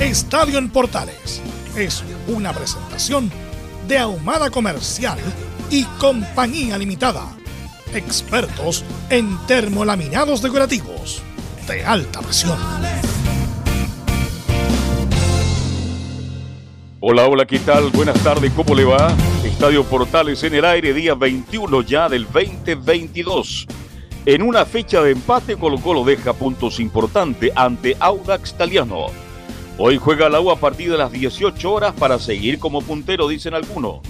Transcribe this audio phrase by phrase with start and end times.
[0.00, 1.40] Estadio en Portales
[1.74, 3.30] es una presentación
[3.88, 5.18] de Ahumada Comercial
[5.70, 7.34] y Compañía Limitada.
[7.94, 11.22] Expertos en termolaminados decorativos
[11.66, 12.58] de alta presión.
[17.00, 17.88] Hola, hola, ¿qué tal?
[17.88, 19.16] Buenas tardes, ¿cómo le va?
[19.44, 23.66] Estadio Portales en el aire, día 21 ya del 2022.
[24.26, 29.25] En una fecha de empate, Colo Colo deja puntos importantes ante Audax Italiano
[29.78, 33.52] Hoy juega la U a partir de las 18 horas para seguir como puntero, dicen
[33.52, 34.00] algunos.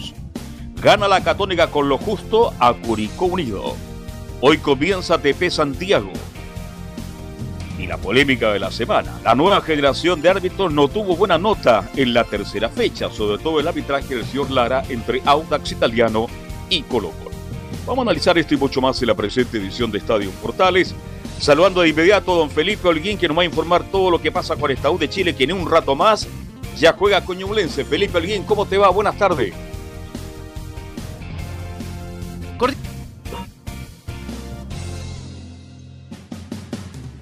[0.80, 3.74] Gana la Catónica con lo justo a Curicó Unido.
[4.40, 6.12] Hoy comienza TP Santiago.
[7.80, 9.18] Y la polémica de la semana.
[9.24, 13.58] La nueva generación de árbitros no tuvo buena nota en la tercera fecha, sobre todo
[13.58, 16.28] el arbitraje del señor Lara entre Audax Italiano
[16.70, 17.34] y Colo Colo.
[17.86, 20.94] Vamos a analizar esto y mucho más en la presente edición de Estadio Portales.
[21.38, 24.32] Saludando de inmediato a don Felipe Holguín, que nos va a informar todo lo que
[24.32, 26.26] pasa con esta U de Chile, que en un rato más
[26.76, 28.88] ya juega con Felipe Holguín, ¿cómo te va?
[28.90, 29.52] Buenas tardes.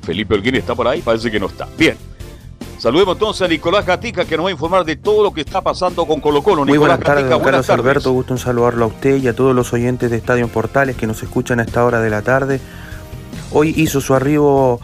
[0.04, 1.66] Felipe Holguín está por ahí, parece que no está.
[1.78, 1.96] Bien.
[2.78, 5.62] Saludemos entonces a Nicolás Gatica que nos va a informar de todo lo que está
[5.62, 6.66] pasando con Colo Colo.
[6.66, 8.12] Muy buenas tardes, don Carlos Alberto.
[8.12, 11.22] Gusto en saludarlo a usted y a todos los oyentes de Estadio Portales que nos
[11.22, 12.60] escuchan a esta hora de la tarde.
[13.56, 14.80] Hoy hizo su arribo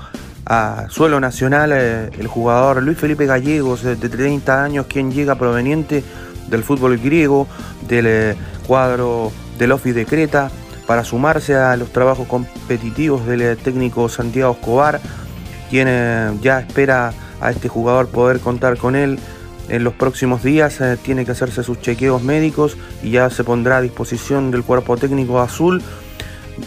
[0.46, 6.04] a suelo nacional eh, el jugador Luis Felipe Gallegos, de 30 años, quien llega proveniente
[6.46, 7.48] del fútbol griego,
[7.88, 8.36] del eh,
[8.68, 10.52] cuadro del Office de Creta,
[10.86, 15.00] para sumarse a los trabajos competitivos del eh, técnico Santiago Escobar,
[15.68, 15.88] quien
[16.40, 19.18] ya espera a este jugador poder contar con él
[19.68, 23.80] en los próximos días tiene que hacerse sus chequeos médicos y ya se pondrá a
[23.80, 25.80] disposición del cuerpo técnico azul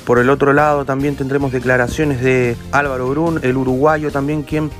[0.05, 4.71] por el otro lado también tendremos declaraciones de Álvaro Brun, el uruguayo también, quien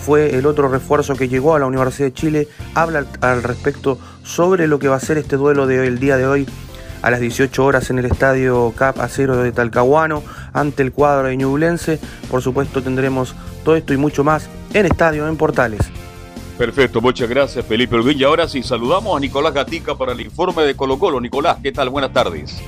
[0.00, 2.48] fue el otro refuerzo que llegó a la Universidad de Chile.
[2.74, 6.46] Habla al respecto sobre lo que va a ser este duelo del día de hoy
[7.02, 10.22] a las 18 horas en el estadio Cap Acero de Talcahuano
[10.52, 11.98] ante el cuadro de Ñublense.
[12.30, 13.34] Por supuesto tendremos
[13.64, 15.80] todo esto y mucho más en Estadio en Portales.
[16.58, 18.18] Perfecto, muchas gracias Felipe Olguín.
[18.18, 21.20] Y ahora sí, saludamos a Nicolás Gatica para el informe de Colo Colo.
[21.20, 21.88] Nicolás, ¿qué tal?
[21.88, 22.60] Buenas tardes.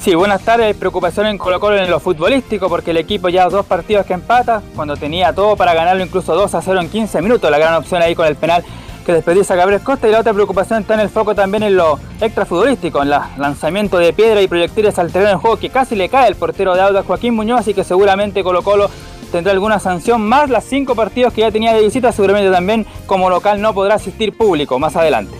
[0.00, 0.76] Sí, buenas tardes.
[0.76, 4.62] Preocupación en Colo Colo en lo futbolístico porque el equipo ya dos partidos que empata,
[4.76, 7.50] cuando tenía todo para ganarlo incluso 2 a 0 en 15 minutos.
[7.50, 8.64] La gran opción ahí con el penal
[9.04, 10.06] que desperdicia Gabriel Costa.
[10.08, 13.98] Y la otra preocupación está en el foco también en lo extrafutbolístico, en el lanzamiento
[13.98, 16.82] de piedra y proyectiles al terreno de juego que casi le cae el portero de
[16.82, 17.60] Auda Joaquín Muñoz.
[17.60, 18.88] Así que seguramente Colo Colo
[19.32, 22.12] tendrá alguna sanción más las cinco partidos que ya tenía de visita.
[22.12, 25.37] Seguramente también como local no podrá asistir público más adelante.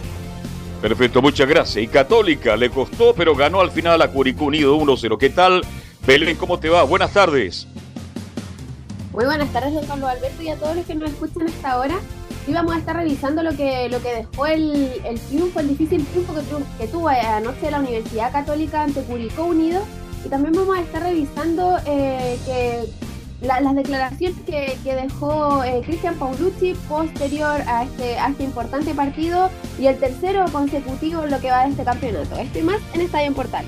[0.81, 1.84] Perfecto, muchas gracias.
[1.84, 5.19] Y Católica le costó, pero ganó al final a Curicú Unido 1-0.
[5.19, 5.62] ¿Qué tal?
[6.06, 6.84] Belén, ¿cómo te va?
[6.84, 7.66] Buenas tardes.
[9.12, 11.99] Muy buenas tardes, don Carlos Alberto, y a todos los que nos escuchan hasta ahora.
[12.47, 16.06] Hoy vamos a estar revisando lo que, lo que dejó el, el triunfo, el difícil
[16.06, 16.34] triunfo
[16.78, 19.83] que, tuvo anoche la Universidad Católica ante Curicó Unido.
[20.25, 22.84] Y también vamos a estar revisando eh, que
[23.41, 29.87] las declaraciones que, dejó eh, Cristian Paulucci posterior a este, a este importante partido y
[29.87, 32.37] el tercero consecutivo en lo que va de este campeonato.
[32.37, 33.64] Esto y más en Estadio Portal.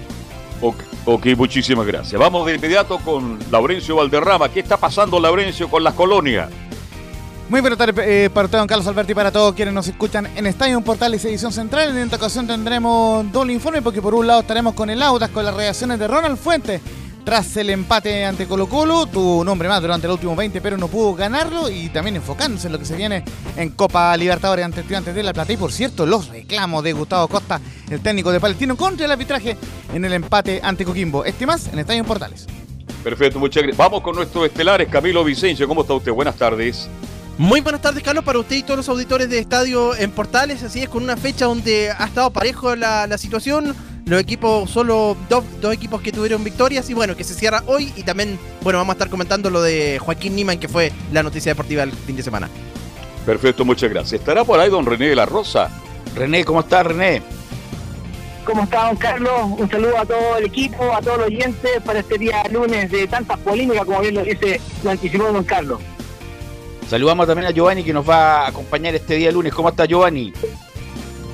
[0.61, 0.76] Ok,
[1.06, 2.20] ok, muchísimas gracias.
[2.20, 4.49] Vamos de inmediato con Laurencio Valderrama.
[4.50, 6.50] ¿Qué está pasando, Laurencio, con las colonias?
[7.49, 10.46] Muy buenas tardes eh, para usted, don Carlos Alberti, para todos quienes nos escuchan en
[10.46, 11.90] Estadio Portales Edición Central.
[11.90, 15.44] En esta ocasión tendremos doble informe porque por un lado estaremos con el Audas, con
[15.44, 16.81] las reacciones de Ronald Fuentes
[17.25, 20.76] tras el empate ante Colo Colo, tuvo un hombre más durante el último 20, pero
[20.76, 23.25] no pudo ganarlo y también enfocándose en lo que se viene
[23.56, 25.52] en Copa Libertadores ante Estudiantes de La Plata.
[25.52, 29.56] Y por cierto, los reclamos de Gustavo Costa, el técnico de Palestino, contra el arbitraje
[29.94, 31.25] en el empate ante Coquimbo.
[31.25, 32.46] Este más en Estadio Portales.
[33.02, 33.78] Perfecto, muchas gracias.
[33.78, 34.88] Vamos con nuestros estelares.
[34.88, 36.12] Camilo Vicencio, ¿cómo está usted?
[36.12, 36.88] Buenas tardes.
[37.40, 40.62] Muy buenas tardes, Carlos, para usted y todos los auditores de Estadio en Portales.
[40.62, 43.75] Así es, con una fecha donde ha estado parejo la, situación.
[44.11, 47.93] Los equipos, solo dos, equipos que tuvieron victorias y bueno, que se cierra hoy.
[47.95, 51.53] Y también, bueno, vamos a estar comentando lo de Joaquín Niman, que fue la noticia
[51.53, 52.49] deportiva del fin de semana.
[53.25, 54.21] Perfecto, muchas gracias.
[54.21, 55.71] Estará por ahí don René de la Rosa.
[56.17, 57.23] René, ¿cómo está René?
[58.45, 59.33] ¿Cómo está, don Carlos?
[59.57, 63.07] Un saludo a todo el equipo, a todos los oyentes para este día lunes de
[63.07, 65.81] tantas polémicas, como bien lo dice, lo anticipó don Carlos.
[66.89, 69.55] Saludamos también a Giovanni que nos va a acompañar este día lunes.
[69.55, 70.33] ¿Cómo está Giovanni?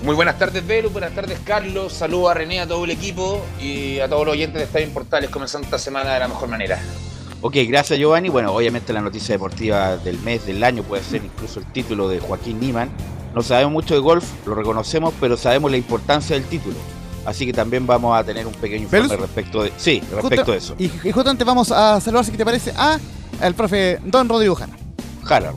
[0.03, 0.91] Muy buenas tardes, Velu.
[0.91, 1.93] Buenas tardes, Carlos.
[1.93, 5.31] Saludos a René, a todo el equipo y a todos los oyentes de Estadio Portales
[5.31, 6.79] comenzando esta semana de la mejor manera.
[7.41, 8.29] Ok, gracias Giovanni.
[8.29, 12.21] Bueno, obviamente la noticia deportiva del mes, del año, puede ser incluso el título de
[12.21, 12.91] Joaquín Niman.
[13.35, 16.77] No sabemos mucho de golf, lo reconocemos, pero sabemos la importancia del título.
[17.25, 19.73] Así que también vamos a tener un pequeño informe respecto de.
[19.77, 20.75] Sí, respecto de eso.
[20.79, 22.99] Y, y justamente vamos a saludar, si te parece, a
[23.43, 24.55] el profe Don Rodrigo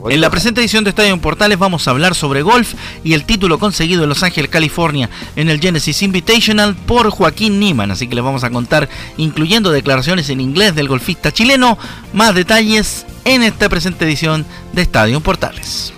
[0.08, 2.74] En la presente edición de Estadio Portales vamos a hablar sobre golf
[3.04, 7.92] y el título conseguido en Los Ángeles, California, en el Genesis Invitational por Joaquín Niman.
[7.92, 11.78] Así que les vamos a contar, incluyendo declaraciones en inglés del golfista chileno,
[12.12, 15.92] más detalles en esta presente edición de Estadio Portales.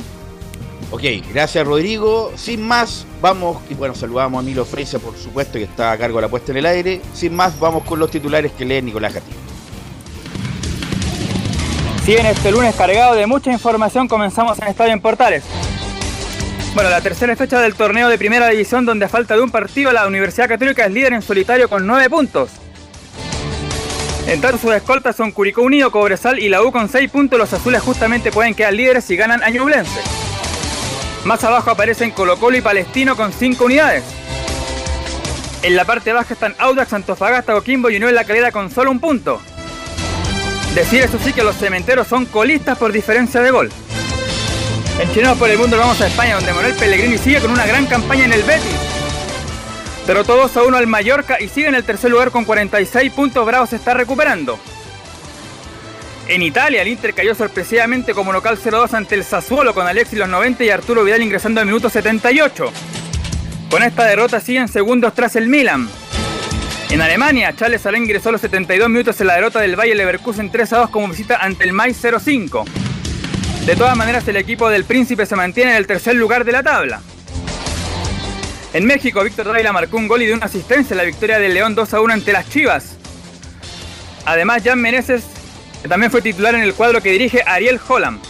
[0.91, 2.31] Ok, gracias Rodrigo.
[2.37, 6.23] Sin más, vamos, y bueno, saludamos a Milo por supuesto, que está a cargo de
[6.23, 7.01] la puesta en el aire.
[7.15, 9.52] Sin más, vamos con los titulares que lee Nicolás Gatillo.
[12.05, 15.45] Si en este lunes cargado de mucha información, comenzamos en Estadio en Portales.
[16.75, 19.93] Bueno, la tercera fecha del torneo de primera división, donde a falta de un partido,
[19.93, 22.51] la Universidad Católica es líder en solitario con nueve puntos.
[24.27, 27.39] En tanto, sus escoltas son Curicó Unido, Cobresal y la U con seis puntos.
[27.39, 30.01] Los azules justamente pueden quedar líderes si ganan a Ñublense.
[31.25, 34.03] Más abajo aparecen Colo Colo y Palestino con cinco unidades.
[35.63, 38.99] En la parte baja están Audax, Antofagasta, Coquimbo y Unión La Calera con solo un
[38.99, 39.41] punto.
[40.75, 43.71] Decir eso sí que los cementeros son colistas por diferencia de gol.
[44.99, 47.85] En Chilenos por el Mundo vamos a España, donde Manuel Pellegrini sigue con una gran
[47.85, 48.77] campaña en el Betis.
[50.07, 53.45] Pero todos a uno al Mallorca y sigue en el tercer lugar con 46 puntos.
[53.45, 54.59] Bravo se está recuperando.
[56.27, 60.29] En Italia, el Inter cayó sorpresivamente como local 0-2 ante el Sassuolo con Alexis los
[60.29, 62.73] 90 y Arturo Vidal ingresando al minuto 78.
[63.71, 65.89] Con esta derrota siguen segundos tras el Milan.
[66.93, 70.75] En Alemania, Charles Alén ingresó los 72 minutos en la derrota del Bayer Leverkusen 3
[70.75, 72.67] a 2 como visita ante el Mainz 05.
[73.65, 76.63] De todas maneras, el equipo del Príncipe se mantiene en el tercer lugar de la
[76.63, 77.01] tabla.
[78.75, 81.55] En México, Víctor Dávila marcó un gol y dio una asistencia en la victoria del
[81.55, 82.99] León 2 a 1 ante las Chivas.
[84.27, 85.25] Además, Jan Meneses
[85.89, 88.21] también fue titular en el cuadro que dirige Ariel Holland.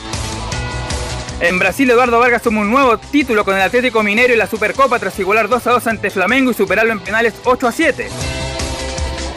[1.40, 5.00] En Brasil, Eduardo Vargas sumó un nuevo título con el Atlético Minero y la Supercopa
[5.00, 8.08] tras igualar 2 a 2 ante Flamengo y superarlo en penales 8 a 7.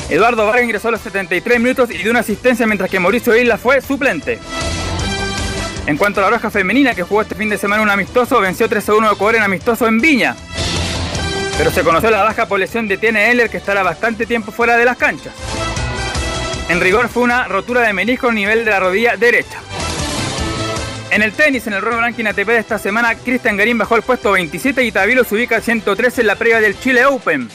[0.09, 3.57] Eduardo Vargas ingresó a los 73 minutos y dio una asistencia mientras que Mauricio Isla
[3.57, 4.39] fue suplente.
[5.87, 8.69] En cuanto a la roja femenina que jugó este fin de semana un amistoso, venció
[8.69, 10.35] 3 a 1 de Cobre en amistoso en Viña.
[11.57, 14.85] Pero se conoció la baja por de Tiene Heller que estará bastante tiempo fuera de
[14.85, 15.33] las canchas.
[16.69, 19.59] En rigor fue una rotura de menisco a nivel de la rodilla derecha.
[21.11, 24.01] En el tenis, en el Royal Ranking ATP de esta semana, Cristian Garín bajó al
[24.01, 27.47] puesto 27 y Tabilo se ubica al 113 en la previa del Chile Open.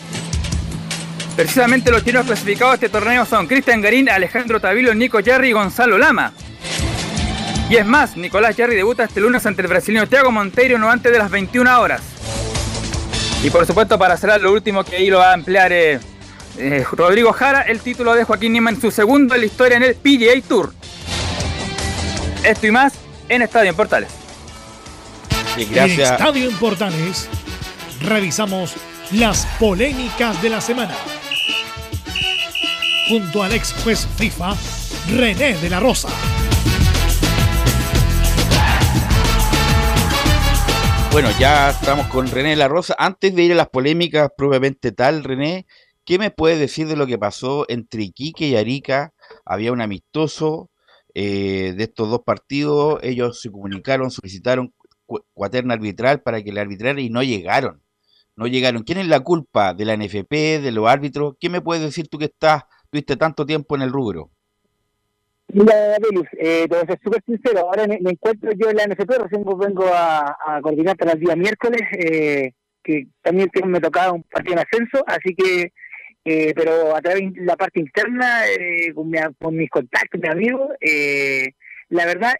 [1.36, 5.52] Precisamente los chinos clasificados a este torneo son Cristian Garín, Alejandro Tavilo, Nico Jerry y
[5.52, 6.32] Gonzalo Lama.
[7.68, 11.12] Y es más, Nicolás Jerry debuta este lunes ante el brasileño Thiago Monteiro no antes
[11.12, 12.02] de las 21 horas.
[13.44, 16.00] Y por supuesto, para cerrar lo último que ahí lo va a emplear eh,
[16.58, 19.94] eh, Rodrigo Jara, el título de Joaquín Niemann, su segundo en la historia en el
[19.94, 20.74] PGA Tour.
[22.44, 22.94] Esto y más
[23.28, 24.10] en Estadio en Portales.
[25.70, 26.08] gracias.
[26.08, 27.28] En Estadio en Portales
[28.02, 28.74] revisamos
[29.12, 30.94] las polémicas de la semana
[33.10, 34.54] junto al ex juez FIFA,
[35.16, 36.08] René de la Rosa.
[41.10, 42.94] Bueno, ya estamos con René de la Rosa.
[42.96, 45.66] Antes de ir a las polémicas propiamente tal, René,
[46.04, 49.12] ¿qué me puedes decir de lo que pasó entre Iquique y Arica?
[49.44, 50.70] Había un amistoso
[51.12, 53.00] eh, de estos dos partidos.
[53.02, 54.72] Ellos se comunicaron, solicitaron
[55.34, 57.82] cuaterna arbitral para que le arbitrara y no llegaron.
[58.36, 58.84] No llegaron.
[58.84, 59.74] ¿Quién es la culpa?
[59.74, 60.62] ¿De la NFP?
[60.62, 61.34] ¿De los árbitros?
[61.40, 64.30] ¿Qué me puedes decir tú que estás tuviste tanto tiempo en el rubro?
[65.52, 67.60] Mira, Belus, eh, te a ser súper sincero.
[67.60, 71.82] Ahora me, encuentro yo en la NFP, recién vengo a, coordinar para el día miércoles,
[71.92, 72.52] eh,
[72.84, 75.72] que también me tocaba un partido en ascenso, así que,
[76.24, 80.68] eh, pero a través de la parte interna, eh, con, mis contactos, mis amigos,
[81.88, 82.34] la verdad,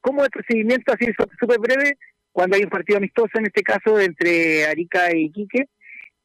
[0.00, 1.06] como el procedimiento así
[1.40, 1.98] súper breve,
[2.32, 5.66] cuando hay un partido amistoso, en este caso entre Arica y Quique,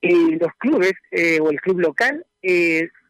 [0.02, 0.94] los clubes
[1.42, 2.24] o el club local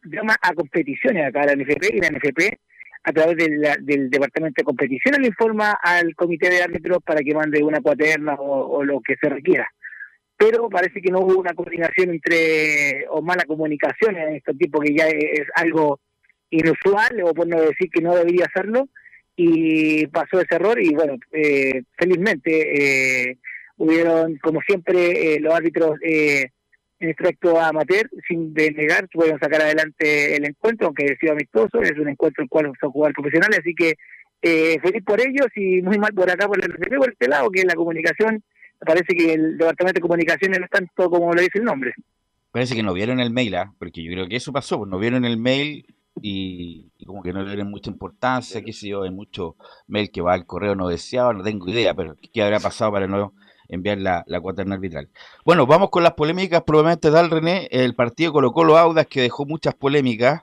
[0.06, 2.60] llama a competiciones acá la NFP y la NFP
[3.04, 7.64] a través del departamento de competición le informa al comité de árbitros para que mande
[7.64, 9.70] una cuaterna o, lo que se requiera.
[10.36, 14.96] Pero parece que no hubo una coordinación entre, o mala comunicación en este tipo que
[14.96, 16.00] ya es algo
[16.50, 18.90] inusual, o por no decir que no debería hacerlo,
[19.36, 23.38] y pasó ese error y bueno, eh, felizmente eh,
[23.78, 26.50] hubieron, como siempre, eh, los árbitros eh,
[27.00, 31.82] en este acto amateur, sin denegar, pudieron sacar adelante el encuentro, aunque ha sido amistoso,
[31.82, 33.96] es un encuentro en el cual son jugadores profesionales, así que
[34.42, 37.64] eh, feliz por ellos y muy mal por acá, por el por este lado, que
[37.64, 38.44] la comunicación,
[38.80, 41.94] parece que el Departamento de Comunicaciones no es tanto como lo dice el nombre.
[42.52, 43.74] Parece que no vieron el mail, ¿ah?
[43.78, 45.86] porque yo creo que eso pasó, pues, no vieron el mail
[46.22, 50.22] y, como que no le dieron mucha importancia, qué sé yo, hay mucho mail que
[50.22, 53.34] va al correo no deseado, no tengo idea, pero qué habrá pasado para no
[53.67, 55.10] enviar la, la cuaterna arbitral.
[55.43, 59.45] Bueno, vamos con las polémicas probablemente tal René, el partido Colo Colo Audas que dejó
[59.45, 60.41] muchas polémicas,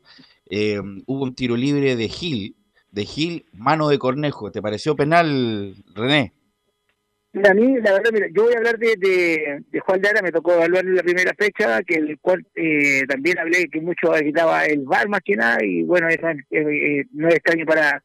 [0.48, 2.56] eh, hubo un tiro libre de Gil,
[2.90, 6.32] de Gil, mano de Cornejo, ¿te pareció penal, René?
[7.34, 8.94] Mira, a mí, la verdad, mira, yo voy a hablar de,
[9.70, 13.38] de, Juan Lara, me tocó evaluar en la primera fecha, que el cual eh, también
[13.38, 17.36] hablé que mucho agitaba el VAR más que nada, y bueno, eso eh, no es
[17.36, 18.02] extraño para,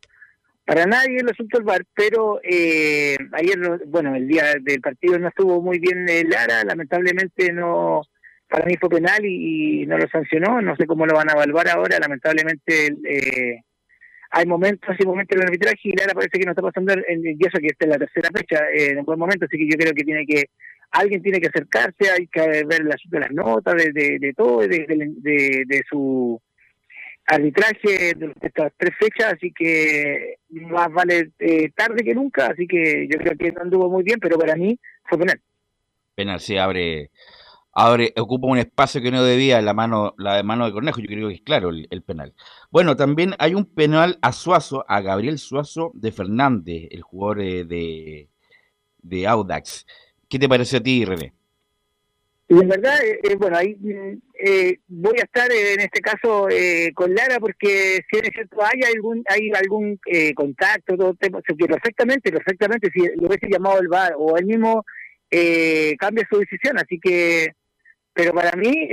[0.68, 3.58] para nadie el asunto del VAR, pero eh, ayer,
[3.88, 8.02] bueno, el día del partido no estuvo muy bien Lara, lamentablemente no,
[8.50, 11.70] para mí fue penal y, no lo sancionó, no sé cómo lo van a evaluar
[11.70, 13.62] ahora, lamentablemente eh,
[14.30, 17.26] hay momentos y momentos en el arbitraje y Lara parece que no está pasando en
[17.26, 19.78] y eso que está en la tercera fecha, eh, en un momento, así que yo
[19.78, 20.50] creo que tiene que,
[20.92, 24.68] alguien tiene que acercarse, hay que ver el asunto de las notas, de, de, todo,
[24.68, 24.86] de,
[25.66, 26.42] de su
[27.28, 33.08] arbitraje de estas tres fechas, así que más vale eh, tarde que nunca, así que
[33.12, 35.42] yo creo que no anduvo muy bien, pero para mí fue penal.
[36.16, 37.12] Penal, sí, abre,
[37.74, 41.28] abre, ocupa un espacio que no debía la mano, la mano de Cornejo, yo creo
[41.28, 42.34] que es claro el, penal.
[42.72, 47.66] Bueno, también hay un penal a Suazo, a Gabriel Suazo de Fernández, el jugador eh,
[47.66, 48.30] de,
[49.00, 49.86] de Audax.
[50.30, 51.34] ¿Qué te parece a ti, René?
[52.50, 53.78] Y en verdad, eh, eh, bueno, ahí
[54.40, 56.48] eh, voy a estar en este caso
[56.94, 60.00] con Lara porque si es cierto hay algún hay algún
[60.34, 64.86] contacto, todo tema, perfectamente, perfectamente, si lo hubiese llamado el bar o él mismo
[66.00, 67.54] cambia su decisión, así que,
[68.14, 68.90] pero para mí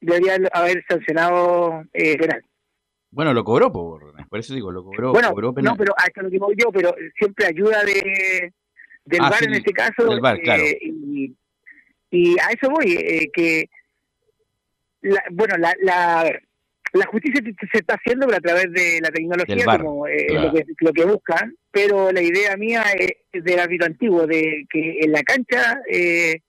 [0.00, 2.42] debería haber sancionado penal.
[3.10, 5.12] Bueno, lo cobró, por, por eso digo, lo cobró.
[5.12, 8.54] Bueno, no, pero hasta lo que yo, pero siempre ayuda de
[9.04, 10.04] del bar ah, en este caso.
[10.04, 10.62] Del bar, claro.
[10.62, 11.34] y,
[12.10, 13.68] y a eso voy, eh, que,
[15.02, 16.40] la, bueno, la, la,
[16.92, 20.92] la justicia se está haciendo a través de la tecnología, como eh, lo, que, lo
[20.92, 25.80] que buscan, pero la idea mía es del árbitro antiguo, de que en la cancha
[25.90, 26.40] eh,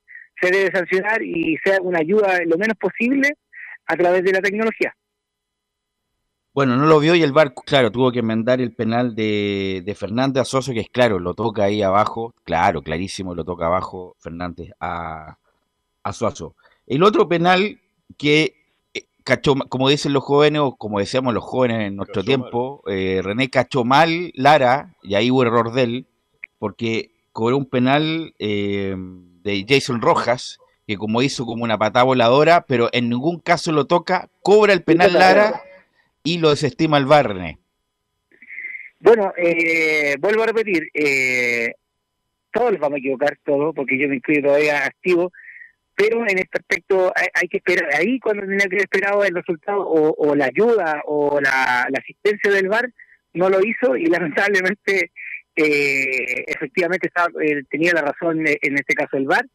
[0.41, 3.29] se debe sancionar y sea una ayuda lo menos posible
[3.85, 4.95] a través de la tecnología.
[6.53, 9.95] Bueno, no lo vio y el VAR, claro, tuvo que enmendar el penal de, de
[9.95, 14.15] Fernández a Soso, que es claro, lo toca ahí abajo, claro, clarísimo, lo toca abajo
[14.19, 15.37] Fernández a,
[16.03, 16.55] a Suazo.
[16.87, 17.79] El otro penal
[18.17, 18.55] que
[18.93, 23.21] eh, cachó, como dicen los jóvenes, o como decíamos los jóvenes en nuestro tiempo, eh,
[23.23, 26.05] René cachó mal Lara, y ahí hubo error de él,
[26.57, 32.65] porque cobró un penal eh, de Jason Rojas, que como hizo como una patada voladora,
[32.67, 35.61] pero en ningún caso lo toca, cobra el penal Lara
[36.23, 37.59] y lo desestima el Barne.
[38.99, 39.31] Bueno,
[40.19, 40.89] vuelvo a repetir,
[42.51, 45.31] todos les vamos a equivocar, todos, porque yo me incluyo todavía activo,
[45.99, 47.93] pero en este aspecto hay, que esperar.
[47.93, 52.69] Ahí cuando tenía que haber esperado el resultado o, la ayuda o la, asistencia del
[52.69, 52.89] VAR,
[53.33, 55.11] no lo hizo y lamentablemente
[55.57, 59.45] eh, efectivamente estaba, eh, tenía la razón en este caso el VAR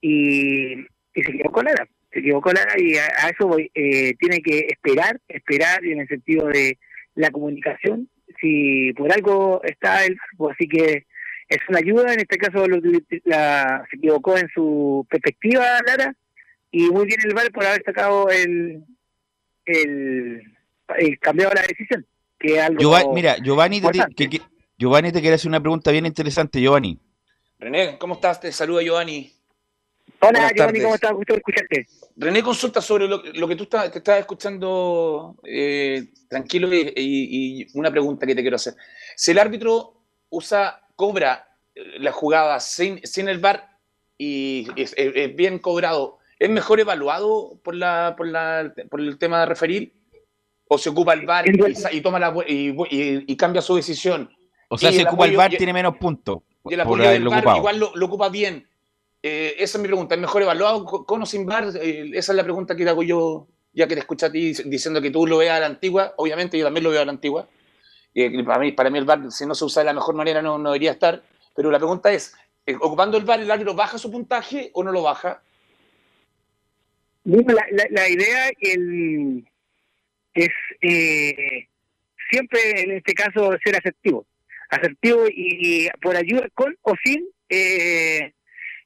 [0.00, 1.86] y, y se equivocó nada.
[2.12, 3.70] Se equivocó nada y a, eso voy.
[3.72, 6.78] Eh, tiene que esperar, esperar en el sentido de
[7.14, 8.08] la comunicación.
[8.40, 11.06] Si por algo está el pues así que
[11.52, 12.66] es una ayuda, en este caso
[13.24, 16.14] la, se equivocó en su perspectiva Lara
[16.70, 18.82] y muy bien el VAR por haber sacado el,
[19.66, 20.42] el,
[21.20, 22.06] cambiado la decisión.
[22.38, 24.40] Que algo mira, Giovanni te, que,
[24.78, 26.98] Giovanni te quiere hacer una pregunta bien interesante, Giovanni.
[27.58, 28.40] René, ¿cómo estás?
[28.40, 29.30] Te saluda Giovanni.
[30.20, 31.12] Hola Giovanni, ¿cómo estás?
[31.12, 31.86] Gusto escucharte.
[32.16, 37.90] René consulta sobre lo, que tú estás, te estás escuchando eh, tranquilo y, y, una
[37.90, 38.74] pregunta que te quiero hacer.
[39.14, 43.76] Si el árbitro usa cobra eh, la jugada sin, sin el VAR
[44.16, 44.94] y es,
[45.34, 49.94] bien cobrado, ¿es mejor evaluado por, la, por, la, por el tema de referir?
[50.68, 54.30] ¿O se ocupa el VAR y, toma la, y, cambia su decisión?
[54.68, 56.38] O sea, si se ocupa el VAR tiene menos puntos.
[56.70, 58.64] Y el apoyo del VAR igual lo, ocupa bien.
[59.24, 60.14] Eh, esa es mi pregunta.
[60.14, 61.64] ¿Es mejor evaluado con o sin VAR?
[61.82, 64.52] Eh, esa es la pregunta que te hago yo, ya que te escucho a ti
[64.66, 66.14] diciendo que tú lo veas a la antigua.
[66.16, 67.48] Obviamente yo también lo veo a la antigua.
[68.44, 70.58] Para, mí, para mí el VAR, si no se usa de la mejor manera, no,
[70.58, 71.22] no debería estar.
[71.54, 72.34] Pero la pregunta es,
[72.66, 75.42] eh, ocupando el VAR, ¿el árbitro baja su puntaje o no lo baja?
[77.24, 78.48] La, la, idea
[80.34, 80.50] es
[80.80, 81.68] eh,
[82.30, 84.26] siempre en este caso ser asertivo.
[84.70, 88.32] Asertivo y, por ayuda con o sin, eh,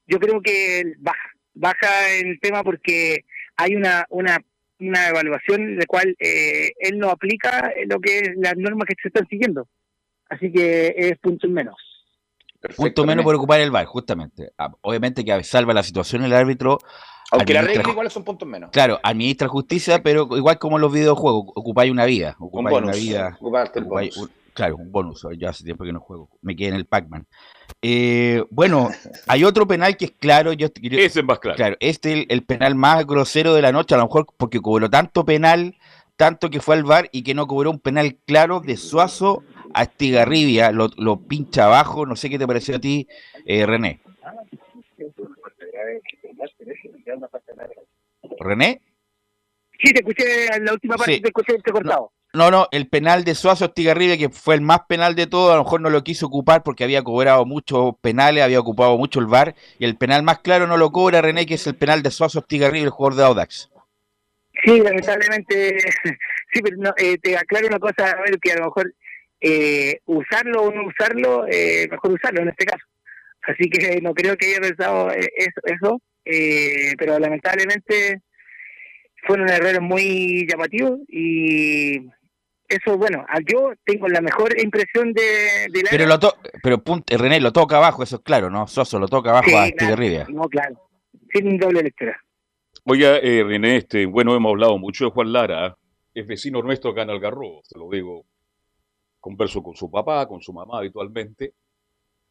[0.07, 1.31] yo creo que baja.
[1.59, 3.25] Baja el tema porque
[3.57, 4.45] hay una, una,
[4.79, 9.09] una evaluación en la cual él no aplica lo que es las normas que se
[9.09, 9.67] están siguiendo.
[10.29, 11.77] Así que es punto menos.
[12.77, 14.51] Punto menos por ocupar el VAR, justamente.
[14.59, 16.79] Ah, obviamente que salva la situación el árbitro.
[17.31, 18.71] Aunque la regla igual son puntos menos.
[18.71, 22.37] Claro, administra justicia, pero igual como en los videojuegos, ocupáis una vida.
[22.39, 23.39] Ocupáis una vida.
[24.57, 25.25] Claro, un bonus.
[25.39, 26.31] Yo hace tiempo que no juego.
[26.43, 27.27] Me quedé en el Pac-Man.
[27.83, 28.91] Eh, bueno,
[29.29, 30.53] hay otro penal que es claro.
[30.53, 31.57] Yo, Ese es más claro.
[31.57, 34.61] Claro, este es el, el, penal más grosero de la noche, a lo mejor porque
[34.61, 35.77] cobró tanto penal,
[36.17, 39.45] tanto que fue al VAR y que no cobró un penal claro de Suazo
[39.75, 42.07] a Estigarribia, lo, lo pincha abajo.
[42.07, 43.07] No sé qué te pareció a ti,
[43.45, 44.01] eh, René.
[48.41, 48.81] ¿René?
[49.79, 52.13] Sí, te escuché en la última parte, te escuché te cortado.
[52.37, 55.57] No, no, el penal de Suazo Estigarribia, que fue el más penal de todo, a
[55.57, 59.27] lo mejor no lo quiso ocupar porque había cobrado muchos penales, había ocupado mucho el
[59.27, 62.11] VAR, y el penal más claro no lo cobra René, que es el penal de
[62.11, 63.71] Suazo Estigarribia, el jugador de Audax.
[64.63, 65.79] Sí, lamentablemente,
[66.53, 68.93] sí, pero no, eh, te aclaro una cosa, a ver, que a lo mejor
[69.41, 72.85] eh, usarlo o no usarlo, eh, mejor usarlo en este caso.
[73.45, 75.31] Así que no creo que haya pensado eh,
[75.65, 78.21] eso, eh, pero lamentablemente
[79.27, 81.99] fueron errores muy llamativos y
[82.69, 85.91] eso, bueno, yo tengo la mejor impresión de, la...
[85.91, 86.19] Pero, lo
[86.63, 88.67] pero René lo toca abajo, eso es claro, ¿no?
[88.67, 90.89] Soso lo toca abajo a claro, No, claro,
[91.33, 92.21] sin doble lectura.
[92.85, 95.77] Oiga, René, este, bueno, hemos hablado mucho de Juan Lara,
[96.15, 98.25] es vecino nuestro acá en Algarrobo, te lo digo
[99.27, 101.53] converso con su papá, con su mamá habitualmente,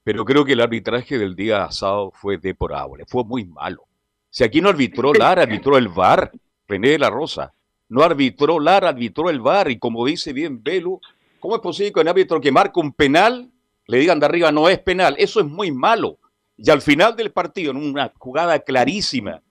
[0.01, 3.83] pero creo que el arbitraje del día asado fue deplorable, fue muy malo.
[4.29, 6.31] Si aquí no arbitró Lara, arbitró el VAR,
[6.65, 7.53] René de la Rosa.
[7.89, 9.69] No arbitró Lara, arbitró el VAR.
[9.71, 10.99] Y como dice bien Velo,
[11.39, 13.51] ¿cómo es posible que un árbitro que marca un penal
[13.87, 15.15] le digan de arriba no es penal?
[15.17, 16.17] Eso es muy malo.
[16.57, 19.41] Y al final del partido, en una jugada clarísima,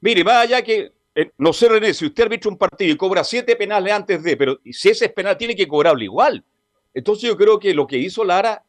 [0.00, 3.54] mire, vaya que, eh, no sé René, si usted arbitra un partido y cobra siete
[3.56, 6.44] penales antes de, pero si ese es penal, tiene que cobrarlo igual.
[6.92, 8.64] Entonces yo creo que lo que hizo Lara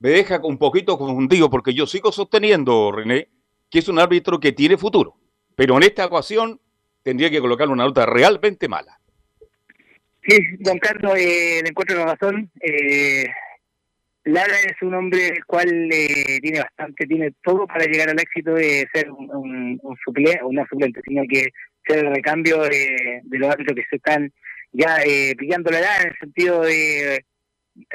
[0.00, 3.28] me deja un poquito confundido porque yo sigo sosteniendo, René,
[3.70, 5.16] que es un árbitro que tiene futuro.
[5.54, 6.60] Pero en esta ocasión
[7.02, 8.98] tendría que colocarle una nota realmente mala.
[10.26, 12.50] Sí, don Carlos, eh, le encuentro la razón.
[12.60, 13.26] Eh,
[14.24, 18.54] Lara es un hombre el cual eh, tiene bastante, tiene todo para llegar al éxito
[18.54, 21.48] de ser un, un, suplente, una suplente, sino que
[21.86, 24.30] ser el recambio de, de los árbitros que se están
[24.72, 27.24] ya eh, pillando la edad en el sentido de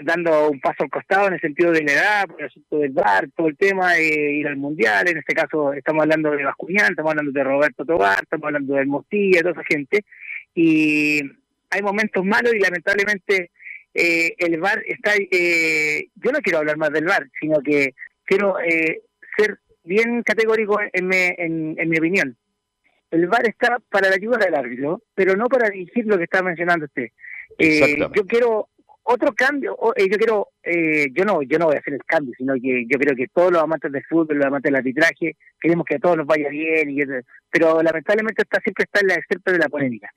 [0.03, 2.91] dando un paso al costado en el sentido de la edad, por el asunto del
[2.91, 6.91] bar, todo el tema de ir al mundial, en este caso estamos hablando de Bascuñán,
[6.91, 10.05] estamos hablando de Roberto Tobar, estamos hablando del Mostilla, toda esa gente,
[10.53, 11.21] y
[11.69, 13.51] hay momentos malos y lamentablemente
[13.93, 17.95] eh, el VAR está, eh, yo no quiero hablar más del VAR, sino que
[18.25, 19.01] quiero eh,
[19.37, 22.35] ser bien categórico en, en, en mi opinión.
[23.11, 26.41] El VAR está para la ayuda del árbitro, pero no para dirigir lo que está
[26.41, 27.09] mencionando usted.
[27.57, 28.69] Eh, yo quiero
[29.07, 32.33] otro cambio, eh, yo quiero, eh, yo no, yo no voy a hacer el cambio,
[32.35, 35.85] sino que yo creo que todos los amantes del fútbol, los amantes del arbitraje, queremos
[35.85, 37.03] que a todos nos vaya bien, y,
[37.51, 40.09] pero lamentablemente está siempre está en la excepto de la polémica.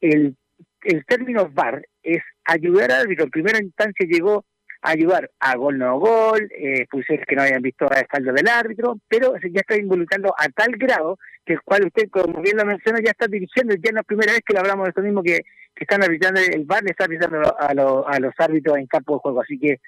[0.00, 0.36] El,
[0.82, 3.24] el término VAR es ayudar al árbitro.
[3.24, 4.44] En primera instancia llegó
[4.82, 6.86] a ayudar a gol no gol, eh,
[7.26, 11.18] que no hayan visto a espalda del árbitro, pero ya está involucrando a tal grado
[11.44, 14.02] que el cual usted, como bien lo menciona, ya está dirigiendo, ya no es la
[14.04, 15.40] primera vez que le hablamos de esto mismo que
[15.84, 19.42] están arbitrando, el VAR le está arbitrando a, a los árbitros en campo de juego.
[19.42, 19.78] Así que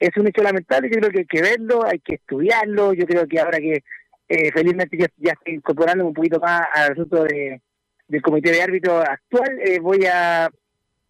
[0.00, 3.26] es un hecho lamentable, yo creo que hay que verlo, hay que estudiarlo, yo creo
[3.26, 3.82] que ahora que
[4.28, 7.60] eh, felizmente ya, estoy incorporando un poquito más al asunto de,
[8.08, 10.48] del comité de árbitros actual, eh, voy a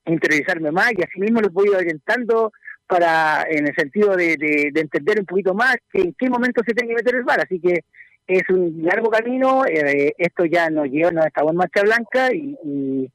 [0.06, 2.52] interiorizarme más y así mismo los voy orientando
[2.86, 6.88] para en el sentido de, de, entender un poquito más en qué momento se tiene
[6.88, 7.42] que meter el VAR.
[7.42, 7.84] Así que
[8.26, 12.56] es un largo camino, eh, esto ya nos lleva, nos estamos en marcha blanca y
[12.64, 13.10] y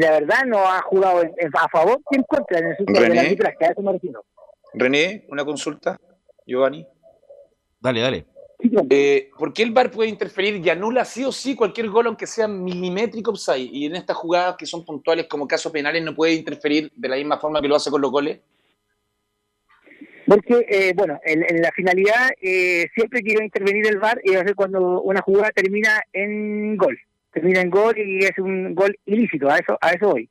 [0.00, 3.64] la verdad no ha jugado a favor ni en contra en el de la arbitraje,
[3.64, 4.24] a eso me refiero.
[4.72, 5.98] René, una consulta,
[6.46, 6.86] Giovanni.
[7.80, 8.26] Dale, dale.
[8.90, 12.26] Eh, ¿Por qué el VAR puede interferir y anula sí o sí cualquier gol aunque
[12.26, 13.68] sea milimétrico offside?
[13.70, 17.16] Y en estas jugadas que son puntuales como casos penales no puede interferir de la
[17.16, 18.40] misma forma que lo hace con los goles?
[20.26, 24.54] Porque, eh, bueno, en, la finalidad eh, siempre quiere intervenir el VAR y a veces
[24.54, 26.98] cuando una jugada termina en gol
[27.34, 30.30] termina en gol y es un gol ilícito, a eso, a eso voy.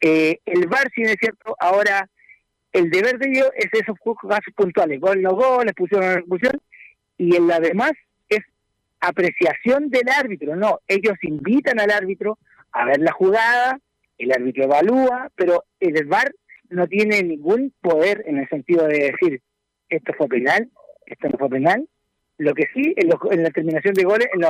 [0.00, 2.08] Eh, el VAR, si es cierto, ahora
[2.72, 6.60] el deber de ellos es esos casos puntuales, gol, no gol, expulsión, no expulsión,
[7.16, 7.92] y en la demás
[8.28, 8.40] es
[9.00, 12.38] apreciación del árbitro, no, ellos invitan al árbitro
[12.72, 13.78] a ver la jugada,
[14.18, 16.32] el árbitro evalúa, pero el VAR
[16.70, 19.40] no tiene ningún poder en el sentido de decir
[19.88, 20.70] esto fue penal,
[21.06, 21.86] esto no fue penal.
[22.38, 23.08] Lo que sí, en,
[23.42, 24.42] la terminación de goles, en,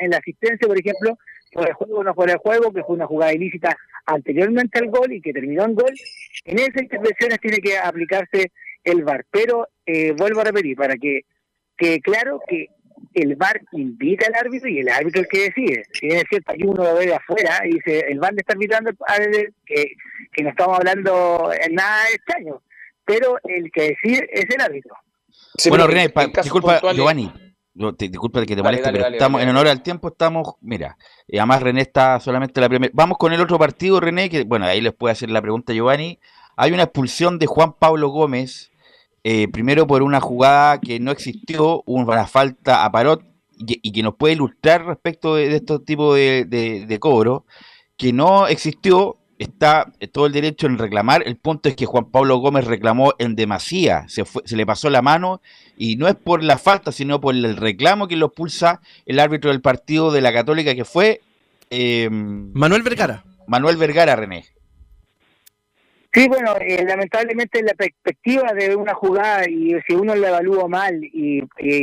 [0.00, 1.18] en la asistencia, por ejemplo,
[1.52, 4.88] por el juego o no fuera el juego, que fue una jugada ilícita anteriormente al
[4.88, 5.92] gol y que terminó en gol,
[6.44, 8.52] en esas intervenciones tiene que aplicarse
[8.84, 9.24] el VAR.
[9.30, 11.22] Pero eh, vuelvo a repetir, para que
[11.76, 12.68] quede claro que
[13.14, 15.84] el VAR invita al árbitro y el árbitro es el que decide.
[15.92, 18.52] Si es cierto, aquí uno lo ve de afuera y dice, el VAR le está
[18.52, 18.90] arbitrando
[19.66, 19.92] que,
[20.32, 22.62] que no estamos hablando en nada extraño,
[23.04, 24.94] pero el que decide es el árbitro.
[25.68, 27.49] bueno, René, disculpa, Giovanni.
[27.74, 31.82] Disculpa que te moleste, pero estamos en honor al tiempo, estamos, mira, y además René
[31.82, 32.92] está solamente la primera.
[32.94, 36.18] Vamos con el otro partido, René, que bueno, ahí les puede hacer la pregunta Giovanni.
[36.56, 38.70] Hay una expulsión de Juan Pablo Gómez
[39.22, 43.22] eh, primero por una jugada que no existió, una falta a Parot,
[43.58, 47.44] y, que nos puede ilustrar respecto de, estos tipos de, cobro,
[47.98, 51.22] que no existió, está todo el derecho en reclamar.
[51.26, 55.02] El punto es que Juan Pablo Gómez reclamó en demasía, se, se le pasó la
[55.02, 55.42] mano,
[55.80, 59.50] y no es por la falta, sino por el reclamo que lo pulsa el árbitro
[59.50, 61.22] del partido de la Católica, que fue.
[61.70, 63.24] Em, Manuel Vergara.
[63.46, 64.44] Manuel Vergara, René.
[66.12, 71.02] Sí, bueno, eh, lamentablemente la perspectiva de una jugada y si uno la evalúa mal
[71.02, 71.40] y,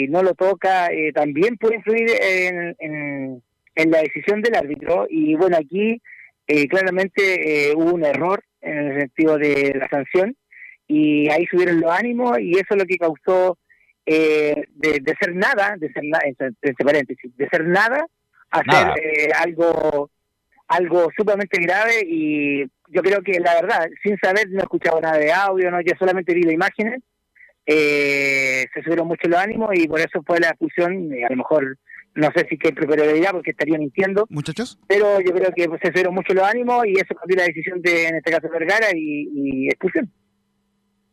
[0.10, 5.08] no lo toca, eh, también puede influir en, en, la decisión del árbitro.
[5.10, 6.00] Y bueno, aquí
[6.46, 10.36] eh, claramente hubo un error en el sentido de la sanción
[10.88, 13.58] y ahí subieron los ánimos y eso es lo que causó
[14.14, 18.06] de, de, ser nada, de ser nada, entre paréntesis, de ser nada,
[18.50, 20.10] hacer algo
[20.68, 25.18] algo sumamente grave y yo creo que la verdad, sin saber, no he escuchado nada
[25.18, 27.02] de audio, no yo solamente vi las imágenes,
[27.66, 31.78] eh, se subieron mucho los ánimos y por eso fue la expulsión, a lo mejor
[32.16, 34.26] no sé si que prioridad porque estaría mintiendo.
[34.30, 34.80] Muchachos.
[34.88, 38.08] Pero yo creo que se subieron mucho los ánimos y eso cambió la decisión de,
[38.08, 40.12] en este caso, Vergara y, y expulsión.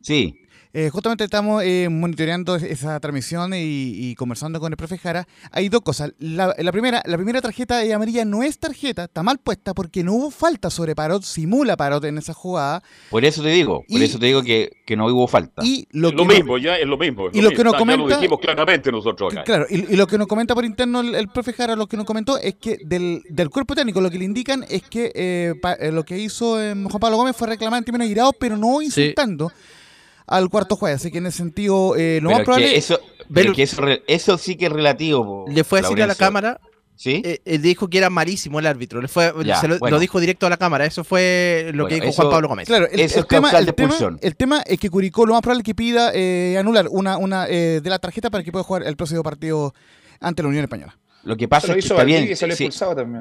[0.01, 0.44] Sí,
[0.77, 5.25] eh, justamente estamos eh, monitoreando esa transmisión y, conversando con el profe Jara.
[5.51, 6.11] Hay dos cosas.
[6.19, 10.11] La, primera, la primera tarjeta de amarilla no es tarjeta, está mal puesta porque no
[10.15, 12.83] hubo falta sobre Parot, simula Parot en esa jugada.
[13.09, 15.63] Por eso te digo, por eso te digo que, no hubo falta.
[15.63, 17.29] Y lo, mismo, ya es lo mismo.
[17.31, 19.45] y lo, que nos comenta, ya lo dijimos claramente nosotros acá.
[19.45, 22.37] Claro, y, lo que nos comenta por interno el, profe Jara, lo que nos comentó
[22.37, 25.53] es que del, cuerpo técnico lo que le indican es que eh,
[25.93, 29.53] lo que hizo Juan Pablo Gómez fue reclamar en términos girados, pero no insultando
[30.27, 30.95] al cuarto juez.
[30.95, 32.75] Así que en ese sentido, eh, lo más probable.
[32.75, 32.99] Eso,
[34.07, 35.45] eso, sí que es relativo.
[35.47, 36.59] Le fue a decir a la cámara.
[36.97, 37.21] ¿Sí?
[37.25, 39.01] Eh, eh, dijo que era malísimo el árbitro.
[39.01, 40.85] Le fue, se lo, dijo directo a la cámara.
[40.85, 42.67] Eso fue lo que dijo Juan Pablo Gómez.
[42.67, 45.65] Claro, el, eso tema, el, tema, el, tema, es que Curicó lo más probable es
[45.65, 49.23] que pida eh, anular una, una de la tarjeta para que pueda jugar el próximo
[49.23, 49.73] partido
[50.21, 50.97] ante la Unión Española.
[51.23, 52.27] Lo que pasa es que está bien.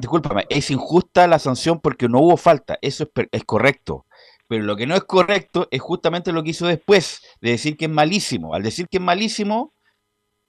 [0.01, 2.79] Discúlpame, es injusta la sanción porque no hubo falta.
[2.81, 4.07] Eso es, es correcto.
[4.49, 7.87] Pero lo que no es correcto es justamente lo que hizo después, de decir que
[7.87, 8.55] es malísimo.
[8.55, 9.73] Al decir que es malísimo,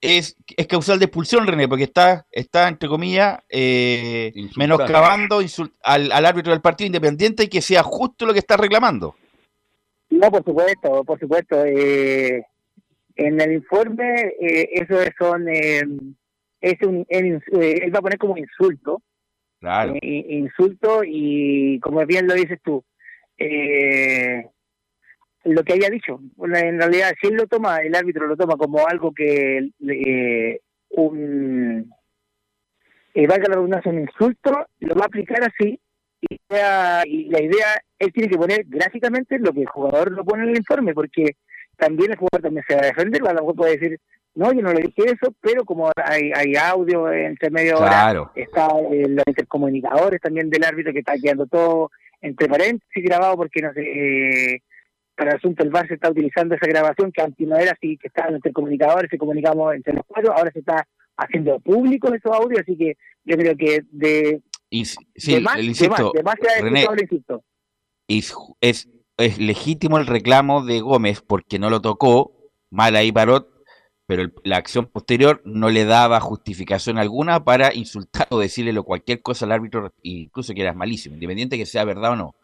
[0.01, 5.39] es, es causal de expulsión, René, porque está, está entre comillas, eh, menoscabando
[5.83, 9.15] al, al, árbitro del partido independiente y que sea justo lo que está reclamando.
[10.09, 11.65] No, por supuesto, por supuesto.
[11.65, 12.45] Eh,
[13.15, 15.47] en el informe, eh, eso son.
[15.49, 15.83] Eh,
[16.61, 17.41] es un, él,
[17.93, 19.01] va a poner como insulto.
[19.59, 19.95] Claro.
[20.01, 22.83] insulto y, como bien lo dices tú,
[23.37, 24.45] eh,
[25.43, 26.19] lo que haya dicho.
[26.39, 31.93] En realidad, si él lo toma, el árbitro lo toma como algo que eh, un
[33.13, 35.79] eh, valga la redundancia, un insulto, lo va a aplicar así
[36.21, 40.43] y, y, la idea, él tiene que poner gráficamente lo que el jugador lo pone
[40.43, 41.37] en el informe, porque
[41.77, 43.99] también el jugador también se va a defender, a lo mejor puede decir,
[44.35, 48.31] no, yo no le dije eso, pero como hay, hay audio entre medio claro.
[48.35, 51.91] está eh, los intercomunicadores también del árbitro que está quedando todo
[52.25, 54.61] entre paréntesis grabado porque no sé, eh,
[55.15, 57.97] para el asunto el VAR se está utilizando esa grabación que antes no era así,
[57.97, 62.33] que estaban entre comunicadores, se comunicamos entre los cuatro, ahora se está haciendo público esos
[62.33, 64.41] audios, así que yo creo que de...
[65.15, 66.11] sí, más, insisto,
[66.61, 66.85] René,
[68.07, 73.47] Es, es, es legítimo el reclamo de Gómez porque no lo tocó, mal ahí Parot,
[74.07, 79.45] pero la acción posterior no le daba justificación alguna para insultar o decirle cualquier cosa
[79.45, 82.35] al árbitro, incluso que era malísimo, independiente que sea verdad o no.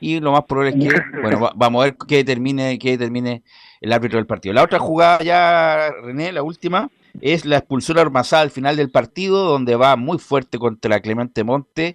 [0.00, 3.42] Y lo más probable es que, bueno, vamos a ver qué determine, qué determine
[3.80, 4.54] el árbitro del partido.
[4.54, 6.90] La otra jugada ya, René, la última,
[7.20, 11.94] es la expulsión armazada al final del partido, donde va muy fuerte contra Clemente Monte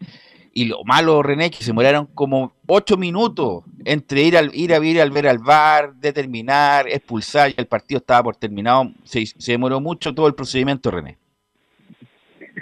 [0.53, 4.83] Y lo malo, René, que se demoraron como ocho minutos entre ir, al, ir a
[4.83, 8.91] ir al ver al bar, determinar, expulsar, y el partido estaba por terminado.
[9.05, 11.17] Se, demoró mucho todo el procedimiento, René.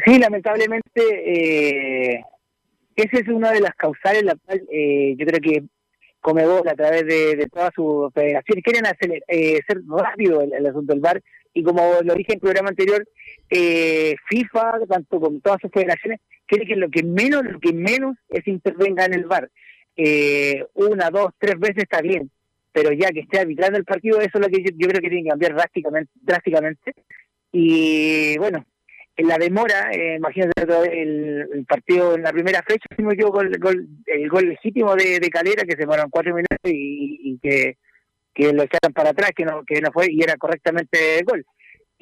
[0.05, 2.23] Sí, lamentablemente, eh,
[2.95, 5.63] esa es una de las causales, la cual eh, yo creo que
[6.21, 11.01] Comebol, a través de, de todas sus federaciones, quieren hacer, eh, rápido el, asunto del
[11.01, 11.21] bar
[11.53, 13.07] y como lo dije en el programa anterior,
[13.49, 18.17] eh, FIFA, tanto con todas sus federaciones, quiere que lo que menos, lo que menos
[18.29, 19.49] es intervenga en el bar.
[19.95, 22.29] Eh, una, dos, tres veces está bien,
[22.71, 25.23] pero ya que esté arbitrando el partido, eso es lo que yo, creo que tiene
[25.23, 26.11] que cambiar drásticamente.
[26.15, 26.93] drásticamente.
[27.51, 28.65] Y bueno,
[29.15, 30.63] en la demora, eh, imagínate
[31.01, 35.73] el, partido en la primera fecha, yo el gol, el gol legítimo de, Calera, que
[35.73, 37.77] se demoraron cuatro minutos y, que,
[38.33, 41.45] que lo echaron para atrás, que no, que no fue y era correctamente el gol.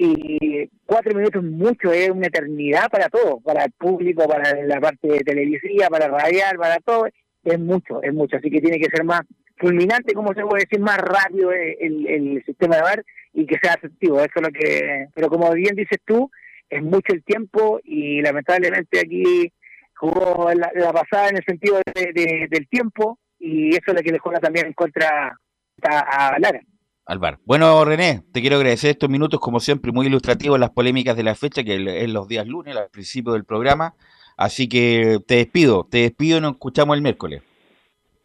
[0.00, 5.08] Y cuatro minutos mucho, es una eternidad para todo, para el público, para la parte
[5.08, 7.08] de televisiva, para radial, para todo,
[7.42, 8.36] es mucho, es mucho.
[8.36, 9.22] Así que tiene que ser más
[9.56, 13.74] fulminante, como se puede decir, más rápido el, el sistema de bar y que sea
[13.74, 14.18] efectivo.
[14.18, 15.06] Eso es lo que.
[15.14, 16.30] Pero como bien dices tú,
[16.70, 19.52] es mucho el tiempo y lamentablemente aquí
[19.96, 24.38] jugó la, pasada en el sentido del tiempo y eso es lo que le juega
[24.38, 25.36] también en contra
[25.82, 26.60] a Lara.
[27.08, 27.40] Alvar.
[27.46, 31.34] Bueno, René, te quiero agradecer estos minutos, como siempre, muy ilustrativos las polémicas de la
[31.34, 33.94] fecha, que es los días lunes, al principio del programa.
[34.36, 37.42] Así que te despido, te despido y nos escuchamos el miércoles.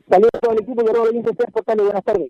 [0.09, 2.29] Saludos a todo el equipo de buenas tardes.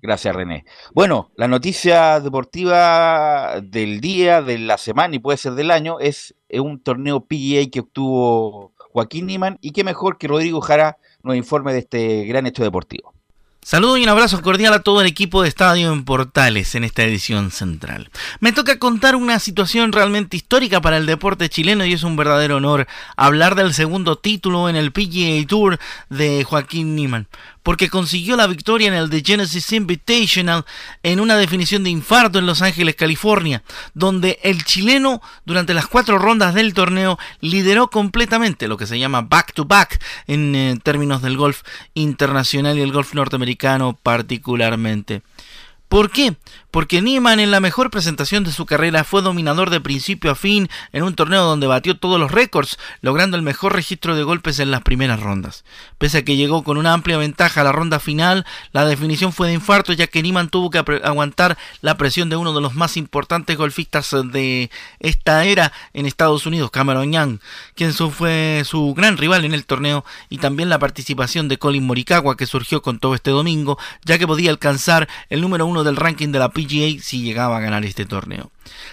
[0.00, 0.64] Gracias, René.
[0.94, 6.34] Bueno, la noticia deportiva del día, de la semana y puede ser del año es,
[6.50, 11.74] un torneo PGA que obtuvo Joaquín Niman y qué mejor que Rodrigo Jara nos informe
[11.74, 13.12] de este gran hecho deportivo.
[13.64, 17.04] Saludo y un abrazo cordial a todo el equipo de Estadio en Portales en esta
[17.04, 18.10] edición central.
[18.40, 22.56] Me toca contar una situación realmente histórica para el deporte chileno y es un verdadero
[22.56, 25.78] honor hablar del segundo título en el PGA Tour
[26.10, 27.28] de Joaquín Niman
[27.62, 30.64] porque consiguió la victoria en el The Genesis Invitational
[31.02, 33.62] en una definición de infarto en Los Ángeles, California,
[33.94, 39.22] donde el chileno durante las cuatro rondas del torneo lideró completamente lo que se llama
[39.22, 41.62] back to back en eh, términos del golf
[41.94, 45.22] internacional y el golf norteamericano particularmente.
[45.88, 46.36] ¿Por qué?
[46.72, 50.68] Porque Niemann en la mejor presentación de su carrera fue dominador de principio a fin
[50.92, 54.70] en un torneo donde batió todos los récords, logrando el mejor registro de golpes en
[54.70, 55.64] las primeras rondas.
[55.98, 59.48] Pese a que llegó con una amplia ventaja a la ronda final, la definición fue
[59.48, 62.96] de infarto ya que Niemann tuvo que aguantar la presión de uno de los más
[62.96, 67.38] importantes golfistas de esta era en Estados Unidos, Cameron Young,
[67.74, 72.36] quien fue su gran rival en el torneo y también la participación de Colin Morikawa
[72.36, 76.28] que surgió con todo este domingo, ya que podía alcanzar el número uno del ranking
[76.32, 78.50] de la Si llegaba a ganar este torneo.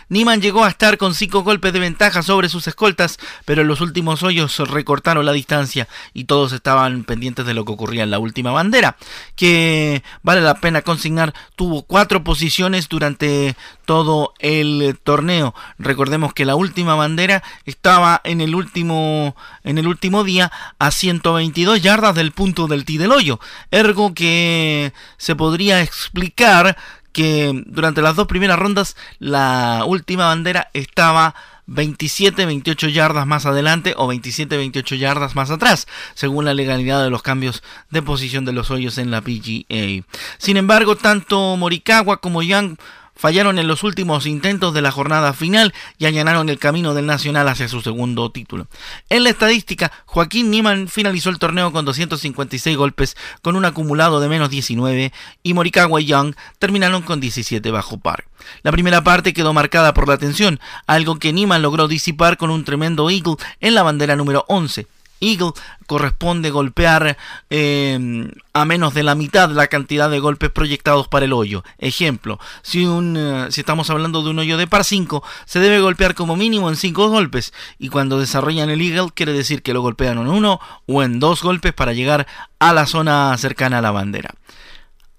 [0.10, 3.82] Niman llegó a estar con cinco golpes de ventaja sobre sus escoltas, pero en los
[3.82, 8.20] últimos hoyos recortaron la distancia y todos estaban pendientes de lo que ocurría en la
[8.20, 8.98] última bandera,
[9.36, 13.56] que vale la pena consignar, tuvo cuatro posiciones durante
[13.86, 15.54] todo el torneo.
[15.78, 21.82] Recordemos que la última bandera estaba en el último en el último día a 122
[21.82, 23.40] yardas del punto del ti del hoyo,
[23.72, 26.78] ergo que se podría explicar
[27.12, 31.36] que durante las dos primeras rondas la última bandera estaba
[31.70, 37.64] 27-28 yardas más adelante o 27-28 yardas más atrás, según la legalidad de los cambios
[37.90, 40.04] de posición de los hoyos en la PGA.
[40.38, 42.78] Sin embargo, tanto Morikawa como Young
[43.20, 47.50] fallaron en los últimos intentos de la jornada final y allanaron el camino del Nacional
[47.50, 48.68] hacia su segundo título.
[49.10, 54.30] En la estadística, Joaquín Niemann finalizó el torneo con 256 golpes con un acumulado de
[54.30, 55.12] menos 19
[55.44, 58.24] y Morikawa y Young terminaron con 17 bajo par.
[58.64, 62.64] La primera parte quedó marcada por la tensión, algo que Niemann logró disipar con un
[62.64, 64.88] tremendo eagle en la bandera número 11.
[65.20, 65.52] Eagle
[65.88, 67.18] corresponde golpear
[67.50, 71.64] em, a menos de la mitad la cantidad de golpes proyectados para el hoyo.
[71.78, 76.36] Ejemplo, si, eh, estamos hablando de un hoyo de par 5, se debe golpear como
[76.36, 77.54] mínimo en 5 golpes.
[77.78, 81.42] Y cuando desarrollan el Eagle, quiere decir que lo golpean en uno o en dos
[81.44, 82.28] golpes para llegar
[82.60, 84.34] a la zona cercana a la bandera.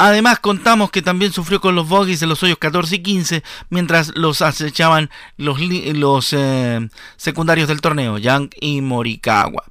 [0.03, 4.17] Además contamos que también sufrió con los bogies en los hoyos 14 y 15 mientras
[4.17, 9.65] los acechaban los, los eh, secundarios del torneo, Yang y Morikawa.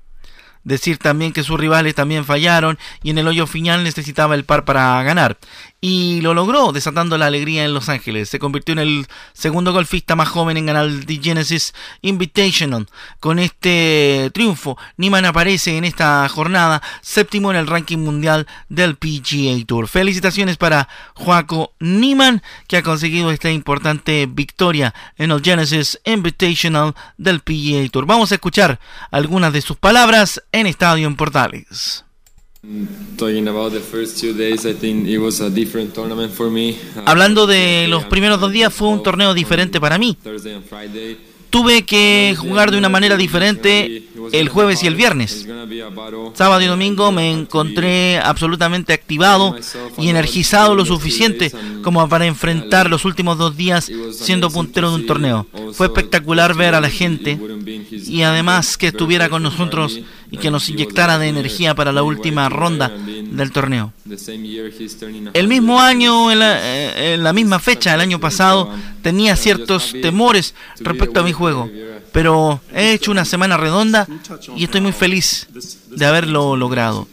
[0.63, 4.65] Decir también que sus rivales también fallaron y en el hoyo final necesitaba el par
[4.65, 5.37] para ganar.
[5.81, 8.29] Y lo logró desatando la alegría en Los Ángeles.
[8.29, 12.87] Se convirtió en el segundo golfista más joven en ganar el The Genesis Invitational.
[13.19, 19.65] Con este triunfo, Niman aparece en esta jornada séptimo en el ranking mundial del PGA
[19.65, 19.87] Tour.
[19.87, 27.39] Felicitaciones para Joaco Niman que ha conseguido esta importante victoria en el Genesis Invitational del
[27.39, 28.05] PGA Tour.
[28.05, 28.79] Vamos a escuchar
[29.11, 32.03] algunas de sus palabras en Estadio en Portales.
[37.05, 40.17] Hablando de los primeros dos días, fue un torneo diferente para mí.
[41.49, 45.47] Tuve que jugar de una manera diferente el jueves y el viernes.
[46.33, 49.55] Sábado y domingo me encontré absolutamente activado
[49.97, 51.51] y energizado lo suficiente
[51.83, 55.47] como para enfrentar los últimos dos días siendo puntero de un torneo.
[55.73, 57.39] Fue espectacular ver a la gente
[57.91, 59.99] y además que estuviera con nosotros
[60.31, 63.93] y que nos inyectara de energía para la última ronda del torneo.
[65.33, 71.19] El mismo año, en la, eh, misma fecha, el año pasado, tenía ciertos temores respecto
[71.19, 71.69] a mi juego,
[72.11, 74.07] pero he hecho una semana redonda
[74.55, 75.47] y estoy muy feliz
[75.87, 77.07] de haberlo logrado.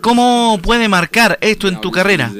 [0.00, 2.32] ¿Cómo puede marcar esto en tu carrera?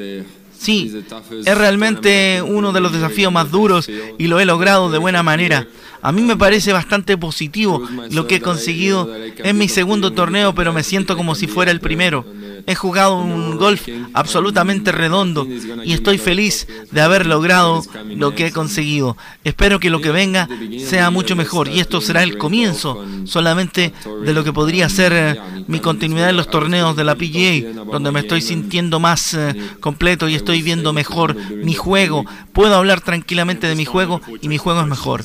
[0.57, 1.05] Sí,
[1.45, 5.67] es realmente uno de los desafíos más duros y lo he logrado de buena manera.
[6.01, 10.73] A mí me parece bastante positivo lo que he conseguido en mi segundo torneo, pero
[10.73, 12.25] me siento como si fuera el primero.
[12.65, 15.47] He jugado un golf absolutamente redondo
[15.83, 17.81] y estoy feliz de haber logrado
[18.15, 19.17] lo que he conseguido.
[19.43, 20.47] Espero que lo que venga
[20.85, 23.93] sea mucho mejor y esto será el comienzo solamente
[24.23, 28.11] de lo que podría ser eh, mi continuidad en los torneos de la PGA, donde
[28.11, 32.25] me estoy sintiendo más eh, completo y estoy viendo mejor mi juego.
[32.53, 35.23] Puedo hablar tranquilamente de mi juego y mi juego es mejor.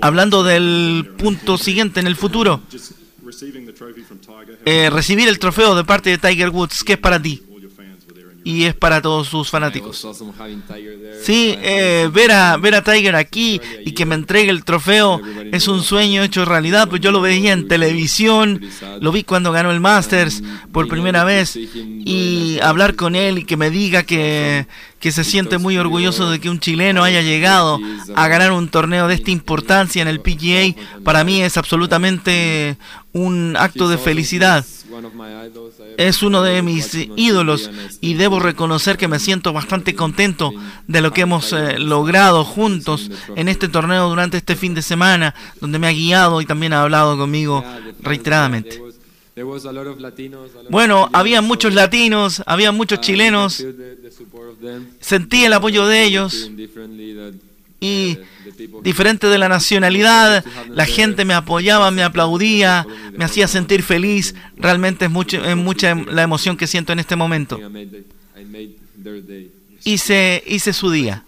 [0.00, 2.60] Hablando del punto siguiente en el futuro,
[4.64, 7.42] eh, recibir el trofeo de parte de Tiger Woods, ¿qué es para ti?
[8.46, 10.06] Y es para todos sus fanáticos.
[11.22, 15.18] Sí, eh, ver, a, ver a Tiger aquí y que me entregue el trofeo
[15.50, 18.60] es un sueño hecho realidad, pues yo lo veía en televisión,
[19.00, 20.42] lo vi cuando ganó el Masters
[20.72, 24.66] por primera vez y hablar con él y que me diga que,
[25.04, 27.78] que se siente muy orgulloso de que un chileno haya llegado
[28.16, 32.78] a ganar un torneo de esta importancia en el PGA, para mí es absolutamente
[33.12, 34.64] un acto de felicidad.
[35.98, 40.54] Es uno de mis ídolos y debo reconocer que me siento bastante contento
[40.86, 45.34] de lo que hemos eh, logrado juntos en este torneo durante este fin de semana,
[45.60, 47.62] donde me ha guiado y también ha hablado conmigo
[48.00, 48.80] reiteradamente.
[50.70, 53.64] Bueno, había muchos latinos, había muchos chilenos,
[55.00, 56.50] sentí el apoyo de ellos
[57.80, 58.18] y
[58.82, 64.34] diferente de la nacionalidad, la gente me apoyaba, me aplaudía, me hacía sentir feliz.
[64.56, 67.58] Realmente es, mucho, es mucha la emoción que siento en este momento.
[69.84, 71.24] Hice, hice su día.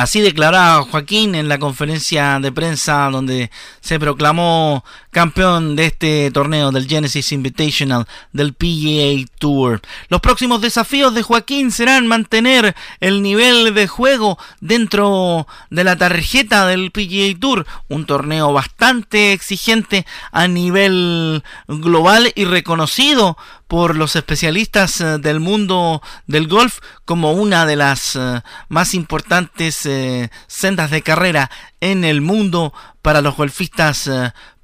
[0.00, 3.50] Así declaraba Joaquín en la conferencia de prensa donde
[3.82, 9.82] se proclamó campeón de este torneo del Genesis Invitational del PGA Tour.
[10.08, 16.66] Los próximos desafíos de Joaquín serán mantener el nivel de juego dentro de la tarjeta
[16.66, 23.36] del PGA Tour, un torneo bastante exigente a nivel global y reconocido
[23.70, 29.86] por los especialistas eh, del mundo del golf como una de las eh, más importantes
[29.86, 34.10] eh, sendas de carrera en el mundo para los golfistas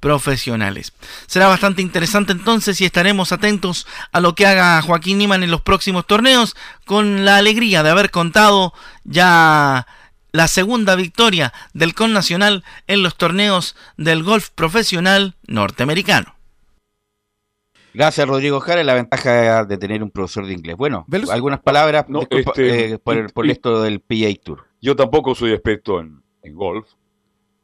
[0.01, 0.91] profesionales.
[1.25, 5.61] Será bastante interesante entonces y estaremos atentos a lo que haga Joaquín Niman en los
[5.61, 8.73] próximos torneos con la alegría de haber contado
[9.05, 9.87] ya
[10.33, 16.36] la segunda victoria del Con Nacional en los torneos del golf profesional norteamericano.
[17.97, 18.83] Gracias, Rodrigo Jara.
[18.83, 20.77] La ventaja de tener un profesor de inglés.
[20.77, 24.65] Bueno, algunas palabras este, eh, por, esto del PA Tour.
[24.79, 26.21] Yo tampoco soy experto en,
[26.53, 26.87] golf.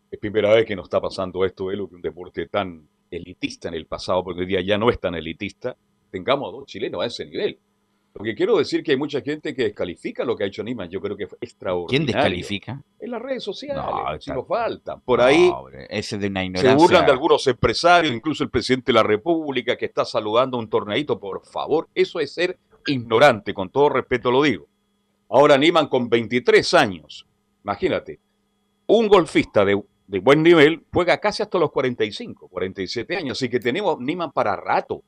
[0.10, 3.76] Es primera vez que nos está pasando esto, lo que un deporte tan elitista en
[3.76, 5.78] el pasado, porque hoy día ya no es tan elitista,
[6.10, 7.60] tengamos dos chilenos a ese nivel.
[8.15, 10.88] Lo que quiero decir que hay mucha gente que descalifica lo que ha hecho Niman.
[10.88, 11.88] Yo creo que fue extraordinario.
[11.88, 12.80] ¿Quién descalifica?
[12.99, 13.84] En las redes sociales.
[13.84, 15.02] No, si nos faltan.
[15.02, 15.52] Por ahí
[15.89, 19.86] ese de una se burlan de algunos empresarios, incluso el presidente de la República que
[19.86, 21.19] está saludando un torneito.
[21.19, 24.67] Por favor, eso es ser ignorante, con todo respeto lo digo.
[25.30, 27.26] Ahora Niman con 23 años.
[27.63, 28.19] Imagínate,
[28.86, 33.39] un golfista de, de buen nivel juega casi hasta los 45, 47 años.
[33.39, 35.04] Así que tenemos Niman para rato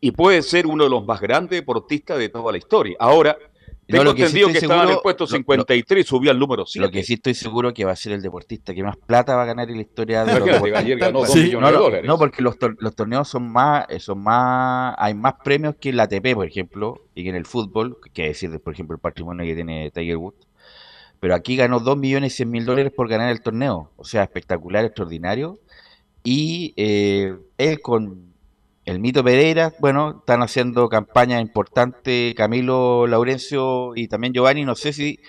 [0.00, 2.96] y puede ser uno de los más grandes deportistas de toda la historia.
[2.98, 3.36] Ahora,
[3.86, 6.86] Tengo entendido que, estaba en el puesto 53 y subió al número 7.
[6.86, 9.42] Lo que sí estoy seguro que va a ser el deportista que más plata va
[9.42, 12.06] a ganar en la historia de los Ayer ganó 2 millones de dólares.
[12.06, 15.96] No, porque los, los torneos son más, eh, son más, hay más premios que en
[15.98, 19.44] la ATP, por ejemplo, y que en el fútbol, que decir, por ejemplo, el patrimonio
[19.44, 20.46] que tiene Tiger Woods.
[21.20, 23.90] Pero aquí ganó 2 millones y 100 mil dólares por ganar el torneo.
[23.96, 25.58] O sea, espectacular, extraordinario.
[26.22, 28.33] Y eh, él con
[28.84, 34.92] el Mito Pereira, bueno, están haciendo campañas importantes Camilo Laurencio y también Giovanni, no sé
[34.92, 35.20] si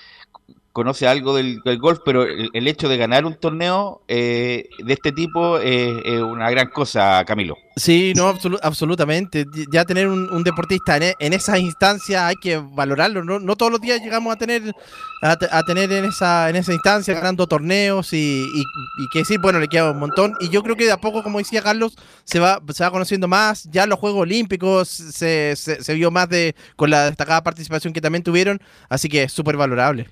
[0.76, 5.58] conoce algo del, golf, pero el, hecho de ganar un torneo eh, de este tipo
[5.58, 7.56] es, una gran cosa, Camilo.
[7.78, 9.46] Sí, no, absolutamente.
[9.72, 13.24] Ya tener un, deportista en, en, esas instancias hay que valorarlo.
[13.24, 14.76] No, no todos los días llegamos a tener
[15.22, 19.70] a, tener en esa en esa instancia ganando torneos y, y, que decir, bueno, le
[19.70, 20.36] queda un montón.
[20.42, 21.96] Y yo creo que de a poco, como decía Carlos,
[22.26, 23.64] se va se va conociendo más.
[23.72, 28.02] Ya los Juegos Olímpicos se, se, se vio más de con la destacada participación que
[28.02, 28.60] también tuvieron,
[28.90, 30.10] así que es súper valorable.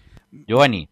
[0.48, 0.90] Giovanni.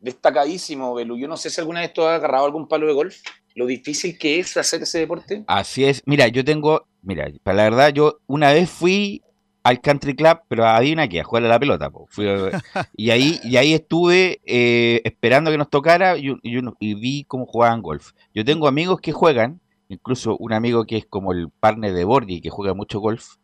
[0.00, 1.16] Destacadísimo, Belu.
[1.16, 3.16] Yo no sé si alguna vez tú has agarrado algún palo de golf.
[3.54, 5.44] Lo difícil que es hacer ese deporte.
[5.46, 6.02] Así es.
[6.06, 6.86] Mira, yo tengo.
[7.02, 9.22] Mira, para la verdad, yo una vez fui
[9.64, 11.90] al country club, pero una que a jugar a la pelota.
[12.96, 17.82] y, ahí, y ahí estuve eh, esperando que nos tocara y, y, vi cómo jugaban
[17.82, 18.12] golf.
[18.34, 22.40] Yo tengo amigos que juegan, incluso un amigo que es como el partner de Borgi,
[22.40, 23.36] que juega mucho golf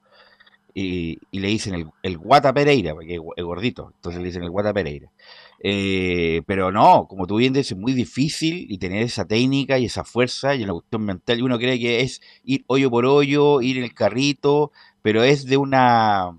[0.75, 4.75] y, le dicen el, el, Guata Pereira, porque es gordito, entonces le dicen el Guata
[4.75, 5.11] Pereira.
[5.61, 9.87] Eh, pero no, como tú bien dices, es muy difícil y tener esa técnica y
[9.87, 11.39] esa fuerza y la cuestión mental.
[11.39, 15.47] Y uno cree que es ir hoyo por hoyo, ir en el carrito, pero es
[15.47, 16.37] de una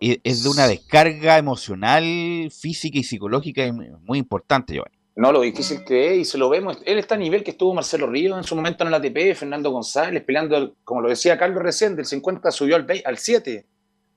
[0.00, 5.01] es de una descarga emocional, física y psicológica muy importante, Giovanni.
[5.14, 6.78] No, lo difícil que es, y se lo vemos.
[6.86, 9.70] Él está a nivel que estuvo Marcelo Ríos en su momento en el ATP, Fernando
[9.70, 13.66] González, peleando, como lo decía Carlos recién, del 50 subió al, al 7.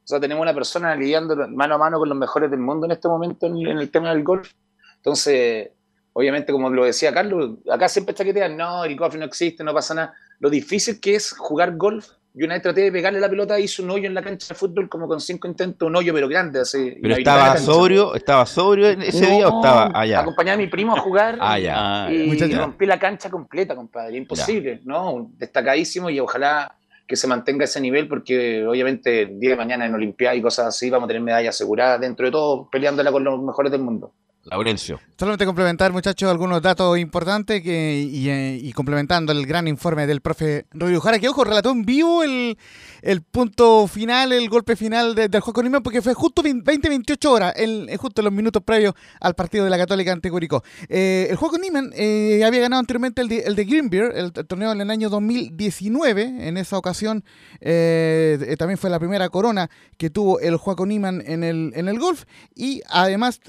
[0.05, 2.91] O sea, tenemos una persona lidiando mano a mano con los mejores del mundo en
[2.91, 4.51] este momento en, el tema del golf.
[4.97, 5.71] Entonces,
[6.13, 9.95] obviamente, como lo decía Carlos, acá siempre te no, el golf no existe, no pasa
[9.95, 10.13] nada.
[10.39, 12.07] Lo difícil que es jugar golf
[12.37, 14.55] yo una vez traté de pegarle la pelota, hizo un hoyo en la cancha de
[14.55, 16.59] fútbol como con cinco intentos, un hoyo pero grande.
[16.59, 20.19] Así, ¿Pero estaba sobrio, estaba sobrio ese día o estaba allá?
[20.19, 24.17] Acompañé a mi primo a jugar ah, y, rompí la cancha completa, compadre.
[24.17, 25.31] Imposible, ¿no?
[25.37, 26.75] Destacadísimo y ojalá
[27.07, 30.67] que se mantenga ese nivel porque obviamente el día de mañana en Olimpiada y cosas
[30.67, 34.11] así vamos a tener medallas aseguradas dentro de todo, peleándola con los mejores del mundo.
[34.45, 34.99] Laurencio.
[35.17, 40.65] Solamente complementar, muchachos, algunos datos importantes que, y, eh, complementando el gran informe del profe
[40.71, 42.57] Rodrigo Jara, que ojo, relató en vivo el,
[43.01, 47.87] el punto final, el golpe final del juego con porque fue justo 20-28 horas, el,
[47.89, 50.63] eh, justo en los minutos previos al partido de la Católica ante Curicó.
[50.89, 54.33] Eh, el juego con Niman había ganado anteriormente el de, el de Green Beer, el,
[54.33, 56.47] torneo en el año 2019.
[56.49, 57.23] En esa ocasión
[57.61, 62.25] también fue la primera corona que tuvo el Juaco Niman en el, en el golf.
[62.53, 63.39] Y además,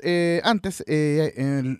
[0.44, 1.76] antes eh,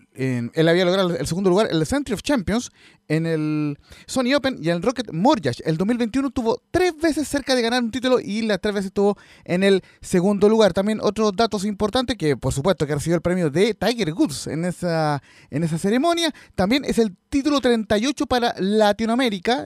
[0.53, 2.71] él había logrado el segundo lugar en el Century of Champions
[3.07, 5.63] en el Sony Open y en el Rocket Mortgage.
[5.65, 9.17] El 2021 tuvo tres veces cerca de ganar un título y las tres veces estuvo
[9.45, 10.73] en el segundo lugar.
[10.73, 14.65] También otros datos importantes que por supuesto que recibió el premio de Tiger Woods en
[14.65, 16.33] esa, en esa ceremonia.
[16.55, 19.65] También es el título 38 para Latinoamérica.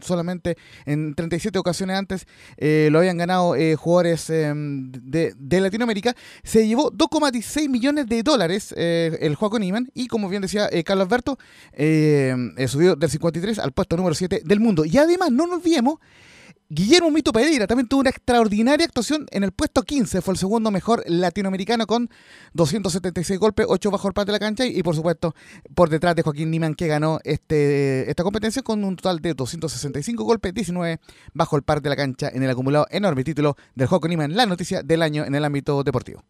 [0.00, 0.56] solamente
[0.86, 2.26] en 37 ocasiones antes
[2.56, 6.14] eh, lo habían ganado eh, jugadores em, de, Latinoamérica.
[6.42, 11.06] Se llevó 2,16 millones de dólares eh, el juego Niman y como bien decía Carlos
[11.06, 11.38] Alberto,
[12.68, 14.84] subió del 53 al puesto número 7 del mundo.
[14.84, 15.98] Y además, no nos olvidemos,
[16.70, 20.70] Guillermo Mito Pereira también tuvo una extraordinaria actuación en el puesto 15, fue el segundo
[20.70, 22.10] mejor latinoamericano con
[22.52, 25.34] 276 golpes, 8 bajo el par de la cancha y, por supuesto
[25.74, 30.22] por detrás de Joaquín Niman que ganó este, esta competencia con un total de 265
[30.24, 31.00] golpes, 19
[31.32, 34.44] bajo el par de la cancha en el acumulado enorme título del Joaquín Niman, la
[34.44, 36.22] noticia del año en el ámbito deportivo.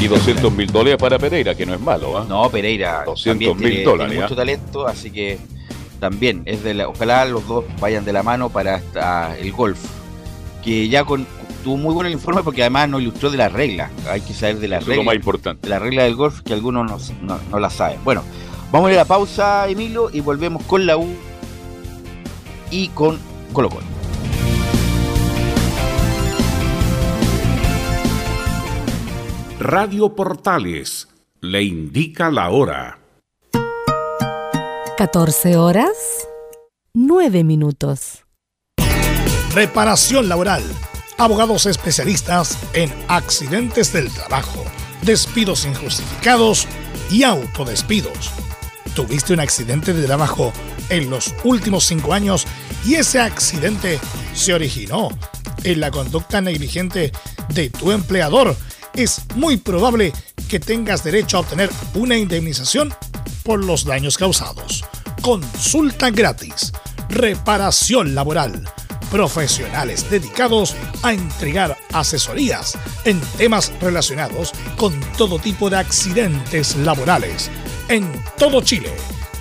[0.00, 2.18] Y 200 mil dólares para Pereira, que no es malo.
[2.18, 2.26] ¿ah?
[2.28, 4.10] No, Pereira 200 mil dólares.
[4.10, 4.36] Tiene mucho ¿ah?
[4.36, 5.38] talento, así que
[6.00, 8.80] también es de la, ojalá los dos vayan de la mano para
[9.38, 9.78] el golf.
[10.62, 11.26] Que ya con,
[11.62, 13.90] tuvo muy buen el informe porque además nos ilustró de las reglas.
[14.08, 14.98] Hay que saber de las reglas.
[14.98, 15.62] lo más importante.
[15.62, 17.98] De la regla del golf que algunos no, no, la saben.
[18.04, 18.22] Bueno,
[18.70, 21.08] vamos a ir a la pausa, Emilio, y volvemos con la U
[22.70, 23.18] y con
[23.52, 23.96] Colo Colo.
[29.58, 31.08] Radio Portales
[31.40, 33.05] le indica la hora.
[34.96, 35.90] 14 horas,
[36.94, 38.24] 9 minutos.
[39.52, 40.62] Reparación laboral.
[41.18, 44.64] Abogados especialistas en accidentes del trabajo,
[45.02, 46.66] despidos injustificados
[47.10, 48.30] y autodespidos.
[48.94, 50.54] ¿Tuviste un accidente de trabajo
[50.88, 52.46] en los últimos cinco años
[52.86, 54.00] y ese accidente
[54.32, 55.10] se originó
[55.64, 57.12] en la conducta negligente
[57.50, 58.56] de tu empleador,
[58.96, 60.12] es muy probable
[60.48, 62.94] que tengas derecho a obtener una indemnización
[63.42, 64.84] por los daños causados.
[65.22, 66.72] Consulta gratis.
[67.08, 68.68] Reparación laboral.
[69.10, 77.50] Profesionales dedicados a entregar asesorías en temas relacionados con todo tipo de accidentes laborales
[77.88, 78.92] en todo Chile,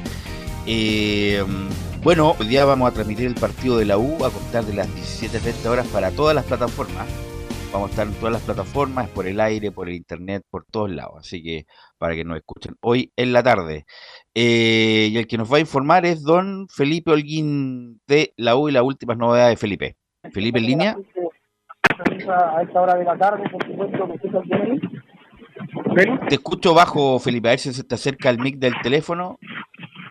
[0.65, 1.45] Eh,
[2.03, 4.89] bueno, hoy día vamos a transmitir el partido de la U a contar de las
[4.89, 7.07] 17.30 horas para todas las plataformas.
[7.73, 10.91] Vamos a estar en todas las plataformas, por el aire, por el internet, por todos
[10.91, 11.19] lados.
[11.21, 11.67] Así que
[11.99, 13.87] para que nos escuchen hoy en la tarde.
[14.35, 18.69] Eh, y el que nos va a informar es don Felipe Holguín de la U
[18.69, 19.97] y las últimas novedades de Felipe.
[20.33, 20.97] Felipe en línea.
[22.29, 24.17] A esta hora de la tarde, por supuesto, me
[25.95, 26.21] bien.
[26.29, 29.39] Te escucho bajo, Felipe, a ver si se te acerca el mic del teléfono.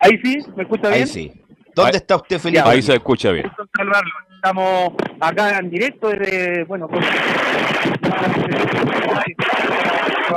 [0.01, 1.01] Ahí sí, me escucha bien.
[1.01, 1.31] Ahí sí.
[1.73, 2.63] ¿Dónde está usted, Felipe?
[2.65, 3.49] Ahí se escucha bien.
[4.35, 6.99] Estamos acá en directo desde, bueno, con...
[6.99, 7.07] va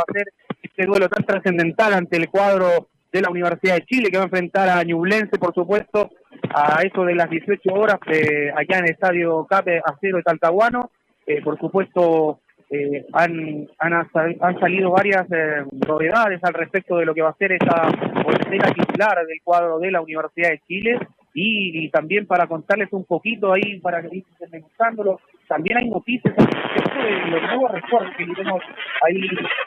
[0.01, 0.27] a ser
[0.63, 4.27] este duelo tan trascendental ante el cuadro de la Universidad de Chile que va a
[4.27, 6.11] enfrentar a Ñublense, por supuesto,
[6.55, 10.91] a eso de las 18 horas eh, allá en el Estadio Cape Acero de Talcahuano.
[11.27, 12.41] Eh, por supuesto,
[12.75, 14.09] eh, han, han,
[14.41, 17.87] han, salido varias eh, novedades al respecto de lo que va a ser esta
[18.23, 20.99] portera titular del cuadro de la Universidad de Chile
[21.35, 27.31] y, también para contarles un poquito ahí, para que estén buscándolo, también hay noticias de
[27.31, 28.63] los nuevos refuerzos que iremos
[29.07, 29.21] ahí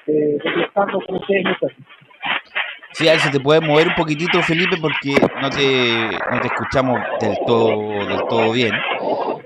[0.07, 0.37] eh,
[0.73, 1.57] con ustedes.
[2.95, 6.47] Sí, a ver si te puedes mover un poquitito, Felipe, porque no te, no te
[6.47, 8.71] escuchamos del todo, del todo bien.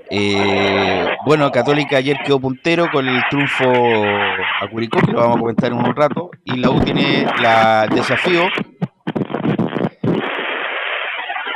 [0.08, 5.40] Eh, bueno, Católica ayer quedó puntero con el triunfo a Curicó, que lo vamos a
[5.40, 8.42] comentar en un rato, y la U tiene la, el desafío.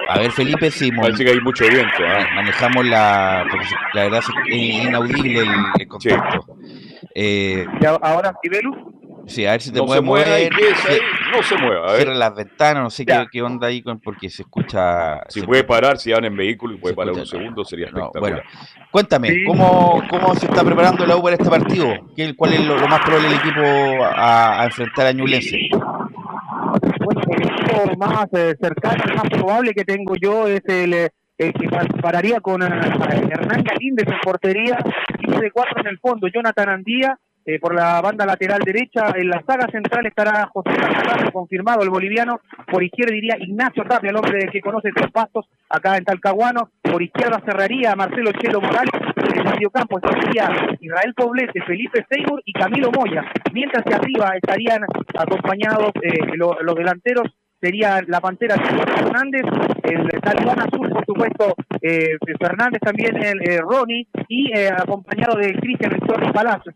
[0.09, 2.03] A ver, Felipe, si Parece que hay mucho viento.
[2.03, 2.27] ¿eh?
[2.35, 3.47] manejamos la.
[3.49, 6.57] Porque la verdad es inaudible el, el contacto.
[6.61, 7.01] Sí.
[7.15, 7.67] Eh,
[8.03, 9.04] ahora, Sibelu.
[9.27, 10.29] Sí, a ver si te no puedes mover.
[10.29, 10.99] ahí, ¿qué es ahí?
[11.35, 11.89] No se mueva.
[11.89, 12.03] A ver.
[12.03, 15.20] Cierra las ventanas, no sé qué, qué, onda ahí con, porque se escucha.
[15.29, 17.64] Si se puede parar, si van en vehículo y puede se parar escucha, un segundo,
[17.64, 18.43] sería no, espectacular.
[18.43, 18.51] bueno,
[18.91, 19.45] cuéntame, Sí.
[19.47, 21.87] ¿cómo, ¿cómo se está preparando la U para este partido?
[22.16, 25.59] ¿Qué, ¿Cuál es lo, lo más probable del equipo a, a enfrentar a Ñublense?
[25.72, 31.11] Bueno, el equipo más eh, cercano, el más probable que tengo yo es el, eh,
[31.39, 34.79] el que pa- pararía con eh, Hernán Galíndez en portería,
[35.18, 39.29] equipo de cuatro en el fondo, Jonathan Andía, eh, por la banda lateral derecha, en
[39.29, 42.41] la saga central estará José Tapia, confirmado el boliviano,
[42.71, 47.03] por izquierda iría Ignacio Tapia, el hombre que conoce estos pastos acá en Talcahuano, por
[47.03, 50.49] izquierda cerraría Marcelo Chelo Morales, en el mediocampo estaría
[50.81, 54.83] Israel Poblete, Felipe Seymour y Camilo Moya, mientras que arriba estarían
[55.19, 57.27] acompañados eh, lo- los delanteros
[57.61, 59.43] sería la Pantera Fernández,
[59.85, 65.55] el Talibán Azul, por supuesto, eh, Fernández también, el eh, Ronnie, y eh, acompañado de
[65.55, 66.75] Cristian Ristori Palacios.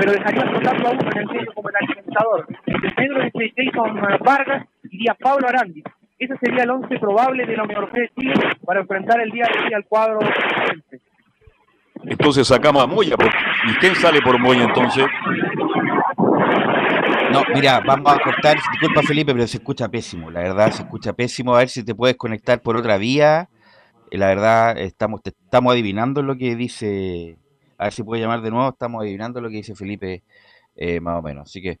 [0.00, 2.46] Pero dejaría flotando a uno en el medio como el alimentador.
[2.66, 5.82] El Pedro de Jason Vargas iría Pablo Arandi.
[6.18, 8.34] Ese sería el once probable de la Universidad de Chile
[8.64, 10.18] para enfrentar el día de hoy al cuadro.
[12.04, 13.16] Entonces sacamos a Moya.
[13.16, 13.36] porque-
[13.68, 15.04] ¿Y quién sale por Moya entonces?
[17.30, 18.56] No, mira, vamos a cortar.
[18.56, 20.30] Disculpa, Felipe, pero se escucha pésimo.
[20.30, 21.54] La verdad, se escucha pésimo.
[21.54, 23.48] A ver si te puedes conectar por otra vía.
[24.10, 27.36] Eh, La verdad, estamos, te- estamos adivinando lo que dice.
[27.78, 28.68] A ver si puede llamar de nuevo.
[28.68, 30.24] Estamos adivinando lo que dice Felipe,
[30.76, 31.48] eh, más o menos.
[31.48, 31.78] Así que.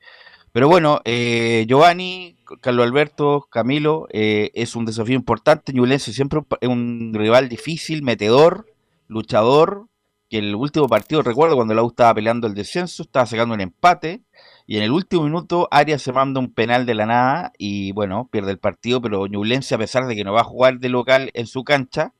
[0.52, 5.72] Pero bueno, eh, Giovanni, Carlos Alberto, Camilo, eh, es un desafío importante.
[5.72, 8.66] Ñublense siempre es un rival difícil, metedor,
[9.08, 9.88] luchador.
[10.30, 13.62] Que el último partido, recuerdo cuando la U estaba peleando el descenso, estaba sacando un
[13.62, 14.22] empate.
[14.66, 18.28] Y en el último minuto, Arias se manda un penal de la nada y bueno,
[18.30, 21.30] pierde el partido, pero Ñublense, a pesar de que no va a jugar de local
[21.32, 22.12] en su cancha,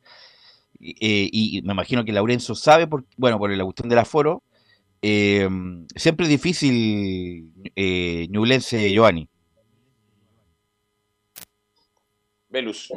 [0.80, 4.42] eh, y me imagino que Laurenzo sabe, por, bueno, por la cuestión del aforo,
[5.00, 5.48] Eh,
[5.94, 9.28] siempre es difícil, eh, Ñublense Giovanni.
[12.48, 12.90] Velus.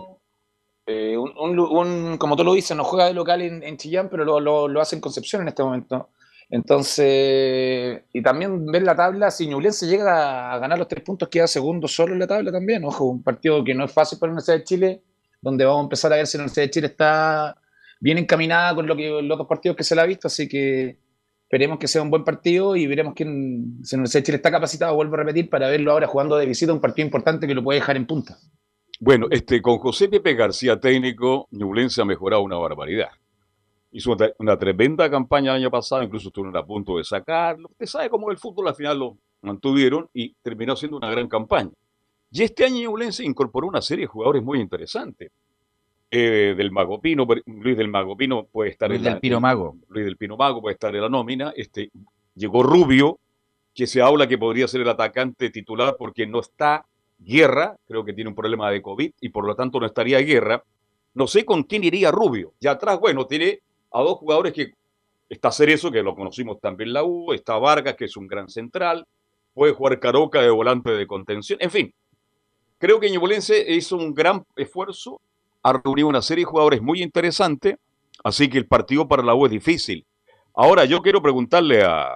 [0.87, 4.39] Eh, un, como tú lo dices, no juega de local en, en Chillán, pero lo,
[4.39, 6.09] lo- lo hace en Concepción en este momento.
[6.49, 11.45] Entonces, y también ver la tabla, si Ñublense llega a ganar los tres puntos, queda
[11.47, 12.83] segundo solo en la tabla también.
[12.83, 15.01] Ojo, un partido que no es fácil para la Universidad de Chile,
[15.39, 17.55] donde vamos a empezar a ver si la Universidad de Chile está
[18.01, 20.97] bien encaminada con lo que, los otros partidos que se le ha visto, así que
[21.43, 25.13] esperemos que sea un buen partido y veremos quién, Universidad de Chile está capacitado, vuelvo
[25.13, 27.95] a repetir, para verlo ahora jugando de visita, un partido importante que lo puede dejar
[27.95, 28.37] en punta.
[28.99, 33.09] Bueno, este, con José Pepe García técnico, Ñublense ha mejorado una barbaridad.
[33.91, 37.67] Hizo una, una tremenda campaña el año pasado, incluso estuvieron a punto de sacarlo.
[37.71, 41.71] Usted sabe cómo el fútbol al final lo mantuvieron y terminó siendo una gran campaña.
[42.31, 45.31] Y este año Ñublense incorporó una serie de jugadores muy interesantes.
[46.13, 49.21] Eh, del Mago Pino, por- Luis del Mago Pino puede estar Luis en la, del
[49.21, 49.77] Pino en- Mago.
[49.87, 51.53] Luis del Pino Mago puede estar en la nómina.
[51.55, 51.89] Este,
[52.35, 53.17] llegó Rubio,
[53.73, 56.85] que se habla que podría ser el atacante titular porque no está
[57.17, 60.61] Guerra, creo que tiene un problema de COVID y por lo tanto no estaría Guerra.
[61.13, 62.53] No sé con quién iría Rubio.
[62.59, 63.59] Y atrás, bueno, tiene
[63.91, 64.73] a dos jugadores que
[65.29, 69.05] está Cerezo, que lo conocimos también la U, está Vargas, que es un gran central,
[69.53, 71.93] puede jugar Caroca de volante de contención, en fin.
[72.79, 75.21] Creo que Ñublense hizo un gran esfuerzo,
[75.63, 77.75] ha reunido una serie de jugadores muy interesantes,
[78.23, 80.05] así que el partido para la U es difícil.
[80.53, 82.07] Ahora yo quiero preguntarle a,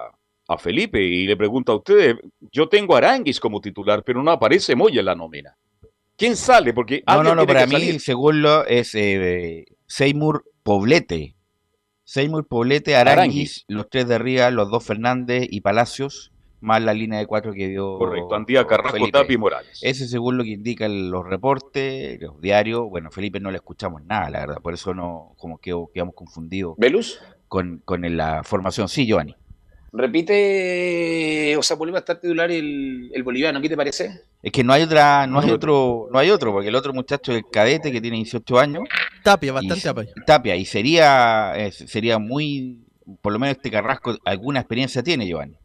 [0.48, 2.16] a Felipe y le pregunto a ustedes,
[2.52, 5.56] yo tengo a Aranguis como titular, pero no aparece Moya en la nómina.
[6.16, 6.72] ¿Quién sale?
[6.72, 8.00] Porque No, no, no, para mí, salir.
[8.00, 11.34] según lo es eh, Seymour Poblete.
[12.04, 13.64] Seymour Poblete, Aranguis, Aranguis.
[13.68, 17.68] los tres de arriba, los dos Fernández y Palacios, más la línea de cuatro que
[17.68, 17.98] dio.
[17.98, 19.12] Correcto, Andía Carrasco, Felipe.
[19.12, 19.80] Tapia y Morales.
[19.82, 22.88] Ese según lo que indican los reportes, los diarios.
[22.88, 26.74] Bueno, Felipe no le escuchamos nada, la verdad, por eso no, como que quedamos confundidos
[26.78, 27.20] ¿Velus?
[27.48, 28.88] con, con la formación.
[28.88, 29.34] Sí, Giovanni.
[29.92, 34.20] Repite, o sea, vuelve a estar titular el, el boliviano, ¿qué te parece?
[34.42, 37.32] Es que no hay otra, no hay otro, no hay otro, porque el otro muchacho
[37.32, 38.82] es el cadete que tiene 18 años.
[39.22, 40.12] Tapia, bastante.
[40.26, 42.84] Tapia, y sería, eh, sería muy,
[43.22, 45.56] por lo menos este Carrasco, alguna experiencia tiene, Giovanni.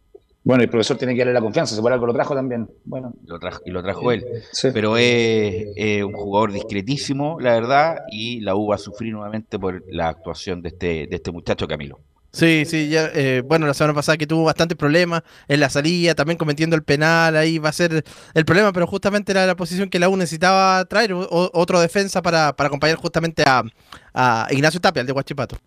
[0.44, 2.68] Bueno, el profesor tiene que darle la confianza, se por algo lo trajo también.
[2.84, 4.26] Bueno, Lo trajo, y lo trajo él.
[4.52, 4.70] sí.
[4.74, 9.60] Pero es, es un jugador discretísimo, la verdad, y la U va a sufrir nuevamente
[9.60, 12.00] por la actuación de este, de este muchacho Camilo.
[12.34, 16.16] Sí, sí, ya, eh, bueno, la semana pasada que tuvo bastantes problemas en la salida,
[16.16, 19.89] también cometiendo el penal, ahí va a ser el problema, pero justamente era la posición
[19.89, 23.64] que la U necesitaba traer, o- o- otro defensa para, para acompañar justamente a,
[24.14, 25.58] a Ignacio Tapia, el de Huachipato.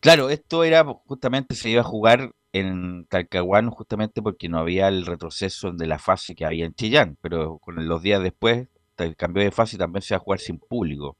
[0.00, 5.06] Claro, esto era justamente, se iba a jugar en Talcahuano justamente porque no había el
[5.06, 9.42] retroceso de la fase que había en Chillán, pero con los días después el cambio
[9.44, 11.16] de fase también se va a jugar sin público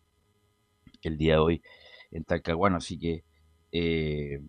[1.02, 1.62] el día de hoy
[2.10, 3.24] en Talcahuano, así que
[3.72, 4.40] eh,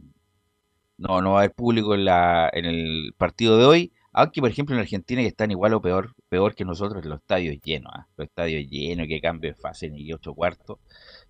[0.97, 4.49] no, no va a haber público en, la, en el partido de hoy, aunque por
[4.49, 8.07] ejemplo en Argentina que están igual o peor, peor que nosotros los estadios llenos, ¿ah?
[8.17, 10.77] los estadios llenos, que cambio de fase ni ocho cuartos,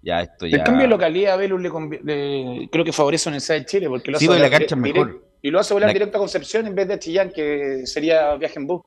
[0.01, 0.57] ya esto ya...
[0.57, 1.69] El cambio de localidad a Velus le,
[2.03, 4.75] le- creo que favorece a Universidad de Chile porque lo Sí, hace porque la cancha
[4.75, 5.21] es mejor.
[5.41, 8.59] Y lo hace volar La- directo a Concepción en vez de Chillán, que sería viaje
[8.59, 8.81] en bus.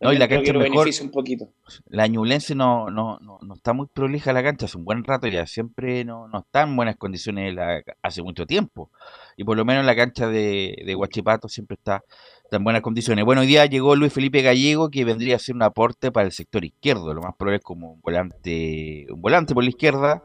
[0.00, 0.86] No, y la cancha lo mejor.
[1.00, 1.48] un poquito.
[1.88, 5.28] La Ñublense no, no, no, no está muy prolija la cancha, hace un buen rato
[5.28, 8.90] ya, siempre no, no está en buenas condiciones la- hace mucho tiempo.
[9.38, 12.02] Y por lo menos la cancha de, de Huachipato siempre está,
[12.42, 13.24] está en buenas condiciones.
[13.24, 16.32] Bueno, hoy día llegó Luis Felipe Gallego, que vendría a ser un aporte para el
[16.32, 20.22] sector izquierdo, lo más probable es como un volante, un volante por la izquierda.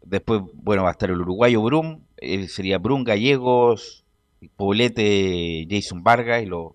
[0.00, 4.04] Después, bueno, va a estar el uruguayo Brum, él sería Brum, Gallegos,
[4.56, 6.72] Poblete, Jason Vargas y los,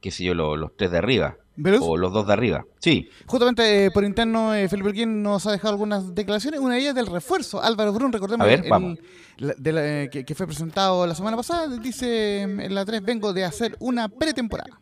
[0.00, 1.36] qué sé yo, los, los tres de arriba.
[1.80, 2.64] O los dos de arriba.
[2.80, 3.08] Sí.
[3.26, 6.58] Justamente eh, por interno, eh, Felipe Urquín nos ha dejado algunas declaraciones.
[6.58, 7.62] Una de ellas del refuerzo.
[7.62, 8.98] Álvaro Brun, recordemos ver, el-
[9.38, 11.68] la- de la- eh, que, que fue presentado la semana pasada.
[11.78, 14.76] Dice en la 3: Vengo de hacer una pretemporada.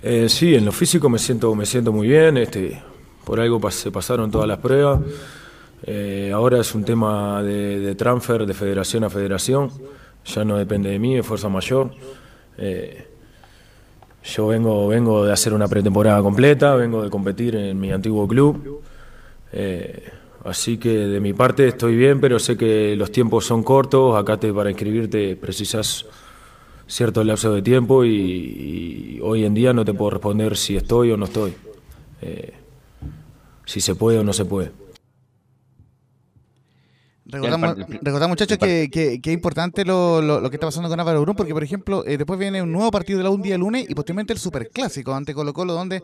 [0.00, 2.36] Eh, sí, en lo físico me siento, me siento muy bien.
[2.36, 2.80] Este,
[3.24, 5.00] por algo pas- se pasaron todas las pruebas.
[5.82, 9.70] Eh, ahora es un tema de, de transfer de federación a federación.
[10.34, 11.90] Ya no depende de mí, es fuerza mayor.
[12.58, 13.06] Eh,
[14.24, 18.82] yo vengo, vengo de hacer una pretemporada completa, vengo de competir en mi antiguo club.
[19.52, 20.10] Eh,
[20.44, 24.16] así que de mi parte estoy bien, pero sé que los tiempos son cortos.
[24.16, 26.04] Acá te, para inscribirte precisas
[26.86, 31.16] cierto lapso de tiempo y, hoy en día no te puedo responder si estoy o
[31.16, 31.54] no estoy.
[32.20, 32.52] Eh,
[33.64, 34.72] si se puede o no se puede.
[37.30, 40.98] Par- recordamos, muchachos, que, que- que es importante lo, lo- lo que está pasando con
[40.98, 43.58] Álvaro Brun, porque, por ejemplo, eh, después viene un nuevo partido de la un día
[43.58, 46.02] lunes y posteriormente el Superclásico ante Colo Colo, donde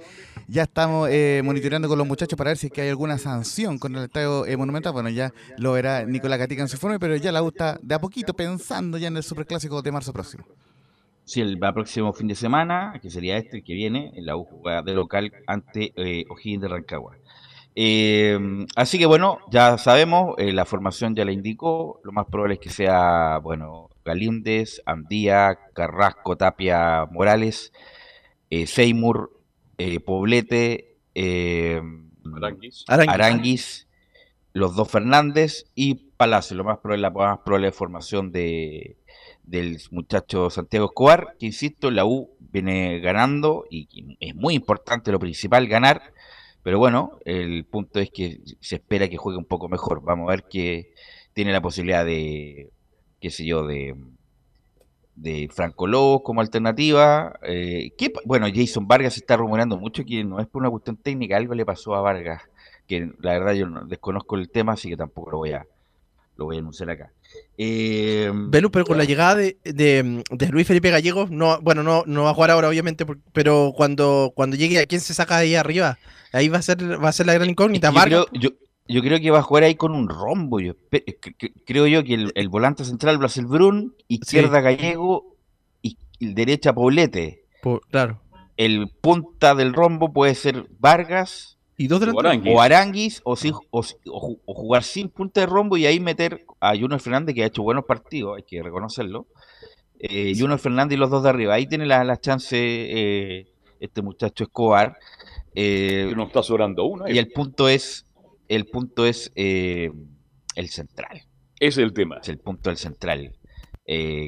[0.48, 3.78] ya estamos eh, monitoreando con los muchachos para ver si es que hay alguna sanción
[3.78, 4.92] con el Estadio eh, Monumental.
[4.92, 7.94] Bueno, ya lo verá Nicolás Gatica en su informe, pero ya la U está de
[7.94, 10.44] a poquito pensando ya en el Superclásico de marzo próximo.
[11.26, 14.46] Sí, el, próximo fin de semana, que sería este, el que viene, en la U
[14.84, 17.16] de local ante eh, O'Higgins de Rancagua.
[17.76, 18.38] Eh,
[18.76, 22.60] así que bueno, ya sabemos, eh, la formación ya la indicó, lo más probable es
[22.60, 27.72] que sea, bueno, Galíndez, Andía, Carrasco, Tapia, Morales,
[28.50, 29.32] eh, Seymour,
[29.78, 31.80] eh, Poblete, eh,
[32.86, 33.88] Aranguis.
[34.52, 38.96] los dos Fernández y Palacio, lo más probable, la más probable formación de,
[39.42, 45.18] del muchacho Santiago Escobar, que insisto, la U viene ganando y es muy importante lo
[45.18, 46.13] principal ganar,
[46.64, 50.02] pero bueno, el punto es que se espera que juegue un poco mejor.
[50.02, 50.94] Vamos a ver que
[51.34, 52.70] tiene la posibilidad de,
[53.20, 53.94] qué sé yo, de,
[55.50, 57.38] Franco Lobos como alternativa.
[57.42, 57.92] Eh,
[58.24, 61.54] bueno, Jason Vargas se está rumorando mucho que no es por una cuestión técnica, algo
[61.54, 62.42] le pasó a Vargas,
[62.88, 65.66] que la verdad yo no desconozco el tema, así que tampoco lo voy a,
[66.36, 67.12] lo voy a anunciar acá.
[67.56, 72.34] Eh, pero con la llegada de, Luis Felipe Gallegos, no, bueno, no, no va a
[72.34, 75.98] jugar ahora, obviamente, pero cuando, cuando llegue, ¿a quién se saca ahí arriba?
[76.32, 77.92] Ahí va a ser, va a ser la gran incógnita.
[78.08, 78.26] yo,
[78.86, 80.58] yo, creo que va a jugar ahí con un rombo.
[80.58, 80.74] Yo,
[81.64, 85.36] creo yo que el, volante central va a ser Brun, izquierda Gallego
[85.80, 87.44] y, derecha Poblete.
[87.90, 88.20] claro.
[88.56, 93.36] El punta del rombo puede ser Vargas ¿Y dos O Aranguis, o,
[93.70, 97.62] o, jugar sin punta de rombo y ahí meter a Juno Fernández, que ha hecho
[97.62, 99.26] buenos partidos, hay que reconocerlo.
[99.98, 101.54] Eh, Juno Fernández y los dos de arriba.
[101.54, 103.48] Ahí tiene la, chance eh,
[103.80, 104.96] este muchacho Escobar.
[105.54, 107.08] Eh, no está sobrando uno.
[107.08, 108.06] Y el punto es,
[108.48, 109.90] el punto es eh,
[110.54, 111.22] el central.
[111.58, 112.18] Ese es el tema.
[112.18, 113.34] Es el punto del central.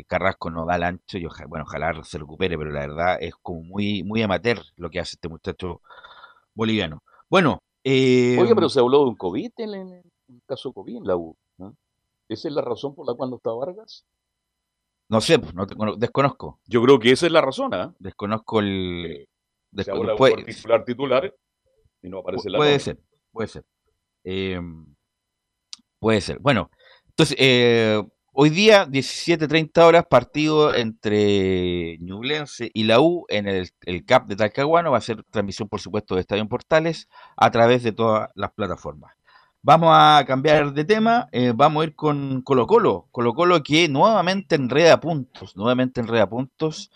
[0.07, 3.62] Carrasco no da el ancho y bueno, ojalá se recupere, pero la verdad es como
[3.62, 5.80] muy, muy amateur lo que hace este muchacho
[6.55, 7.03] boliviano.
[7.30, 7.62] Bueno.
[7.84, 10.02] Eh, Oye, pero se habló de un COVID en, el
[10.46, 11.36] caso COVID en la U.
[12.28, 14.04] ¿Esa es la razón por la cual no está Vargas?
[15.08, 15.66] No sé, pues, no,
[15.96, 16.58] desconozco.
[16.66, 17.94] Yo creo que esa es la razón, ¿ah?
[18.00, 19.28] Desconozco el.
[19.76, 21.34] se habla puede, titular titular
[22.02, 22.98] y no aparece la Puede ser,
[23.30, 23.64] puede ser.
[24.24, 24.60] Eh,
[26.00, 26.40] puede ser.
[26.40, 26.70] Bueno,
[27.06, 28.02] entonces, eh,
[28.39, 33.70] Hoy día, 17.30 horas, partido entre Ñublense y la U en el,
[34.05, 34.91] CAP de Talcahuano.
[34.91, 37.09] Va a ser transmisión, por supuesto, de Estadio Portales
[37.39, 39.14] a través de todas las plataformas.
[39.62, 43.09] Vamos a cambiar de tema, eh, vamos a ir con Colo Colo.
[43.11, 46.91] Colo Colo que nuevamente enreda puntos, nuevamente enreda puntos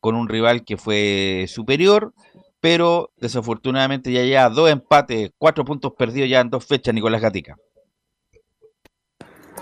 [0.00, 2.14] con un rival que fue superior,
[2.58, 7.56] pero desafortunadamente ya ya dos empates, cuatro puntos perdidos ya en dos fechas, Nicolás Gatica.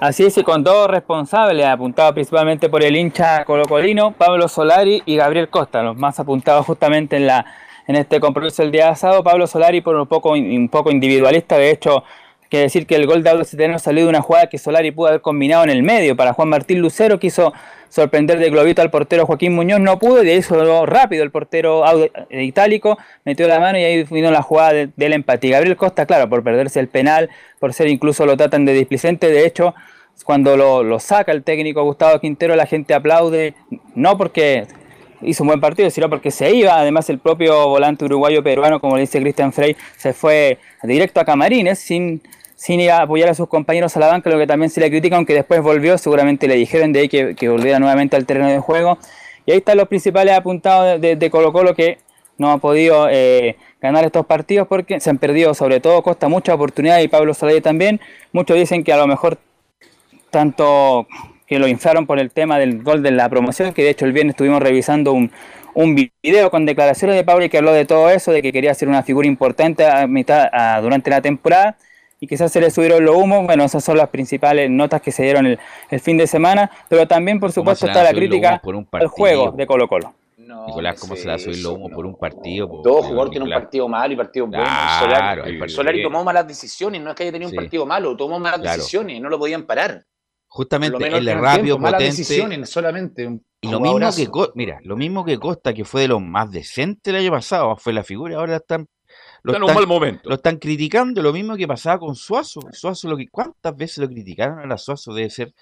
[0.01, 5.17] Así es, y con dos responsables, apuntados principalmente por el hincha colocolino, Pablo Solari y
[5.17, 7.45] Gabriel Costa, los más apuntados justamente en, la,
[7.87, 9.25] en este compromiso del día pasado.
[9.25, 12.05] Pablo Solari por un poco, un poco individualista, de hecho,
[12.49, 15.09] que decir que el gol de Audo Citadino salió de una jugada que Solari pudo
[15.09, 17.53] haber combinado en el medio para Juan Martín Lucero, quiso
[17.89, 21.31] sorprender de globito al portero Joaquín Muñoz, no pudo, y de ahí hizo rápido el
[21.31, 21.85] portero
[22.31, 25.49] eh, itálico, metió la mano y ahí vino la jugada del empate.
[25.49, 29.47] Gabriel Costa, claro, por perderse el penal, por ser incluso lo tratan de displicente, de
[29.47, 29.75] hecho,
[30.25, 33.55] cuando lo, lo saca el técnico Gustavo Quintero, la gente aplaude,
[33.95, 34.67] no porque
[35.23, 36.79] hizo un buen partido, sino porque se iba.
[36.79, 41.25] Además, el propio volante uruguayo peruano, como le dice Cristian Frey, se fue directo a
[41.25, 42.21] Camarines sin,
[42.59, 44.91] sin ir a apoyar a sus compañeros a la banca, lo que también se le
[44.91, 48.59] critica, aunque después volvió, seguramente le dijeron de ahí que, volviera nuevamente al terreno de
[48.59, 48.99] juego.
[49.47, 51.99] Y ahí están los principales apuntados de, Colo Colo que
[52.37, 56.57] no ha podido eh, ganar estos partidos porque se han perdido, sobre todo Costa, muchas
[56.57, 58.01] oportunidades y Pablo Salaya también.
[58.33, 59.39] Muchos dicen que a lo mejor
[60.31, 61.07] tanto
[61.47, 64.13] que lo inflaron por el tema del gol de la promoción, que de hecho el
[64.13, 65.31] viernes estuvimos revisando un,
[65.75, 68.89] un video con declaraciones de Pablo que habló de todo eso, de que quería ser
[68.89, 70.51] una figura importante a mitad,
[70.83, 71.77] durante la temporada
[72.21, 73.45] y quizás se le subieron los humos.
[73.45, 75.59] Bueno, esas son las principales notas que se dieron el,
[75.91, 78.61] el fin de semana, pero también, por supuesto, está la crítica
[78.93, 80.15] al juego de Colo Colo.
[80.49, 82.81] No, Nicolás, ¿cómo se le va a subir los humos por un partido?
[82.83, 84.65] Todo jugador tiene un partido malo y partido bueno.
[84.65, 88.39] Claro, Solari, Solari tomó malas decisiones, no es que haya tenido un partido malo, tomó
[88.39, 90.07] malas decisiones, no lo podían parar.
[90.47, 92.05] Justamente él es rápido, potente.
[92.05, 93.41] decisiones solamente.
[93.61, 97.13] y lo mismo que mira, lo mismo que Costa, que fue de los más decentes
[97.13, 98.89] el año pasado, fue la figura, ahora están
[99.43, 100.29] lo están, mal momento.
[100.29, 102.61] lo están criticando, lo mismo que pasaba con Suazo.
[102.73, 104.59] Suazo lo que ¿cuántas veces lo criticaron?
[104.59, 105.55] Ahora Suazo debe ser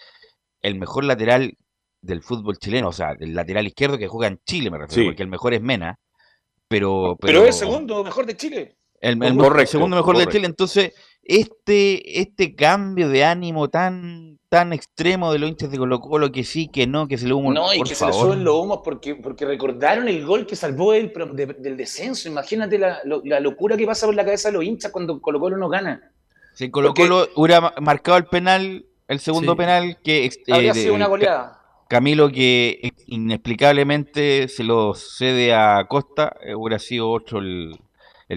[0.63, 1.57] el mejor lateral
[2.01, 5.23] del fútbol chileno, o sea, el lateral izquierdo que juega en Chile, me refiero, porque
[5.23, 5.99] el mejor es Mena.
[6.69, 8.77] Pero, pero, es el segundo mejor de Chile.
[9.01, 9.19] El,
[9.67, 10.93] segundo mejor de Chile, entonces
[11.27, 16.45] este, este cambio de ánimo tan, tan extremo de los hinchas de Colo Colo, que
[16.45, 17.53] sí, que no, que se le humo.
[17.53, 20.95] No, y que se le suben los humos porque, porque recordaron el gol que salvó
[20.95, 21.13] el,
[21.59, 22.29] del descenso.
[22.29, 25.57] Imagínate la, la, locura que pasa por la cabeza de los hinchas cuando Colo Colo
[25.57, 26.13] no gana.
[26.55, 30.31] Si Colo Colo hubiera marcado el penal, el segundo penal, que...
[30.51, 31.61] Habría sido una goleada.
[31.89, 37.79] Camilo que inexplicablemente se lo cede a Costa, eh, hubiera sido otro el,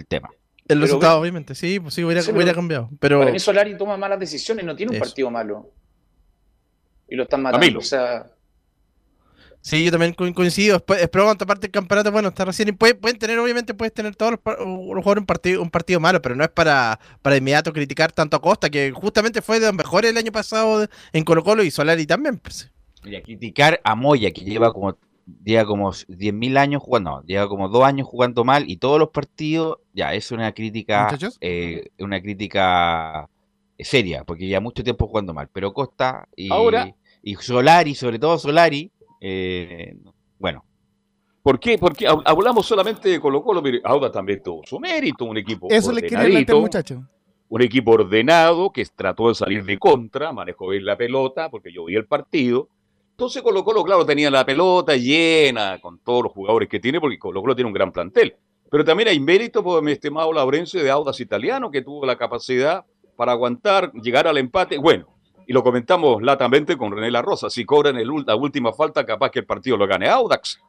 [0.07, 0.29] tema.
[0.69, 2.89] El resultado, obviamente, sí, pues sí, hubiera, cambiado.
[2.99, 3.19] Pero...
[3.19, 5.71] Para mí Solari toma malas decisiones, no tiene un partido malo.
[7.09, 8.27] Y lo están matando, o sea...
[9.61, 10.77] Sí, yo también coincido.
[10.77, 12.77] Espero cuando parte el campeonato, bueno, está recién.
[12.77, 16.43] pueden tener, obviamente, puedes tener todos los, jugadores un partido, un partido malo, pero no
[16.45, 20.17] es para, para inmediato criticar tanto a Costa, que justamente fue de los mejores el
[20.17, 22.37] año pasado en Colo Colo y Solari también.
[22.37, 22.71] Pues.
[23.03, 24.97] Y a criticar a Moya, que lleva como
[25.43, 29.09] lleva como 10.000 años jugando, no, lleva como dos años jugando mal y todos los
[29.09, 33.29] partidos, ya, es una crítica, eh, una crítica
[33.77, 35.49] seria, porque lleva mucho tiempo jugando mal.
[35.51, 39.95] Pero Costa y, Ahora, y Solari, sobre todo Solari, eh,
[40.37, 40.65] bueno.
[41.41, 41.77] ¿Por qué?
[41.77, 45.91] Porque hablamos solamente de Colo Colo, pero Auda también tuvo su mérito, un equipo Eso
[45.91, 47.05] le quería muchacho.
[47.47, 51.85] Un equipo ordenado que trató de salir de contra, manejó bien la pelota, porque yo
[51.85, 52.67] vi el partido.
[53.19, 57.19] Entonces Colo Colo, claro, tenía la pelota llena con todos los jugadores que tiene, porque
[57.19, 58.33] Colo Colo tiene un gran plantel.
[58.71, 62.85] Pero también hay mérito por mi estimado Laurencio de Audas Italiano, que tuvo la capacidad
[63.17, 64.77] para aguantar, llegar al empate.
[64.77, 65.09] Bueno,
[65.45, 69.31] y lo comentamos latamente con René La Rosa, si cobran el, la última falta, capaz
[69.31, 70.61] que el partido lo gane Audax.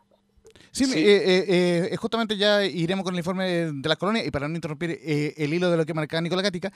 [0.72, 4.48] Sí, eh, eh, eh, justamente ya iremos con el informe de la colonia y para
[4.48, 6.72] no interrumpir el hilo de lo que marcaba Nicolás Gatica,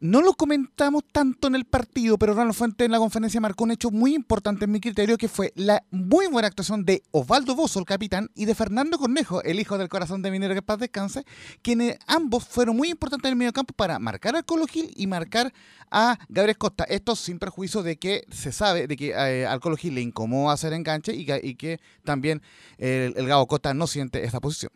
[0.00, 3.70] no lo comentamos tanto en el partido, pero Ronald Fuente en la conferencia marcó un
[3.70, 7.78] hecho muy importante en mi criterio, que fue la muy buena actuación de Osvaldo Bozo,
[7.78, 11.24] el capitán, y de Fernando Cornejo, el hijo del corazón de Minero que paz descanse,
[11.60, 15.06] quienes ambos fueron muy importantes en el medio campo para marcar al Colo Gil y
[15.06, 15.52] marcar
[15.90, 16.84] a Gabriel Costa.
[16.84, 19.46] Esto sin perjuicio de que se sabe de que eh,
[19.76, 21.24] Gil le incomoda hacer enganche y
[21.54, 22.40] que, también
[22.78, 24.72] el, el Gabo Costa no siente esta posición.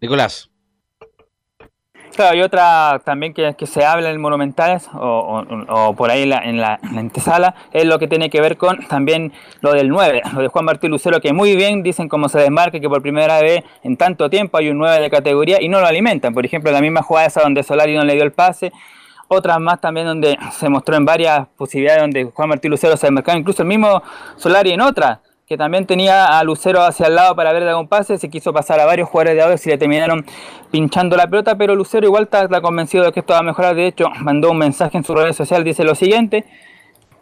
[0.00, 0.50] Nicolás.
[2.16, 6.58] Claro, hay otra también que, se habla en Monumentales o, por ahí en la, en,
[6.58, 10.48] la, antesala, es lo que tiene que ver con también lo del 9, lo de
[10.48, 13.98] Juan Martín Lucero, que muy bien dicen cómo se desmarca, que por primera vez en
[13.98, 16.32] tanto tiempo hay un 9 de categoría y no lo alimentan.
[16.32, 18.72] Por ejemplo, la misma jugada esa donde Solari no le dio el pase,
[19.28, 23.38] otras más también donde se mostró en varias posibilidades donde Juan Martín Lucero se desmarcaba,
[23.38, 24.02] incluso el mismo
[24.36, 27.86] Solari en otra que también tenía a Lucero hacia el lado para ver de algún
[27.86, 30.26] pase, se quiso pasar a varios jugadores de Audax y le terminaron
[30.72, 33.86] pinchando la pelota, pero Lucero igual está, convencido de que esto va a mejorar, de
[33.86, 36.44] hecho mandó un mensaje en su redes social, dice lo siguiente,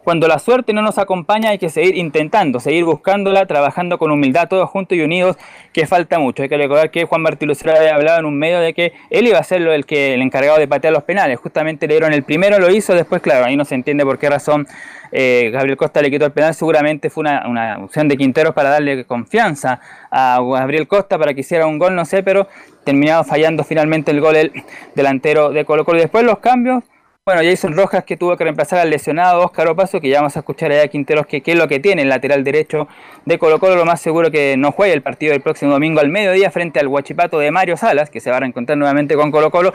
[0.05, 4.49] cuando la suerte no nos acompaña hay que seguir intentando, seguir buscándola, trabajando con humildad
[4.49, 5.37] todos juntos y unidos,
[5.73, 6.43] que falta mucho.
[6.43, 9.27] Hay que recordar que Juan Martí Lucero había hablado en un medio de que él
[9.27, 11.39] iba a ser el, que, el encargado de patear los penales.
[11.41, 14.29] Justamente le dieron el primero, lo hizo, después, claro, ahí no se entiende por qué
[14.29, 14.69] razón
[15.11, 16.55] eh, Gabriel Costa le quitó el penal.
[16.55, 19.81] Seguramente fue una, opción de Quinteros para darle confianza
[20.11, 22.47] a Gabriel Costa para que hiciera un gol, no sé, pero
[22.85, 24.53] terminado fallando finalmente el gol el
[24.95, 25.99] delantero de Colo Colo.
[25.99, 26.85] Después los cambios
[27.27, 30.41] bueno, Jason Rojas que tuvo que reemplazar al lesionado Óscar Opaso, que ya vamos a
[30.41, 32.87] escuchar allá a Quinteros que qué es lo que tiene el lateral derecho
[33.25, 36.11] de Colo Colo, lo más seguro que no juegue el partido del próximo domingo al
[36.11, 39.51] mediodía frente al Huachipato de Mario Salas, que se va a reencontrar nuevamente con Colo
[39.51, 39.73] Colo.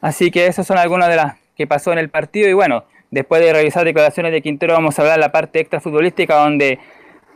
[0.00, 3.42] Así que esas son algunas de las que pasó en el partido y bueno, después
[3.42, 6.78] de revisar declaraciones de Quintero vamos a hablar de la parte extra futbolística donde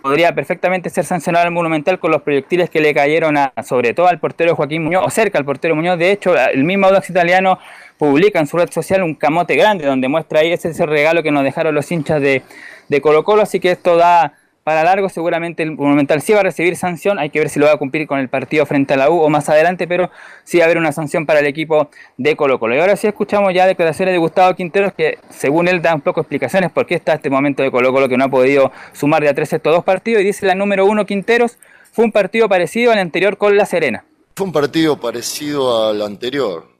[0.00, 4.06] podría perfectamente ser sancionado el Monumental con los proyectiles que le cayeron a, sobre todo
[4.06, 5.98] al portero Joaquín Muñoz, o cerca al portero Muñoz.
[5.98, 7.58] De hecho, el mismo Audax italiano
[7.98, 11.30] publica en su red social un camote grande donde muestra ahí ese, ese regalo que
[11.30, 12.42] nos dejaron los hinchas de,
[12.88, 13.42] de Colo Colo.
[13.42, 14.34] Así que esto da
[14.64, 15.08] para largo.
[15.08, 17.18] Seguramente el Monumental sí va a recibir sanción.
[17.18, 19.20] Hay que ver si lo va a cumplir con el partido frente a la U
[19.20, 20.10] o más adelante, pero
[20.42, 22.74] sí va a haber una sanción para el equipo de Colo Colo.
[22.74, 26.22] Y ahora sí escuchamos ya declaraciones de Gustavo Quinteros que según él da un poco
[26.22, 29.28] explicaciones por qué está este momento de Colo Colo que no ha podido sumar de
[29.28, 30.22] a tres estos dos partidos.
[30.22, 31.58] Y dice la número uno Quinteros,
[31.92, 34.04] fue un partido parecido al anterior con La Serena.
[34.34, 36.73] Fue un partido parecido al anterior.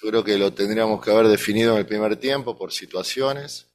[0.00, 3.68] Yo creo que lo tendríamos que haber definido en el primer tiempo por situaciones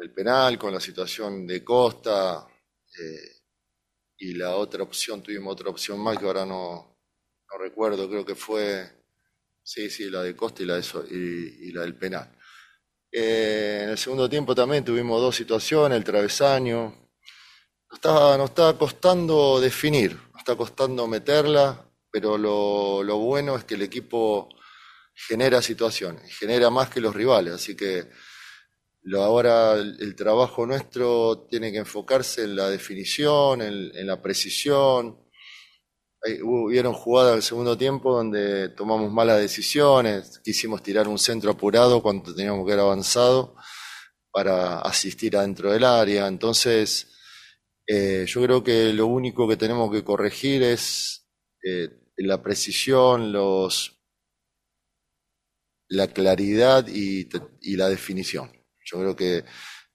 [0.00, 2.46] el penal, con la situación de Costa,
[2.98, 3.42] eh,
[4.18, 6.98] y la otra opción, tuvimos otra opción más que ahora no,
[7.50, 8.90] no recuerdo, creo que fue,
[9.62, 12.30] sí, sí, la de Costa y la, de, y, la del penal.
[13.10, 17.10] Eh, en el segundo tiempo también tuvimos dos situaciones, el travesaño.
[17.88, 23.64] Nos está, nos está costando definir, nos está costando meterla, pero lo, lo bueno es
[23.64, 24.48] que el equipo
[25.16, 28.08] genera situaciones, genera más que los rivales, así que
[29.14, 35.18] ahora el, trabajo nuestro tiene que enfocarse en la definición, en, la precisión.
[36.42, 42.02] hubieron jugadas en el segundo tiempo donde tomamos malas decisiones, quisimos tirar un centro apurado
[42.02, 43.56] cuando teníamos que ir avanzado
[44.30, 46.26] para asistir adentro del área.
[46.26, 47.12] Entonces,
[47.86, 51.26] eh, yo creo que lo único que tenemos que corregir es
[51.64, 51.88] eh,
[52.18, 53.95] la precisión, los,
[55.88, 58.50] la claridad y la definición.
[58.84, 59.44] Yo creo que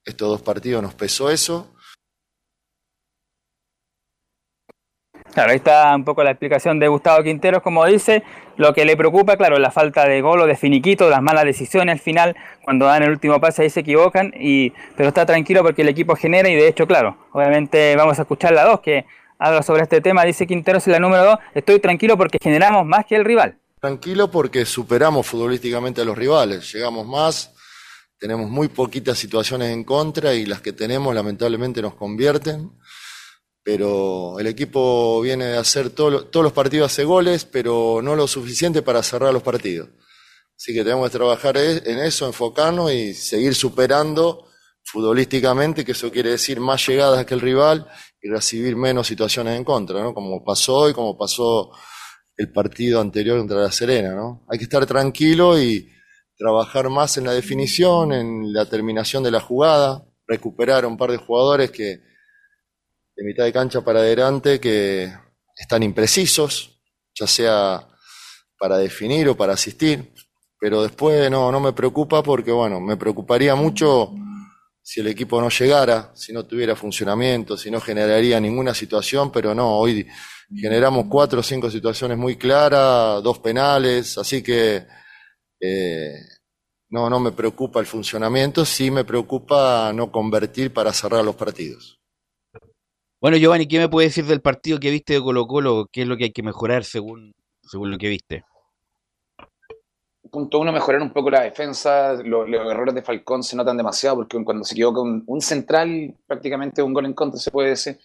[0.04, 1.74] estos dos partidos nos pesó eso.
[5.34, 8.22] Claro, ahí está un poco la explicación de Gustavo Quinteros, como dice,
[8.58, 11.94] lo que le preocupa, claro, la falta de gol o de finiquito, las malas decisiones
[11.94, 15.84] al final, cuando dan el último pase ahí se equivocan, y, pero está tranquilo porque
[15.84, 19.06] el equipo genera y de hecho, claro, obviamente vamos a escuchar la 2 que
[19.40, 23.06] habla sobre este tema, dice Quinteros en la número 2, estoy tranquilo porque generamos más
[23.06, 23.58] que el rival.
[23.82, 27.52] Tranquilo porque superamos futbolísticamente a los rivales, llegamos más,
[28.18, 32.72] tenemos muy poquitas situaciones en contra y las que tenemos lamentablemente nos convierten
[33.64, 38.82] pero el equipo viene de hacer todos los partidos hace goles, pero no lo suficiente
[38.82, 39.90] para cerrar los partidos.
[40.58, 44.48] Así que tenemos que trabajar e, en eso, enfocarnos y seguir superando
[44.84, 47.88] futbolísticamente, que eso quiere decir más llegadas que el rival
[48.22, 50.14] y recibir menos situaciones en contra, ¿no?
[50.14, 51.72] Como pasó hoy, como pasó
[52.42, 54.44] el partido anterior contra la Serena, ¿no?
[54.50, 55.88] Hay que estar tranquilo y
[56.36, 61.18] trabajar más en la definición, en la terminación de la jugada, recuperar un par de
[61.18, 62.02] jugadores que,
[63.16, 65.14] de mitad de cancha para adelante que
[65.56, 66.82] están imprecisos,
[67.14, 67.88] ya sea
[68.58, 70.14] para definir o para asistir,
[70.60, 74.12] pero después no, no me preocupa porque, bueno, me preocuparía mucho
[74.92, 79.56] si el equipo no llegara, si no tuviera funcionamiento, si no generaría ninguna situación, pero
[79.56, 80.06] no, hoy
[80.54, 84.86] generamos cuatro o cinco situaciones muy claras, dos penales, así que
[85.62, 86.12] eh,
[86.90, 92.02] no, no me preocupa el funcionamiento, sí me preocupa no convertir para cerrar los partidos.
[93.22, 95.88] Bueno, Giovanni, ¿qué me puede decir del partido que viste de Colo Colo?
[95.90, 98.44] ¿Qué es lo que hay que mejorar según, según lo que viste?
[100.32, 102.14] Punto uno, mejorar un poco la defensa.
[102.24, 106.82] Los, errores de Falcón se notan demasiado porque cuando se equivoca un, un, central, prácticamente
[106.82, 108.00] un gol en contra se puede decir.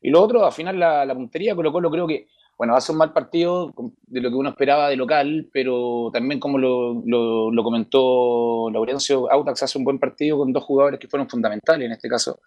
[0.00, 2.98] Y lo otro, al final la, la puntería, Colo Colo creo que, bueno, ser un
[2.98, 3.74] mal partido
[4.06, 9.30] de lo que uno esperaba de local, pero también como lo, lo, lo comentó Laurencio,
[9.30, 12.38] Autax hace un buen partido con dos jugadores que fueron fundamentales, en este caso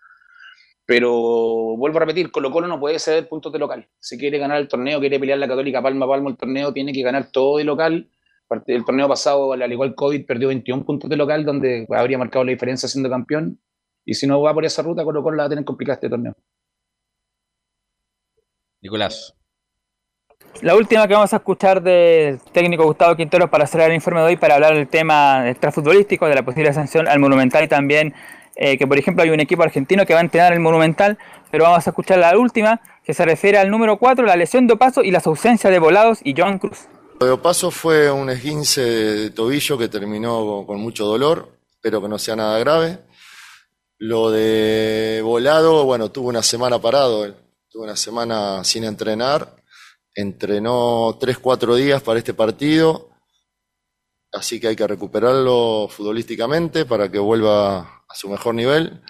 [0.86, 1.12] pero
[1.78, 3.88] vuelvo a repetir, Colo Colo no puede ceder puntos de local.
[4.00, 6.94] Si quiere ganar el torneo, quiere pelear la Católica palma a palmo el torneo, tiene
[6.94, 8.08] que ganar todo de local.
[8.68, 12.52] El torneo pasado, al igual COVID, perdió 21 puntos de local, donde habría marcado la
[12.52, 13.60] diferencia siendo campeón.
[14.06, 16.10] Y si no va por esa ruta, Colo Colo la va a tener complicada este
[16.10, 16.36] torneo.
[18.82, 19.36] Nicolás.
[20.62, 24.28] La última que vamos a escuchar del técnico Gustavo Quinteros para cerrar el informe de
[24.28, 28.14] hoy, para hablar del tema extrafutbolístico, de la posible sanción al Monumental y también
[28.56, 31.18] eh, que por ejemplo hay un equipo argentino que va a entrenar el Monumental,
[31.52, 34.74] pero vamos a escuchar la última, que se refiere al número 4, la lesión de
[34.74, 36.88] Opaso y las ausencias de Volados y Joan Cruz.
[37.18, 42.09] Lo de Opaso fue un esguince de tobillo que terminó con mucho dolor, espero que
[42.09, 42.99] no sea nada grave.
[43.97, 47.34] Lo de Volado, bueno, tuvo una semana parado,
[47.70, 49.55] tuvo una semana sin entrenar,
[50.13, 53.11] entrenó 3-4 días para este partido,
[54.34, 59.01] así que hay que recuperarlo futbolísticamente para que vuelva a su mejor nivel.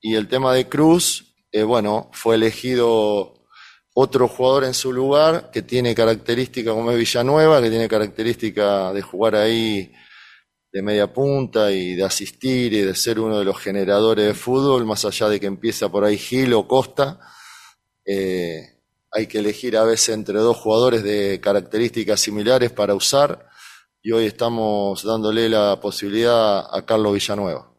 [0.00, 3.41] Y el tema de Cruz, eh, bueno, fue elegido
[3.94, 9.02] otro jugador en su lugar que tiene característica como es Villanueva, que tiene característica de
[9.02, 9.92] jugar ahí
[10.72, 14.86] de media punta y de asistir y de ser uno de los generadores de fútbol,
[14.86, 17.20] más allá de que empieza por ahí Gil o Costa.
[18.06, 18.78] Eh,
[19.10, 23.46] hay que elegir a veces entre dos jugadores de características similares para usar
[24.00, 27.71] y hoy estamos dándole la posibilidad a Carlos Villanueva.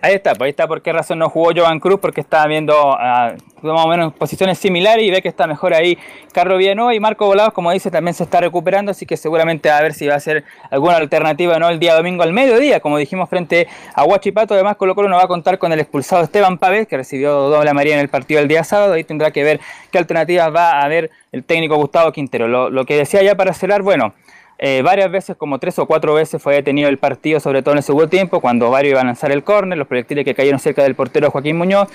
[0.00, 2.92] Ahí está, pues ahí está por qué razón no jugó Jovan Cruz, porque estaba viendo
[2.92, 5.98] uh, más o menos posiciones similares y ve que está mejor ahí
[6.32, 9.80] Carlos Villanueva y Marco Volados, como dice, también se está recuperando, así que seguramente a
[9.80, 13.28] ver si va a ser alguna alternativa no el día domingo al mediodía, como dijimos
[13.28, 16.86] frente a Huachipato, además Colo Colo no va a contar con el expulsado Esteban Pávez,
[16.86, 19.58] que recibió doble amarilla en el partido del día sábado, ahí tendrá que ver
[19.90, 22.46] qué alternativas va a ver el técnico Gustavo Quintero.
[22.46, 24.14] Lo, lo que decía ya para cerrar, bueno,
[24.60, 27.78] eh, varias veces, como tres o cuatro veces, fue detenido el partido, sobre todo en
[27.78, 30.82] el segundo tiempo, cuando Vario iba a lanzar el córner, los proyectiles que cayeron cerca
[30.82, 31.88] del portero Joaquín Muñoz.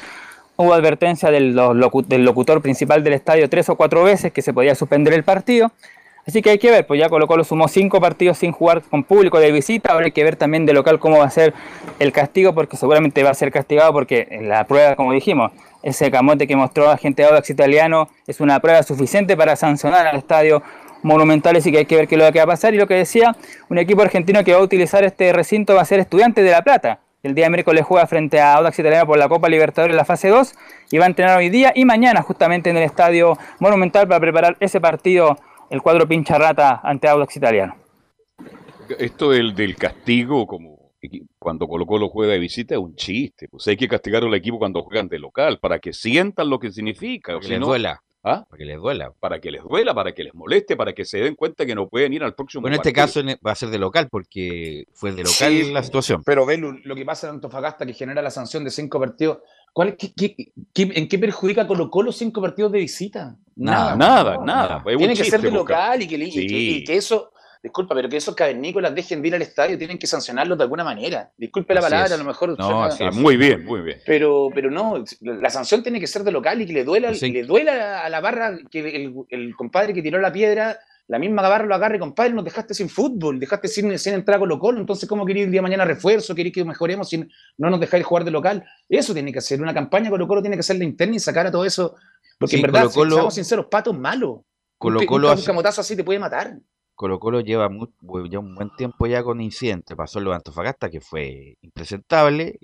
[0.56, 5.14] Hubo advertencia del, locutor principal del estadio tres o cuatro veces que se podía suspender
[5.14, 5.72] el partido.
[6.26, 9.04] Así que hay que ver, pues ya Colo Colo sumó cinco partidos sin jugar con
[9.04, 11.54] público de visita, ahora hay que ver también de local cómo va a ser
[12.00, 15.52] el castigo, porque seguramente va a ser castigado porque la prueba, como dijimos,
[15.82, 20.64] ese camote que mostró agente Audax italiano es una prueba suficiente para sancionar al estadio
[21.04, 22.74] monumentales y que hay que ver qué es lo que va a pasar.
[22.74, 23.36] Y lo que decía,
[23.70, 26.64] un equipo argentino que va a utilizar este recinto va a ser Estudiantes de La
[26.64, 27.02] Plata.
[27.22, 30.04] El día de miércoles juega frente a Audax Italiano por la Copa Libertadores en la
[30.04, 30.56] fase 2
[30.92, 34.58] y va a entrenar hoy día y mañana justamente en el Estadio Monumental para preparar
[34.60, 35.38] ese partido,
[35.70, 37.78] el cuadro pincha rata ante Audax Italiano.
[39.00, 40.92] Esto del, del castigo, como
[41.40, 43.48] cuando Colo Colo juega de visita, es un chiste.
[43.50, 46.72] Pues hay que castigar al equipo cuando juegan de local, para que sientan lo que
[46.72, 47.40] significa.
[47.40, 48.46] Que les duela ¿Ah?
[48.50, 49.12] Para que les duela.
[49.20, 51.90] Para que les duela, para que les moleste, para que se den cuenta que no
[51.90, 55.12] pueden ir al próximo Bueno, en este caso va a ser de local, porque fue
[55.12, 56.24] de local Sí, la situación.
[56.26, 59.40] Pero ve lo, que pasa en Antofagasta, que genera la sanción de cinco partidos.
[59.74, 60.36] ¿Cuál, qué- qué-
[60.74, 63.36] qué- ¿En qué perjudica Colo Colo cinco partidos de visita?
[63.58, 64.84] Nada, nada, nada.
[64.86, 66.48] Tiene que ser de local y que, li- y Sí.
[66.48, 67.33] que- y que eso,
[67.64, 70.84] disculpa, pero que esos cavernícolas dejen de ir al estadio, tienen que sancionarlos de alguna
[70.84, 71.32] manera.
[71.38, 72.12] Disculpe la Así palabra, es.
[72.12, 72.60] a lo mejor.
[72.60, 72.90] No.
[73.14, 74.00] Muy bien, muy bien.
[74.06, 77.32] Pero, pero no, la sanción tiene que ser de local y que le duela, Sí.
[77.32, 81.42] le duela a la barra que el, el compadre que tiró la piedra, la misma
[81.48, 84.80] barra lo agarre, compadre, nos dejaste sin fútbol, dejaste sin, sin entrar a Colo Colo,
[84.80, 86.34] entonces ¿cómo queréis el día de mañana refuerzo?
[86.36, 87.18] ¿Queréis que mejoremos si
[87.58, 88.64] no nos dejáis jugar de local?
[88.90, 91.52] Eso tiene que hacer, una campaña Colo Colo tiene que hacerla interna y sacar a
[91.52, 91.96] todo eso,
[92.40, 94.46] porque Sí, en verdad, Colo-Colo- si seamos sinceros, pato es malo.
[94.78, 96.58] Colo un, Colo un hace- camotazo así te puede matar.
[97.04, 99.98] Colo Colo lleva, mu- bu- ya un buen tiempo ya con incidentes.
[99.98, 102.60] Pasó en lo de Antofagasta, que fue impresentable,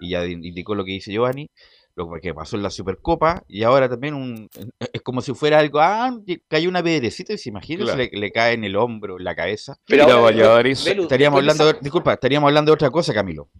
[0.00, 1.50] y ya di- indicó lo que dice Giovanni,
[1.94, 4.48] lo que pasó en la Supercopa, y ahora también un,
[4.94, 6.10] es como si fuera algo, ah,
[6.48, 7.98] cayó una piedrecita, y se imagina, Claro.
[7.98, 9.76] le, le cae en el hombro, en la cabeza.
[9.86, 13.50] Pero Mira, ahora, Estaríamos hablando, de, disculpa, estaríamos hablando de otra cosa, Camilo.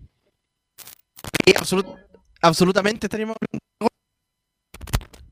[1.44, 1.98] Sí, absolut-
[2.40, 3.36] absolutamente estaríamos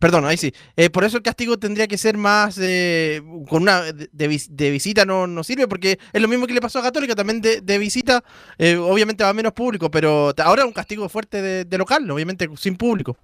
[0.01, 0.53] Perdón, ahí sí.
[0.77, 4.49] Eh, por eso el castigo tendría que ser más eh, con una de, de vis-
[4.51, 7.41] de visita no, no sirve porque es lo mismo que le pasó a Católica también
[7.41, 8.25] de, de visita
[8.59, 12.77] eh, obviamente va menos público pero ahora un castigo fuerte de, de local obviamente sin
[12.77, 13.17] público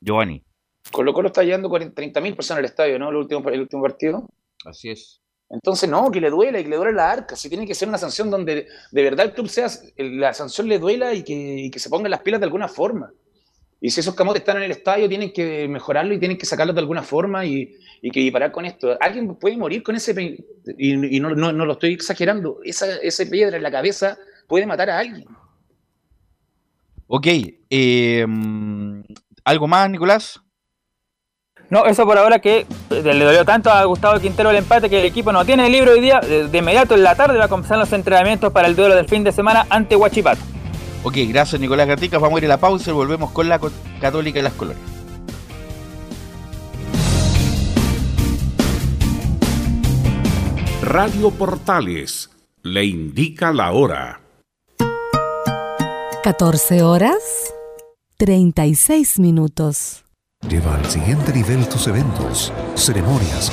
[0.00, 0.42] Giovanni.
[0.90, 3.08] Colo Colo está llevando 30.000 personas al estadio, ¿no?
[3.08, 4.28] El último, el último partido.
[4.66, 5.22] Así es.
[5.48, 7.36] Entonces, no, que le duela y que le duele la arca.
[7.36, 10.78] Si tiene que ser una sanción donde de verdad el club sea, la sanción le
[10.78, 13.12] duela y que, y que se pongan las pilas de alguna forma.
[13.84, 16.74] Y si esos camotes están en el estadio, tienen que mejorarlo y tienen que sacarlos
[16.74, 18.96] de alguna forma y, y que y parar con esto.
[18.98, 20.14] Alguien puede morir con ese,
[20.78, 24.16] y, y no, no, no lo estoy exagerando, esa, esa piedra en la cabeza
[24.48, 25.26] puede matar a alguien.
[27.08, 27.26] Ok,
[27.68, 29.02] eh, mm,
[29.44, 30.40] ¿algo más, Nicolás?
[31.68, 35.00] No, eso por ahora que eh, le dolió tanto a Gustavo Quintero el empate que
[35.00, 36.20] el equipo no tiene el libro hoy día.
[36.20, 39.08] De, de inmediato en la tarde va a comenzar los entrenamientos para el duelo del
[39.10, 40.53] fin de semana ante Huachipato.
[41.04, 42.18] Ok, gracias Nicolás Gatica.
[42.18, 43.60] Vamos a ir a la pausa y volvemos con la
[44.00, 44.80] Católica y las Colores.
[50.82, 52.30] Radio Portales
[52.62, 54.20] le indica la hora.
[56.22, 57.52] 14 horas
[58.16, 60.04] 36 minutos.
[60.48, 63.52] Lleva al siguiente nivel tus eventos, ceremonias,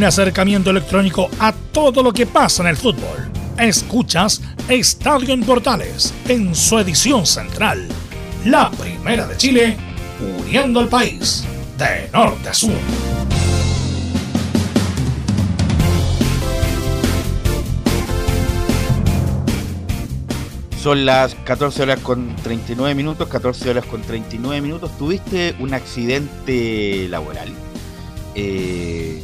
[0.00, 3.30] Un acercamiento electrónico a todo lo que pasa en el fútbol.
[3.58, 7.86] Escuchas Estadio en Portales en su edición central,
[8.46, 9.76] la primera de Chile,
[10.38, 11.44] uniendo al país
[11.76, 12.72] de norte a sur.
[20.82, 24.96] Son las 14 horas con 39 minutos, 14 horas con 39 minutos.
[24.96, 27.50] ¿Tuviste un accidente laboral?
[28.34, 29.22] Eh,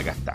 [0.00, 0.32] acá está.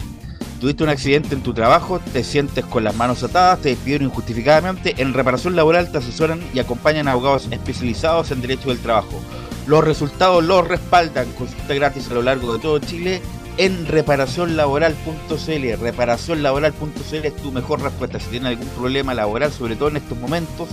[0.60, 4.96] Tuviste un accidente en tu trabajo, te sientes con las manos atadas, te despidieron injustificadamente.
[4.98, 9.22] En reparación laboral te asesoran y acompañan a abogados especializados en derecho del trabajo.
[9.68, 11.32] Los resultados los respaldan.
[11.34, 13.22] Consulta gratis a lo largo de todo Chile
[13.58, 15.82] en reparacionlaboral.cl.
[15.82, 18.20] Reparacionlaboral.cl es tu mejor respuesta.
[18.20, 20.70] Si tienes algún problema laboral, sobre todo en estos momentos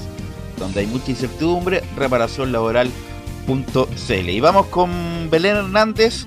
[0.59, 4.29] donde hay mucha incertidumbre, reparacionlaboral.cl.
[4.29, 6.27] Y vamos con Belén Hernández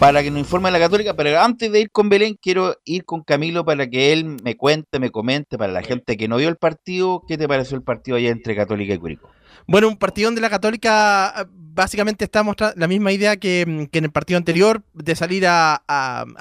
[0.00, 3.22] para que nos informe la Católica, pero antes de ir con Belén, quiero ir con
[3.22, 6.56] Camilo para que él me cuente, me comente, para la gente que no vio el
[6.56, 9.28] partido, ¿qué te pareció el partido allá entre Católica y Curicó?
[9.66, 14.10] Bueno, un partido donde la Católica básicamente está mostrando la misma idea que, en el
[14.10, 15.84] partido anterior, de salir a,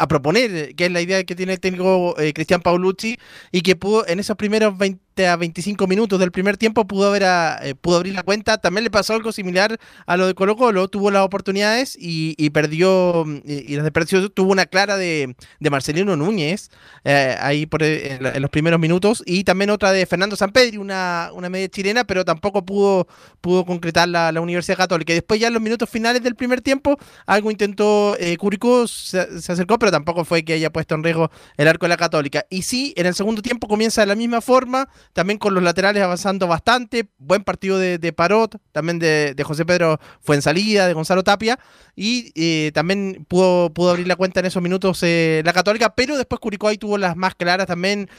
[0.08, 3.18] proponer, que es la idea que tiene el técnico eh, Cristian Paulucci,
[3.52, 7.24] y que pudo en esos primeros 20 a 25 minutos del primer tiempo pudo, haber
[7.64, 8.58] eh, pudo abrir la cuenta.
[8.58, 13.26] También le pasó algo similar a lo de Colo Colo, tuvo las oportunidades y, perdió,
[13.46, 14.30] y, las desperdició.
[14.30, 16.72] Tuvo una clara de, Marcelino Núñez
[17.04, 21.50] eh, ahí por, en, los primeros minutos y también otra de Fernando Sampedri, una, una
[21.50, 23.08] media chilena, pero tampoco pudo,
[23.42, 25.12] pudo concretar la, Universidad Católica.
[25.12, 29.42] Y después ya en los minutos finales del primer tiempo, algo intentó eh, Curicó, se,
[29.42, 32.46] se acercó, pero tampoco fue que haya puesto en riesgo el arco de la Católica.
[32.50, 36.02] Y sí, en el segundo tiempo comienza de la misma forma, también con los laterales
[36.04, 37.08] avanzando bastante.
[37.18, 41.60] Buen partido de, Parot, también de, José Pedro fue en salida, de Gonzalo Tapia.
[41.96, 46.18] Y eh, también pudo, pudo abrir la cuenta en esos minutos eh, la Católica, pero
[46.18, 48.10] después Curicó ahí tuvo las más claras también.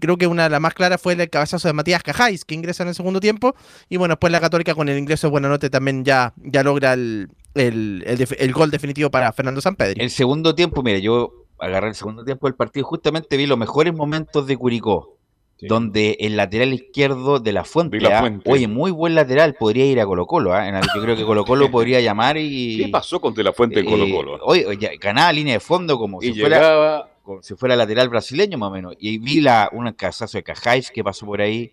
[0.00, 2.82] Creo que una de las más claras fue el cabezazo de Matías Cajáis, que ingresa
[2.82, 3.54] en el segundo tiempo.
[3.88, 7.28] Y bueno, después la Católica con el ingreso de Buenanote también ya, ya logra el,
[7.54, 10.02] el, gol definitivo para Fernando Sampedri.
[10.02, 13.94] El segundo tiempo, mire, yo agarré el segundo tiempo del partido, justamente vi los mejores
[13.94, 15.14] momentos de Curicó
[15.60, 18.40] donde el lateral izquierdo de la fuente, ¿ah?
[18.46, 20.68] oye, muy buen lateral, podría ir a Colo Colo, ¿ah?
[20.94, 22.78] yo creo que Colo Colo podría llamar y...
[22.78, 24.54] ¿Qué pasó con De la Fuente en Colo Colo?
[24.54, 28.68] Eh, oye, ganaba línea de fondo como si fuera como si fuera lateral brasileño más
[28.68, 28.94] o menos.
[28.98, 31.72] Y vi la, un casazo de Cajáis que pasó por ahí,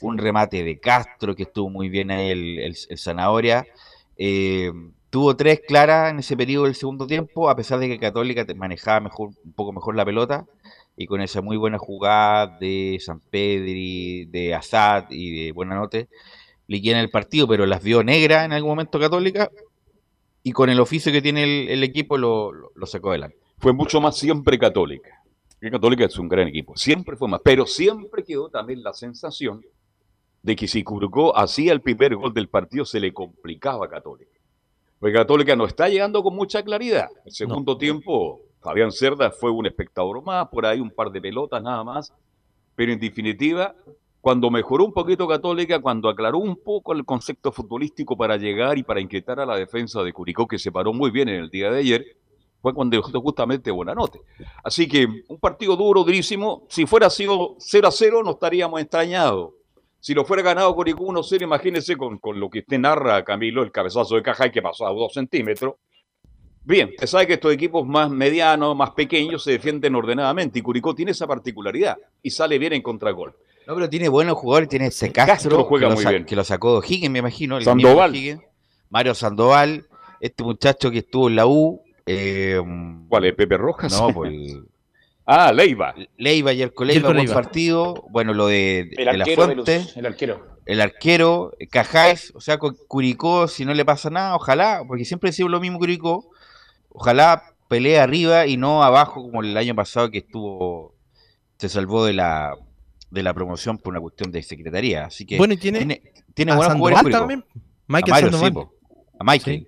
[0.00, 3.66] un remate de Castro que estuvo muy bien ahí el, el, Zanahoria.
[4.16, 4.70] Eh,
[5.10, 9.00] tuvo tres claras en ese periodo del segundo tiempo, a pesar de que Católica manejaba
[9.00, 10.46] mejor, un poco mejor la pelota
[10.96, 16.08] y con esa muy buena jugada de San Pedri, de Assad y de Buenanote,
[16.80, 19.50] en el partido, pero las vio negras en algún momento Católica
[20.42, 23.36] y con el oficio que tiene el, equipo lo, lo, sacó adelante.
[23.58, 25.22] Fue mucho más siempre Católica.
[25.60, 29.64] Que Católica es un gran equipo, siempre fue más, pero siempre quedó también la sensación
[30.42, 34.32] de que si Curcó hacía el primer gol del partido se le complicaba a Católica.
[34.98, 37.08] Porque Católica no está llegando con mucha claridad.
[37.24, 41.62] El segundo tiempo Fabián Cerda fue un espectador más, por ahí un par de pelotas
[41.62, 42.12] nada más,
[42.76, 43.74] pero en definitiva,
[44.20, 48.84] cuando mejoró un poquito Católica, cuando aclaró un poco el concepto futbolístico para llegar y
[48.84, 51.70] para inquietar a la defensa de Curicó, que se paró muy bien en el día
[51.72, 52.06] de ayer,
[52.60, 54.20] fue cuando justamente buena nota.
[54.62, 56.64] Así que un partido duro, durísimo.
[56.68, 59.54] Si fuera sido 0 a 0, no estaríamos extrañados.
[59.98, 63.64] Si lo fuera ganado Curicó 1 0, imagínese con, con lo que usted narra, Camilo,
[63.64, 65.74] el cabezazo de caja y que pasó a dos centímetros
[66.64, 70.94] Bien, se sabe que estos equipos más medianos, más pequeños, se defienden ordenadamente y Curicó
[70.94, 73.34] tiene esa particularidad y sale bien en contragol.
[73.66, 76.24] No, pero tiene buenos jugadores, tiene ese Castro, juega que, muy lo bien.
[76.24, 77.60] que lo sacó Higgins, me imagino.
[77.60, 78.40] Sandoval.
[78.90, 79.86] Mario Sandoval,
[80.20, 81.82] este muchacho que estuvo en la U.
[82.06, 82.60] Eh,
[83.08, 83.34] ¿Cuál es?
[83.34, 83.92] ¿Pepe Rojas?
[83.92, 84.32] No, pues
[85.24, 85.94] Ah, Leiva.
[86.16, 88.04] Leiva y el Leiva, buen partido.
[88.10, 89.86] Bueno, lo de, la Fuente.
[89.94, 90.52] el arquero.
[90.66, 95.50] El arquero, Cajáez, o sea, Curicó, si no le pasa nada, ojalá, porque siempre decimos
[95.50, 96.30] lo mismo Curicó,
[96.92, 100.94] ojalá pelee arriba y no abajo como el año pasado que estuvo
[101.58, 102.54] se salvó de la
[103.10, 105.04] de la promoción por una cuestión de secretaría.
[105.04, 106.02] Así que bueno, tiene,
[106.34, 107.12] tiene, buenos jugadores.
[107.12, 107.44] También.
[107.86, 109.66] Michael a, a Michael.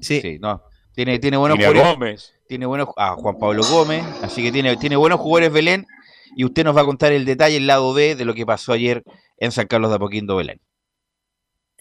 [0.00, 0.38] Sí.
[0.40, 0.62] no.
[0.94, 2.34] Tiene, tiene buenos jugadores.
[2.48, 5.84] Tiene buenos a Juan Pablo Gómez, así que tiene, tiene buenos jugadores Belén
[6.36, 8.72] y usted nos va a contar el detalle, el lado B de lo que pasó
[8.72, 9.02] ayer
[9.38, 10.60] en San Carlos de Apoquindo Belén.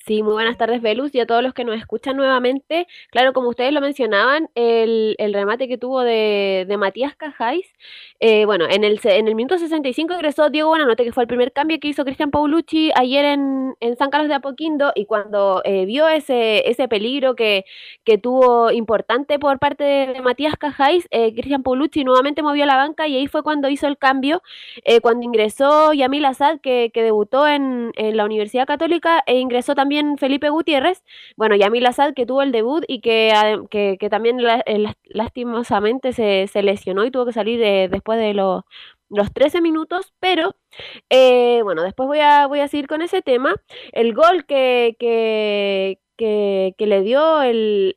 [0.05, 2.85] Sí, muy buenas tardes, Velus, y a todos los que nos escuchan nuevamente.
[3.09, 7.65] Claro, como ustedes lo mencionaban, el, el remate que tuvo de, de Matías Cajáis,
[8.19, 11.53] eh, bueno, en el, en el minuto 65 ingresó Diego Buenanote, que fue el primer
[11.53, 15.85] cambio que hizo Cristian Paulucci ayer en, en San Carlos de Apoquindo, y cuando eh,
[15.85, 17.65] vio ese, ese peligro que,
[18.03, 23.07] que tuvo importante por parte de, Matías Cajáis, eh, Cristian Paulucci nuevamente movió la banca
[23.07, 24.43] y ahí fue cuando hizo el cambio,
[25.01, 29.94] cuando ingresó Yamil Azad, que, que debutó en, en la Universidad Católica, e ingresó también
[30.17, 31.03] Felipe Gutiérrez,
[31.37, 33.31] bueno, Yamil Azad que tuvo el debut y que,
[33.69, 37.59] que, también eh, lastimosamente se, se, lesionó y tuvo que salir
[37.89, 38.63] después de los,
[39.09, 40.55] los 13 minutos, pero
[41.09, 43.55] eh, bueno, después voy a, voy a seguir con ese tema.
[43.91, 47.95] El gol que, que, que, le dio el,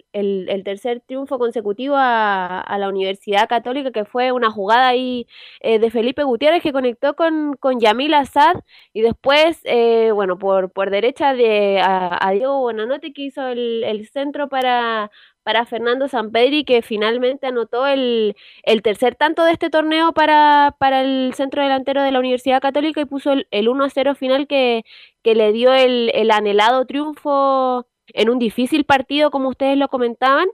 [0.65, 5.27] tercer triunfo consecutivo a, la Universidad Católica, que fue una jugada ahí
[5.61, 8.57] eh, de Felipe Gutiérrez que conectó con, con Yamil Azad
[8.93, 14.49] y después, eh, bueno, por, por derecha de a, Diego Buenanote que hizo el, centro
[14.49, 15.11] para,
[15.43, 21.03] para Fernando Sampedri, que finalmente anotó el, el, tercer tanto de este torneo para, para
[21.03, 24.47] el centro delantero de la Universidad Católica y puso el, el 1 a 0 final
[24.47, 24.85] que,
[25.23, 30.49] que le dio el, el anhelado triunfo en un difícil partido, como ustedes lo comentaban.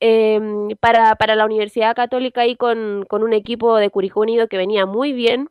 [0.00, 4.58] em, para, para, la Universidad Católica y con, con un equipo de Curicó Unido que
[4.58, 5.48] venía muy bien,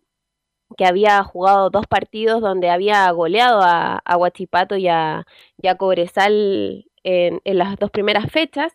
[0.78, 5.26] que había jugado dos partidos donde había goleado a, a Huachipato y a,
[5.78, 8.74] Cobresal en, las dos primeras fechas.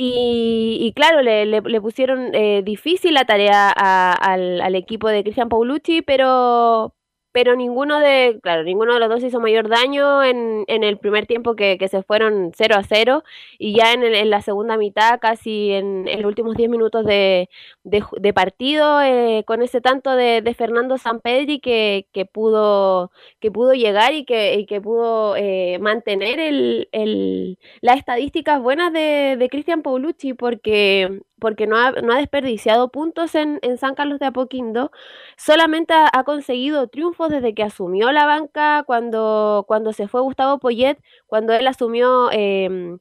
[0.00, 6.02] Y, claro, le, le, pusieron eh, difícil la tarea al, al, equipo de Cristian Paulucci,
[6.02, 6.94] pero,
[7.38, 11.26] pero ninguno de, claro, ninguno de los dos hizo mayor daño en, en el primer
[11.26, 13.22] tiempo que, que, se fueron 0 a 0
[13.60, 17.48] y ya en, en la segunda mitad, casi en, los últimos 10 minutos de,
[17.84, 23.72] de, partido, eh, con ese tanto de, de Fernando Sampedri que, que, pudo, que pudo
[23.72, 29.82] llegar y que, que pudo eh, mantener el, el, las estadísticas buenas de, de Cristian
[29.82, 34.90] Paulucci porque porque no ha, no ha desperdiciado puntos en, en, San Carlos de Apoquindo,
[35.36, 40.98] solamente ha, conseguido triunfos desde que asumió la banca cuando, cuando se fue Gustavo Poyet,
[41.26, 42.98] cuando él asumió eh,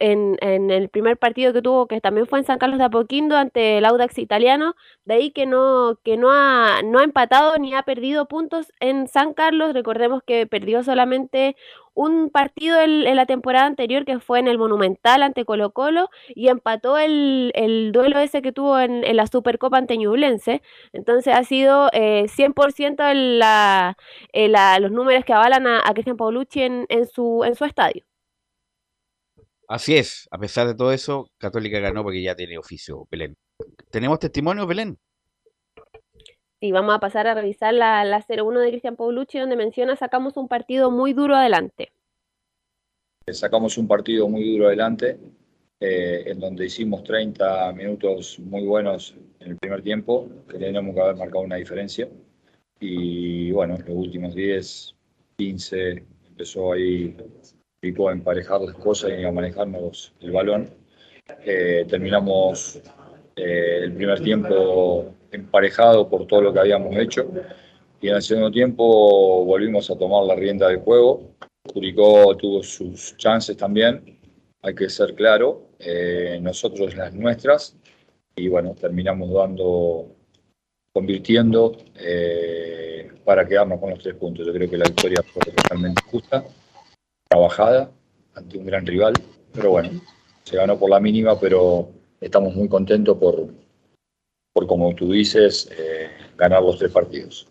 [0.00, 3.36] en, en, el primer partido que tuvo, que también fue en San Carlos de Apoquindo
[3.36, 7.74] ante el Audax italiano, de ahí que no, que no ha, no ha empatado ni
[7.74, 11.56] ha perdido puntos en San Carlos, recordemos que perdió solamente
[11.98, 16.46] un partido en, la temporada anterior que fue en el Monumental ante Colo Colo y
[16.48, 20.62] empató el, el duelo ese que tuvo en, en, la Supercopa ante Ñublense.
[20.92, 23.96] Entonces ha sido eh, 100% la,
[24.32, 28.07] la, los números que avalan a, a Cristian Paulucci en, en, su, en su estadio.
[29.68, 33.36] Así es, a pesar de todo eso, Católica ganó porque ya tiene oficio, Belén.
[33.90, 34.98] ¿Tenemos testimonio, Belén?
[36.58, 40.38] Y vamos a pasar a revisar la, la 0-1 de Cristian Paulucci, donde menciona sacamos
[40.38, 41.92] un partido muy duro adelante.
[43.30, 45.18] Sacamos un partido muy duro adelante,
[45.80, 51.00] eh, en donde hicimos 30 minutos muy buenos en el primer tiempo, que teníamos que
[51.02, 52.08] haber marcado una diferencia.
[52.80, 54.94] Y bueno, los últimos 10,
[55.36, 57.14] 15, empezó ahí
[57.80, 60.68] equipo a emparejar las cosas y a manejarnos el balón.
[61.44, 62.80] Eh, terminamos
[63.36, 67.30] eh, el primer tiempo emparejado por todo lo que habíamos hecho
[68.00, 71.34] y en el segundo tiempo volvimos a tomar la rienda del juego.
[71.72, 74.18] Curicó tuvo sus chances también,
[74.62, 77.76] hay que ser claro, eh, nosotros las nuestras
[78.34, 80.16] y bueno, terminamos dando,
[80.92, 81.76] convirtiendo
[83.24, 84.46] para quedarnos con los tres puntos.
[84.46, 86.44] Yo creo que la victoria fue totalmente justa
[87.28, 87.90] trabajada
[88.34, 89.14] ante un gran rival,
[89.52, 89.90] pero bueno,
[90.44, 91.88] se ganó por la mínima, pero
[92.20, 93.48] estamos muy contentos por,
[94.52, 97.46] por como tú dices, eh, ganar los tres partidos.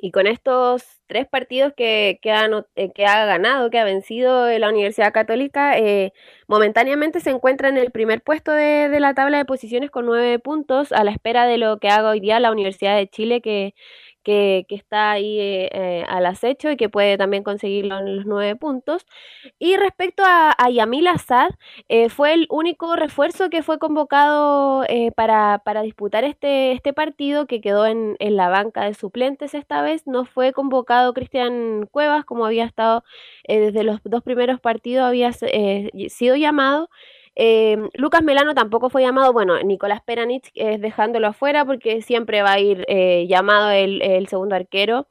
[0.00, 4.46] Y con estos tres partidos que, que, ha, eh, que ha ganado, que ha vencido
[4.56, 6.12] la Universidad Católica, eh,
[6.46, 10.38] momentáneamente se encuentra en el primer puesto de, de, la tabla de posiciones con nueve
[10.38, 13.74] puntos, a la espera de lo que haga hoy día la Universidad de Chile, que
[14.28, 18.56] que, está ahí eh, eh, al acecho y que puede también conseguirlo en los nueve
[18.56, 19.06] puntos.
[19.58, 21.50] Y respecto a, Yamil Assad,
[21.88, 24.84] eh, fue el único refuerzo que fue convocado
[25.16, 29.80] para, para, disputar este, este partido que quedó en, en, la banca de suplentes esta
[29.80, 30.06] vez.
[30.06, 33.04] No fue convocado Cristian Cuevas, como había estado
[33.46, 36.90] desde los dos primeros partidos, había sido llamado.
[37.40, 42.54] Eh, Lucas Melano tampoco fue llamado, bueno, Nicolás Peranich es dejándolo afuera porque siempre va
[42.54, 45.06] a ir eh, llamado el, segundo arquero.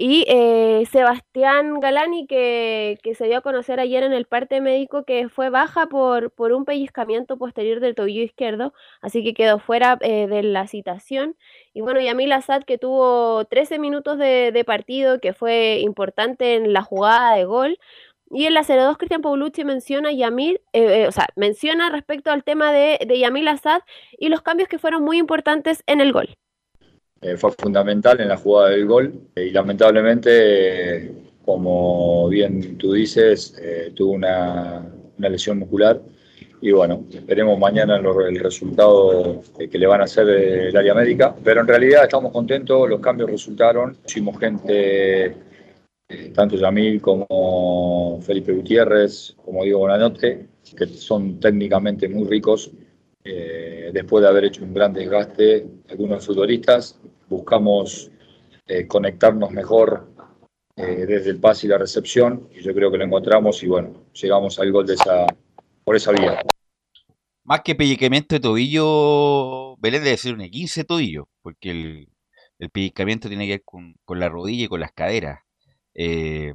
[0.00, 5.28] Y eh, Sebastián Galani, que, se dio a conocer ayer en el parte médico que
[5.28, 10.42] fue baja por, por un pellizcamiento posterior del tobillo izquierdo, así que quedó fuera de
[10.44, 11.36] la citación.
[11.74, 16.72] Y bueno, Yamil Assad, que tuvo 13 minutos de, de partido, que fue importante en
[16.72, 17.78] la jugada de gol,
[18.30, 22.44] y en la 02 Cristian Paulucci menciona Yamil, eh, eh, o sea, menciona respecto al
[22.44, 23.80] tema de, de Yamil Assad
[24.18, 26.28] y los cambios que fueron muy importantes en el gol.
[27.20, 31.10] Eh, fue fundamental en la jugada del gol y lamentablemente,
[31.44, 33.60] como bien tú dices,
[33.96, 34.86] tuvo una,
[35.18, 36.00] una, lesión muscular
[36.60, 41.60] y bueno, esperemos mañana el resultado que le van a hacer el área médica, pero
[41.60, 45.47] en realidad estamos contentos, los cambios resultaron, hicimos gente
[46.32, 52.70] tanto Yamil como Felipe Gutiérrez, como Diego Bonanote, que son técnicamente muy ricos.
[53.22, 56.98] Eh, después de haber hecho un gran desgaste, algunos futbolistas,
[57.28, 58.10] buscamos
[58.66, 60.08] eh, conectarnos mejor
[60.76, 64.06] eh, desde el pase y la recepción, y yo creo que lo encontramos y bueno,
[64.14, 65.26] llegamos al gol de esa,
[65.84, 66.40] por esa vía.
[67.44, 72.08] Más que pellizcamiento de tobillo, Belén debe ser un 15 tobillo, porque el,
[72.58, 75.40] el tiene que ver con la rodilla y con las caderas.
[75.94, 76.52] Eh,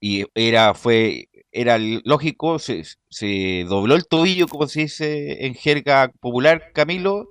[0.00, 6.12] y era, fue, era lógico, se, se, dobló el tobillo, como se dice en jerga
[6.20, 7.28] popular, Camilo,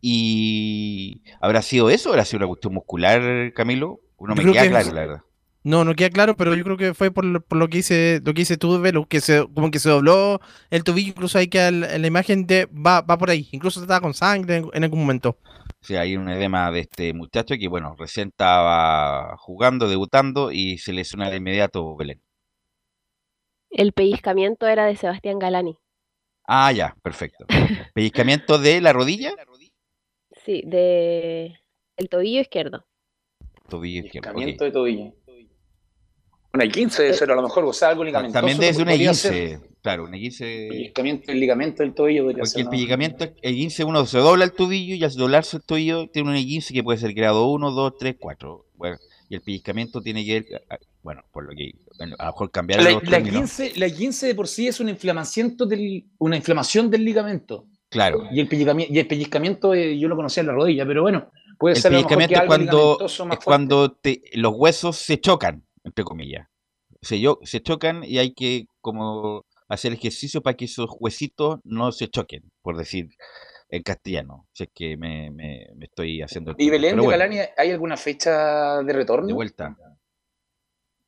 [0.00, 2.10] y ¿habrá sido eso?
[2.10, 4.00] ¿Habrá sido una cuestión muscular, Camilo?
[4.26, 5.22] No me queda claro, la verdad.
[5.64, 8.20] No, no queda claro, pero yo creo que fue por, lo- por lo que dice,
[8.24, 10.40] lo que dice tú, Velo, que se, como que se dobló
[10.70, 14.00] el tobillo, incluso ahí que la, la imagen de, va, va por ahí, incluso estaba
[14.00, 15.38] con sangre en, en algún momento.
[15.82, 20.92] Sí, hay un edema de este muchacho que, bueno, recién estaba jugando, debutando y se
[20.92, 22.22] lesiona de inmediato Belén.
[23.68, 25.76] El pellizcamiento era de Sebastián Galani.
[26.46, 27.46] Ah, ya, perfecto.
[27.94, 29.34] ¿Pellizcamiento de la rodilla?
[30.44, 31.58] Sí, de
[31.96, 32.86] el tobillo izquierdo.
[33.68, 34.32] Tobillo izquierdo.
[34.32, 35.14] Pellizcamiento de tobillo.
[36.54, 38.38] Una 15 debe ser a lo mejor, o sea, algo ligamentoso.
[38.38, 40.68] También debe ser una podría 15, claro, una 15.
[40.70, 42.60] Pellizcamiento del ligamento del tobillo podría Porque ser.
[42.60, 42.70] el ¿no?
[42.70, 46.36] pellizcamiento, el 15 uno se dobla el tobillo y al doblarse el tobillo tiene un
[46.36, 48.66] 15 que puede ser grado 1, 2, 3, 4.
[48.74, 48.96] Bueno,
[49.28, 52.50] y el pellizcamiento tiene que ver, ah, bueno, por lo que bueno, a lo mejor
[52.50, 53.40] cambiar La, los la términos.
[53.40, 57.66] 15, la 15 de por sí es una inflamación del, una inflamación del ligamento.
[57.88, 58.26] Claro.
[58.32, 61.30] Y el pellizcamiento, y el pellizcamiento eh, yo lo conocía en la rodilla, pero bueno,
[61.58, 64.96] puede El ser a lo mejor que pellizcamiento es cuando, es cuando te- los huesos
[64.96, 66.46] se chocan, entre comillas.
[67.02, 71.92] Se, yo- se chocan y hay que como hacer ejercicio para que esos huesitos no
[71.92, 73.08] se choquen, por decir
[73.70, 74.48] en castellano.
[74.52, 76.54] Si es que me, me- me estoy haciendo...
[76.56, 79.28] ¿Y Belén de bueno, Galani hay alguna fecha de retorno?
[79.28, 79.76] de vuelta.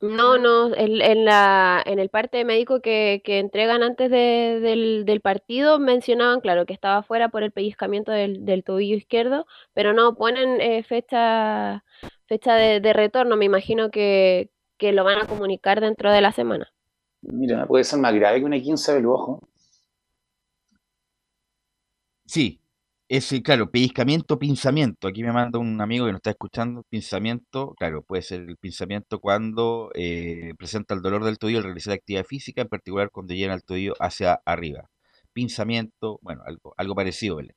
[0.00, 5.04] No, no, en, en la, en el parte médico que, que entregan antes de- del,
[5.06, 9.94] del partido mencionaban, claro, que estaba fuera por el pellizcamiento del, del tobillo izquierdo, pero
[9.94, 11.84] no ponen eh, fecha,
[12.26, 13.36] fecha de, de retorno.
[13.36, 16.73] Me imagino que, que lo van a comunicar dentro de la semana.
[17.32, 19.40] Mira, puede ser más grave que una 15 del ojo.
[22.26, 22.60] Sí,
[23.08, 25.08] ese, claro, pellizcamiento, pinzamiento.
[25.08, 29.20] Aquí me manda un amigo que nos está escuchando, pinzamiento, claro, puede ser el pinzamiento
[29.20, 33.54] cuando eh, presenta el dolor del tobillo al realizar actividad física, en particular cuando llena
[33.54, 34.90] el tobillo hacia arriba.
[35.32, 37.56] Pinzamiento, bueno, algo, algo parecido, Belén.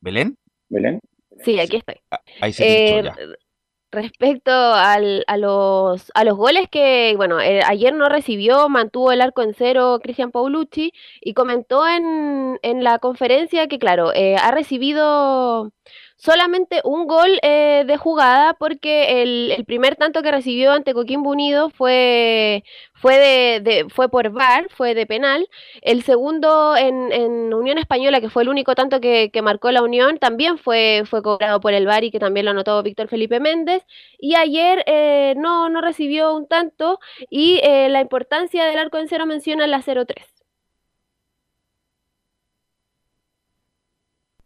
[0.00, 0.38] ¿Belén?
[0.68, 1.00] ¿Belén?
[1.44, 1.96] Sí, aquí estoy.
[2.40, 3.45] Ahí se pinchó Eh, ya.
[3.92, 9.22] Respecto al- a, los, a los goles que, bueno, eh, ayer no recibió, mantuvo el
[9.22, 14.50] arco en cero Cristian Paulucci y comentó en, en la conferencia que, claro, eh, ha
[14.50, 15.72] recibido
[16.16, 21.70] solamente un gol eh, de jugada porque el, primer tanto que recibió ante Coquimbo Unido
[21.70, 22.64] fue,
[22.94, 25.48] fue, de, de- fue por VAR, fue de penal.
[25.82, 29.82] El segundo en, en Unión Española, que fue el único tanto que, que marcó la
[29.82, 33.40] Unión, también fue, fue cobrado por el VAR y que también lo anotó Víctor Felipe
[33.40, 33.84] Méndez.
[34.18, 36.98] Y ayer eh, no, no recibió un tanto
[37.30, 40.35] y eh, la importancia del arco en cero menciona la 0-3.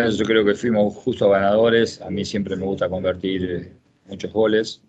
[0.09, 2.01] Yo creo que fuimos justo ganadores.
[2.01, 3.73] A mí siempre me gusta convertir
[4.07, 4.83] muchos goles.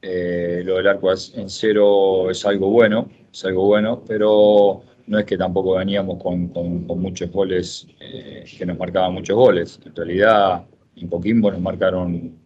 [0.00, 5.24] Eh, lo del arco en cero es algo bueno, es algo bueno, pero no es
[5.24, 6.52] que tampoco veníamos con
[7.00, 9.80] muchos goles, eh, que nos marcaban muchos goles.
[9.84, 10.64] En realidad,
[10.96, 12.38] en Coquimbo nos marcaron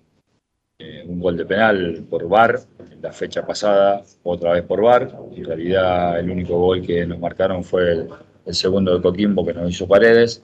[0.78, 2.60] eh, un gol de penal por VAR,
[3.02, 5.14] la fecha pasada otra vez por VAR.
[5.34, 8.08] En realidad, el único gol que nos marcaron fue el,
[8.46, 10.42] el segundo de Coquimbo que nos hizo Paredes.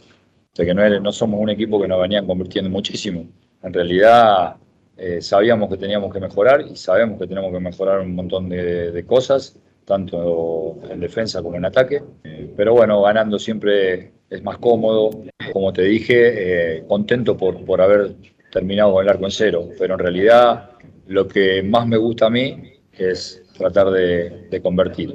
[0.64, 3.24] Que no, somos un equipo que nos venían convirtiendo muchísimo.
[3.62, 4.56] En realidad
[4.96, 8.90] eh, sabíamos que teníamos que mejorar y sabemos que tenemos que mejorar un montón de,
[8.90, 12.02] de cosas, tanto en defensa como en ataque.
[12.24, 15.10] Eh, pero bueno, ganando siempre es más cómodo.
[15.52, 18.16] Como te dije, eh, contento por, por haber
[18.50, 19.68] terminado con el arco en cero.
[19.78, 20.70] Pero en realidad
[21.06, 25.14] lo que más me gusta a mí es tratar de, de convertir.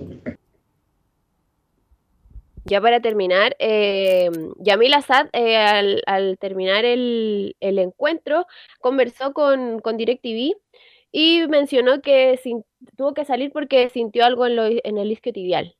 [2.66, 4.30] Ya para terminar, eh,
[4.60, 8.46] Yamil Assad, eh, al, al terminar el, encuentro,
[8.80, 10.56] conversó con, DirecTV
[11.12, 12.40] y mencionó que
[12.98, 15.76] tuvo que salir porque sintió algo en, lo- en el isquio tibial.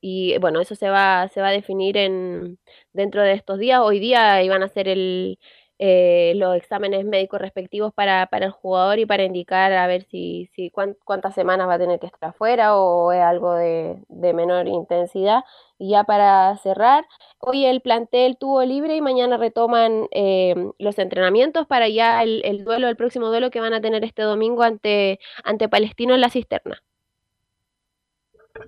[0.00, 2.58] Y bueno, eso se va, se va a definir en,
[2.92, 3.80] dentro de estos días.
[3.82, 5.38] Hoy día iban a hacer el,
[5.80, 10.50] eh, los exámenes médicos respectivos para, para el jugador y para indicar a ver si,
[10.54, 14.34] si cuán- cuántas semanas va a tener que estar afuera o es algo de, de
[14.34, 15.42] menor intensidad.
[15.78, 17.06] Y ya para cerrar,
[17.38, 22.64] hoy el plantel tuvo libre y mañana retoman eh, los entrenamientos para ya el, el
[22.64, 26.30] duelo, el próximo duelo que van a tener este domingo ante, ante Palestino en la
[26.30, 26.82] cisterna.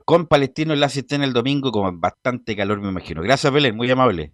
[0.04, 3.20] Con Palestino en la cisterna el domingo con bastante calor, me imagino.
[3.22, 4.32] Gracias, Belén, muy amable.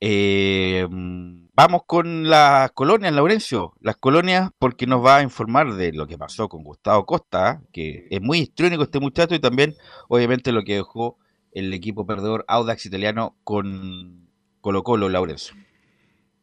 [0.00, 3.74] Eh, vamos con las colonias, Laurencio.
[3.80, 8.06] Las colonias, porque nos va a informar de lo que pasó con Gustavo Costa, que
[8.10, 9.74] es muy histriónico este muchacho, y también,
[10.08, 11.18] obviamente, lo que dejó
[11.52, 14.28] el equipo perdedor Audax italiano con
[14.60, 15.56] Colo Colo, Laurencio.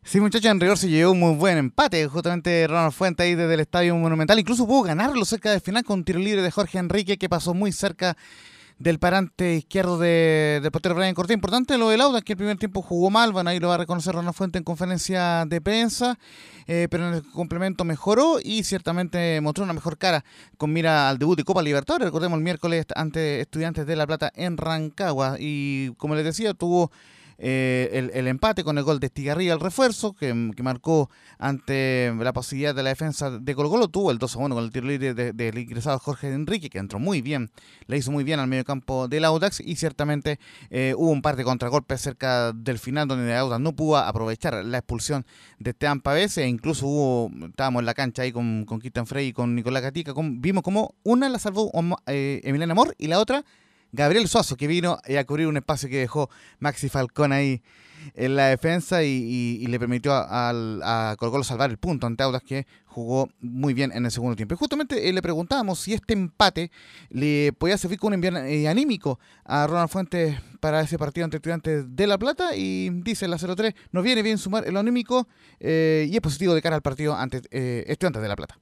[0.06, 2.08] Sí, muchachos, en rigor se llevó un muy buen empate.
[2.08, 4.38] Justamente Ronald Fuente ahí desde el Estadio Monumental.
[4.38, 7.54] Incluso pudo ganarlo cerca del final con un tiro libre de Jorge Enrique que pasó
[7.54, 8.18] muy cerca
[8.84, 11.36] del parante izquierdo de, del portero Brian Cortés.
[11.36, 13.78] Importante lo del Audax, que el primer tiempo jugó mal, van ahí lo va a
[13.78, 16.20] reconocer Ronald Fuente en conferencia de prensa,
[16.68, 20.26] eh, pero en el complemento mejoró y ciertamente mostró una mejor cara
[20.58, 22.06] con mira al debut de Copa Libertadores.
[22.06, 26.92] Recordemos el miércoles ante Estudiantes de La Plata en Rancagua y como les decía, tuvo
[27.46, 32.74] eh, el, empate con el gol de Estigarribia, el refuerzo, que, marcó ante la posibilidad
[32.74, 35.58] de la defensa de Colo Colo, tuvo el 2 1 con el tiro libre del
[35.58, 37.52] ingresado Jorge Enrique, que entró muy bien,
[37.88, 40.40] le hizo muy bien al medio campo del Audax y ciertamente
[40.70, 44.64] eh, hubo un par de contragolpes cerca del final donde el Audax no pudo aprovechar
[44.64, 45.26] la expulsión
[45.60, 49.34] de Esteban Pavés e incluso hubo, estábamos en la cancha ahí con, con Frey y
[49.34, 51.70] con Nicolás Gatica, vimos como una la salvó
[52.08, 53.44] eh, Emiliano Amor y la otra
[53.94, 56.30] Gabriel Suazo, que vino a cubrir un espacio que dejó
[56.60, 57.62] Maxi Falcón ahí
[58.16, 63.30] en la defensa y, le permitió a, a, salvar el punto ante Audas que jugó
[63.40, 64.56] muy bien en el segundo tiempo.
[64.56, 66.72] Y justamente eh, le preguntábamos si este empate
[67.10, 71.38] le podía servir como un envío eh, anímico a Ronald Fuentes para ese partido ante
[71.38, 75.28] Estudiantes de La Plata y dice la 03, nos viene bien sumar el anímico
[75.60, 78.58] eh, y es positivo de cara al partido ante Estudiantes de La Plata.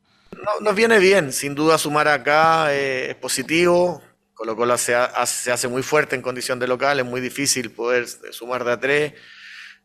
[0.62, 4.02] nos viene bien, sin duda sumar acá es positivo,
[4.42, 8.64] Colo Colo se, hace muy fuerte en condición de local, es muy difícil poder sumar
[8.64, 9.14] de a tres,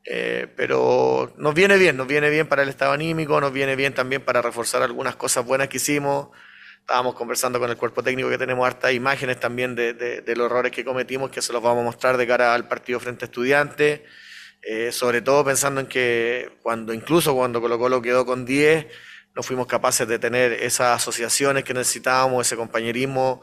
[0.03, 3.93] eh, pero nos viene bien, nos viene bien para el estado anímico, nos viene bien
[3.93, 6.29] también para reforzar algunas cosas buenas que hicimos.
[6.81, 10.87] Estábamos conversando con el cuerpo técnico que tenemos hartas imágenes también de, los errores que
[10.87, 14.01] cometimos, que se los vamos a mostrar de cara al partido frente a estudiantes.
[14.63, 18.87] Eh, sobre todo pensando en que cuando incluso cuando Colo Colo quedó con 10,
[19.35, 23.43] no fuimos capaces de tener esas asociaciones que necesitábamos, ese compañerismo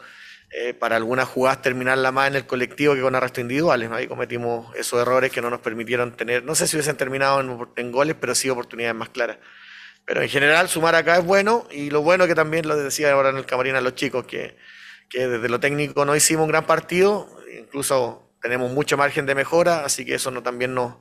[0.56, 3.90] eh, para algunas jugadas terminarla más en el colectivo que con arrestos individuales.
[3.92, 7.92] Ahí cometimos esos errores que no nos permitieron tener, no sé si hubiesen terminado en,
[7.92, 9.38] goles, pero sí oportunidades más claras.
[10.06, 13.30] Pero en general sumar acá es bueno y lo bueno que también lo decía ahora
[13.30, 14.56] en el camarín a los chicos, que,
[15.10, 17.28] que desde lo técnico no hicimos un gran partido,
[17.60, 20.98] incluso tenemos mucho margen de mejora, así que eso no, también nos,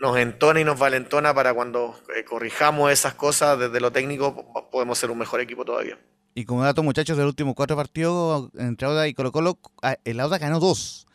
[0.00, 4.98] nos entona y nos valentona para cuando eh, corrijamos esas cosas desde lo técnico podemos
[4.98, 5.98] ser un mejor equipo todavía.
[6.34, 9.58] Y como dato, muchachos, del último cuatro partidos entre Auda y Colo Colo,
[10.04, 11.06] el Auda ganó dos.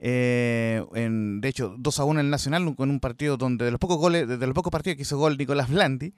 [0.00, 3.70] Eh, en, de hecho, 2 a 1 en el Nacional, con un partido donde de
[3.70, 6.12] los pocos goles, de los pocos partidos que hizo gol Nicolás Blandi,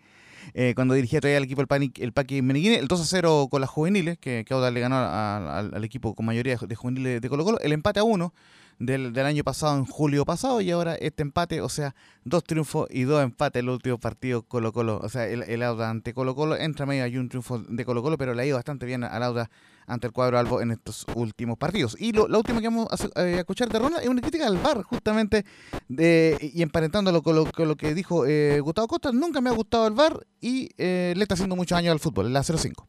[0.55, 3.49] eh, cuando dirigía todavía al equipo el, Panic, el Paqui Meneguini, el 2 a 0
[3.51, 7.29] con las juveniles, que, que Auda le ganó al, equipo con mayoría de juveniles de
[7.29, 8.33] Colo Colo, el empate a 1
[8.79, 11.95] del, del, año pasado, en julio pasado, y ahora este empate, o sea,
[12.25, 15.91] dos triunfos y dos empates el último partido Colo Colo, o sea, el, el Auda
[15.91, 18.57] ante Colo Colo, entra medio hay un triunfo de Colo Colo, pero le ha ido
[18.57, 19.51] bastante bien al Auda
[19.89, 21.97] ante el cuadro Albo en estos últimos partidos.
[21.99, 24.59] Y lo, la última que vamos a, eh, escuchar de Ronald es una crítica al
[24.59, 25.45] VAR, justamente,
[25.89, 29.87] y emparentándolo con lo, con lo que dijo eh, Gustavo Costa, nunca me ha gustado
[29.87, 32.85] el VAR y eh, le está haciendo muchos años al fútbol, la 0-5.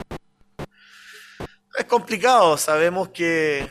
[1.77, 3.69] Es complicado, sabemos que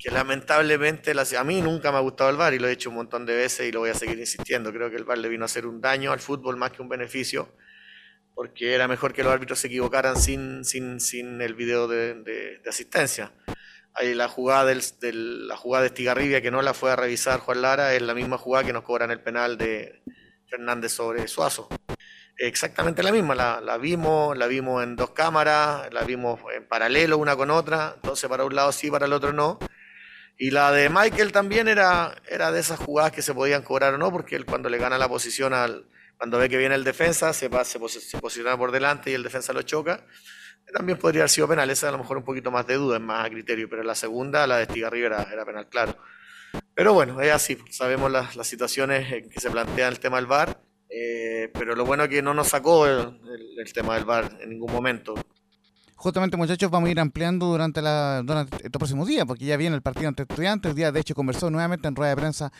[0.00, 2.96] que lamentablemente a mí nunca me ha gustado el VAR y lo he hecho un
[2.96, 4.72] montón de veces y lo voy a seguir insistiendo.
[4.72, 6.88] Creo que el VAR le vino a hacer un daño al fútbol más que un
[6.88, 7.48] beneficio,
[8.34, 13.32] porque era mejor que los árbitros se equivocaran sin, sin, sin el video de, asistencia.
[13.94, 17.62] Ahí la jugada del, la jugada de Estigarribia que no la fue a revisar Juan
[17.62, 20.02] Lara es la misma jugada que nos cobran el penal de
[20.46, 21.68] Fernández sobre Suazo.
[22.36, 27.36] Exactamente la misma, la, vimos, la vimos en dos cámaras, la vimos en paralelo una
[27.36, 29.58] con otra, entonces para un lado sí, para el otro no.
[30.36, 33.98] Y la de Michael también era, era de esas jugadas que se podían cobrar o
[33.98, 35.86] no, porque él cuando le gana la posición al,
[36.16, 39.52] cuando ve que viene el defensa, se, va, se, posiciona por delante y el defensa
[39.52, 40.04] lo choca.
[40.72, 43.02] También podría haber sido penal, esa a lo mejor un poquito más de duda, es
[43.02, 45.96] más a criterio, pero la segunda, la de Estigarribia, era, era penal, claro.
[46.74, 50.26] Pero bueno, es así, sabemos las, las situaciones en que se plantea el tema del
[50.26, 53.20] VAR, eh, pero lo bueno es que no nos sacó el,
[53.58, 55.14] el tema del VAR en ningún momento
[56.04, 59.74] justamente muchachos vamos a ir ampliando durante, la, durante estos próximos días, porque ya viene
[59.74, 62.52] el partido ante estudiantes, el día de hecho conversó nuevamente en rueda de prensa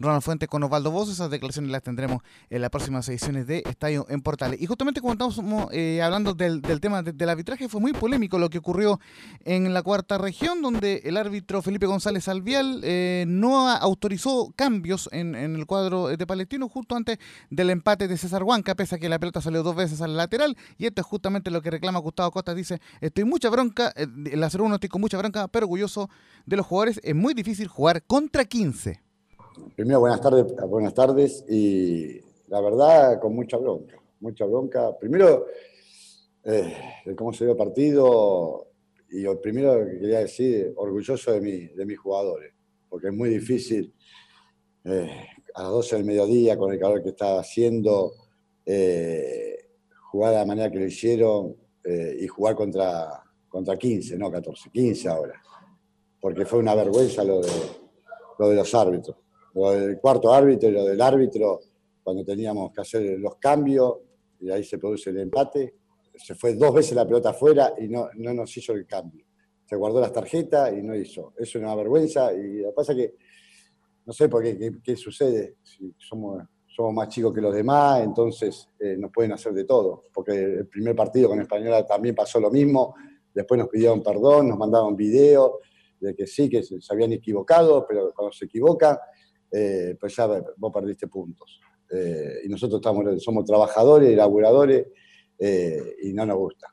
[0.00, 1.10] Ronald Fuentes con Osvaldo Voz.
[1.10, 4.60] Esas declaraciones las tendremos en las próximas ediciones de Estadio en Portales.
[4.60, 8.58] Y justamente como estamos eh, hablando del, tema del arbitraje, fue muy polémico lo que
[8.58, 9.00] ocurrió
[9.44, 15.34] en la cuarta región, donde el árbitro Felipe González Alvial eh, no autorizó cambios en,
[15.34, 17.18] el cuadro de Palestino justo antes
[17.50, 20.56] del empate de César Huanca, pese a que la pelota salió dos veces al lateral.
[20.76, 22.54] Y esto es justamente lo que reclama Gustavo Costa.
[22.54, 26.08] Dice, estoy mucha bronca, eh, el 0-1 estoy con mucha bronca, pero orgulloso
[26.46, 27.00] de los jugadores.
[27.02, 29.07] Es muy difícil jugar contra 15.
[29.74, 34.98] Primero, buenas tardes, buenas tardes y la verdad con mucha bronca, mucha bronca.
[34.98, 35.46] Primero,
[36.44, 36.74] eh,
[37.16, 38.68] cómo se ve el partido
[39.10, 42.52] y lo primero que quería decir, orgulloso de, mí, de mis jugadores,
[42.88, 43.94] porque es muy difícil
[44.84, 48.12] eh, a las 12 del mediodía con el calor que está haciendo,
[48.66, 49.56] eh,
[50.10, 51.56] jugar de la manera que lo hicieron
[52.20, 55.40] y jugar contra, contra 15, no 14, 15 ahora.
[56.20, 57.50] porque fue una vergüenza lo de,
[58.38, 59.16] lo de los árbitros.
[59.58, 61.60] Lo del cuarto árbitro y lo del árbitro,
[62.02, 63.96] cuando teníamos que hacer los cambios,
[64.40, 65.74] y ahí se produce el empate,
[66.14, 69.24] se fue dos veces la pelota afuera y no, no nos hizo el cambio.
[69.66, 71.34] Se guardó las tarjetas y no hizo.
[71.36, 73.14] Es una vergüenza y lo que pasa es que
[74.06, 75.56] no sé por qué, qué, sucede.
[75.62, 80.04] Si somos, somos más chicos que los demás, entonces eh, nos pueden hacer de todo.
[80.12, 82.94] Porque el primer partido con Española también pasó lo mismo.
[83.34, 85.58] Después nos pidieron perdón, nos mandaron video
[86.00, 88.96] de que sí, que se, habían equivocado, pero cuando se equivocan,
[89.50, 90.26] eh, pues ya
[90.56, 91.60] vos perdiste puntos.
[91.90, 94.86] Eh, y nosotros estamos, somos trabajadores, laburadores,
[95.38, 96.68] eh, y no nos gusta.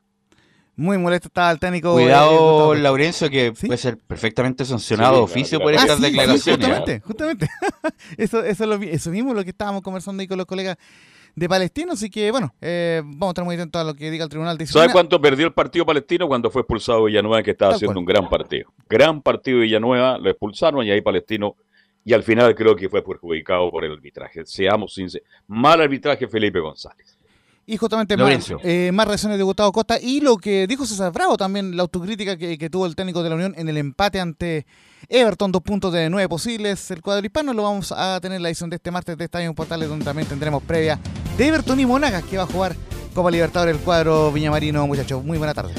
[0.78, 1.94] Muy molesto estaba el técnico.
[1.94, 6.66] Cuidado, Laurencio, que puede ser perfectamente sancionado oficio por estas ah, declaraciones.
[6.66, 7.48] justamente, justamente.
[8.18, 10.76] eso, eso, lo, eso mismo lo que estábamos conversando ahí con los colegas
[11.36, 14.24] de Palestino, así que bueno, eh, vamos a estar muy atentos a lo que diga
[14.24, 17.74] el Tribunal de ¿Sabe cuánto perdió el partido palestino cuando fue expulsado Villanueva, que estaba
[17.74, 18.72] haciendo un gran partido?
[18.88, 21.54] Gran partido Villanueva, lo expulsaron y ahí Palestino,
[22.06, 24.46] y al final creo que fue perjudicado por el arbitraje.
[24.46, 25.26] Seamos sinceros.
[25.48, 27.18] Mal arbitraje Felipe González.
[27.66, 31.36] Y justamente más, eh, más, reacciones de Gustavo Costa y lo que dijo César Bravo
[31.36, 34.66] también, la autocrítica que, que, tuvo el técnico de la Unión en el empate ante
[35.08, 36.88] Everton, dos puntos de nueve posibles.
[36.92, 39.52] El cuadro hispano lo vamos a tener en la edición de este martes de Estadio
[39.52, 41.00] Portales, donde también tendremos previa
[41.36, 42.76] de Everton y Monagas, que va a jugar
[43.14, 45.24] Copa Libertadores el cuadro Viñamarino, muchachos.
[45.24, 45.74] Muy buena tarde.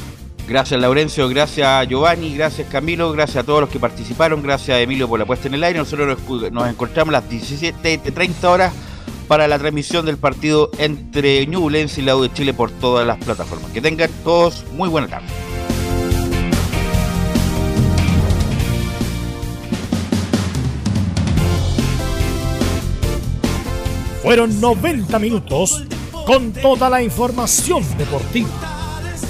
[0.48, 5.20] Gracias Laurencio, gracias Giovanni, gracias Camilo, gracias a todos los que participaron, gracias Emilio por
[5.20, 5.80] la puesta en el aire.
[5.80, 6.18] Nosotros
[6.52, 8.74] nos encontramos a las 17.30 horas
[9.28, 13.18] para la transmisión del partido entre Ñublense y la U de Chile por todas las
[13.18, 13.72] plataformas.
[13.72, 15.28] Que tengan todos muy buena tarde.
[24.24, 25.84] Fueron 90 minutos
[26.26, 28.77] con toda la información deportiva.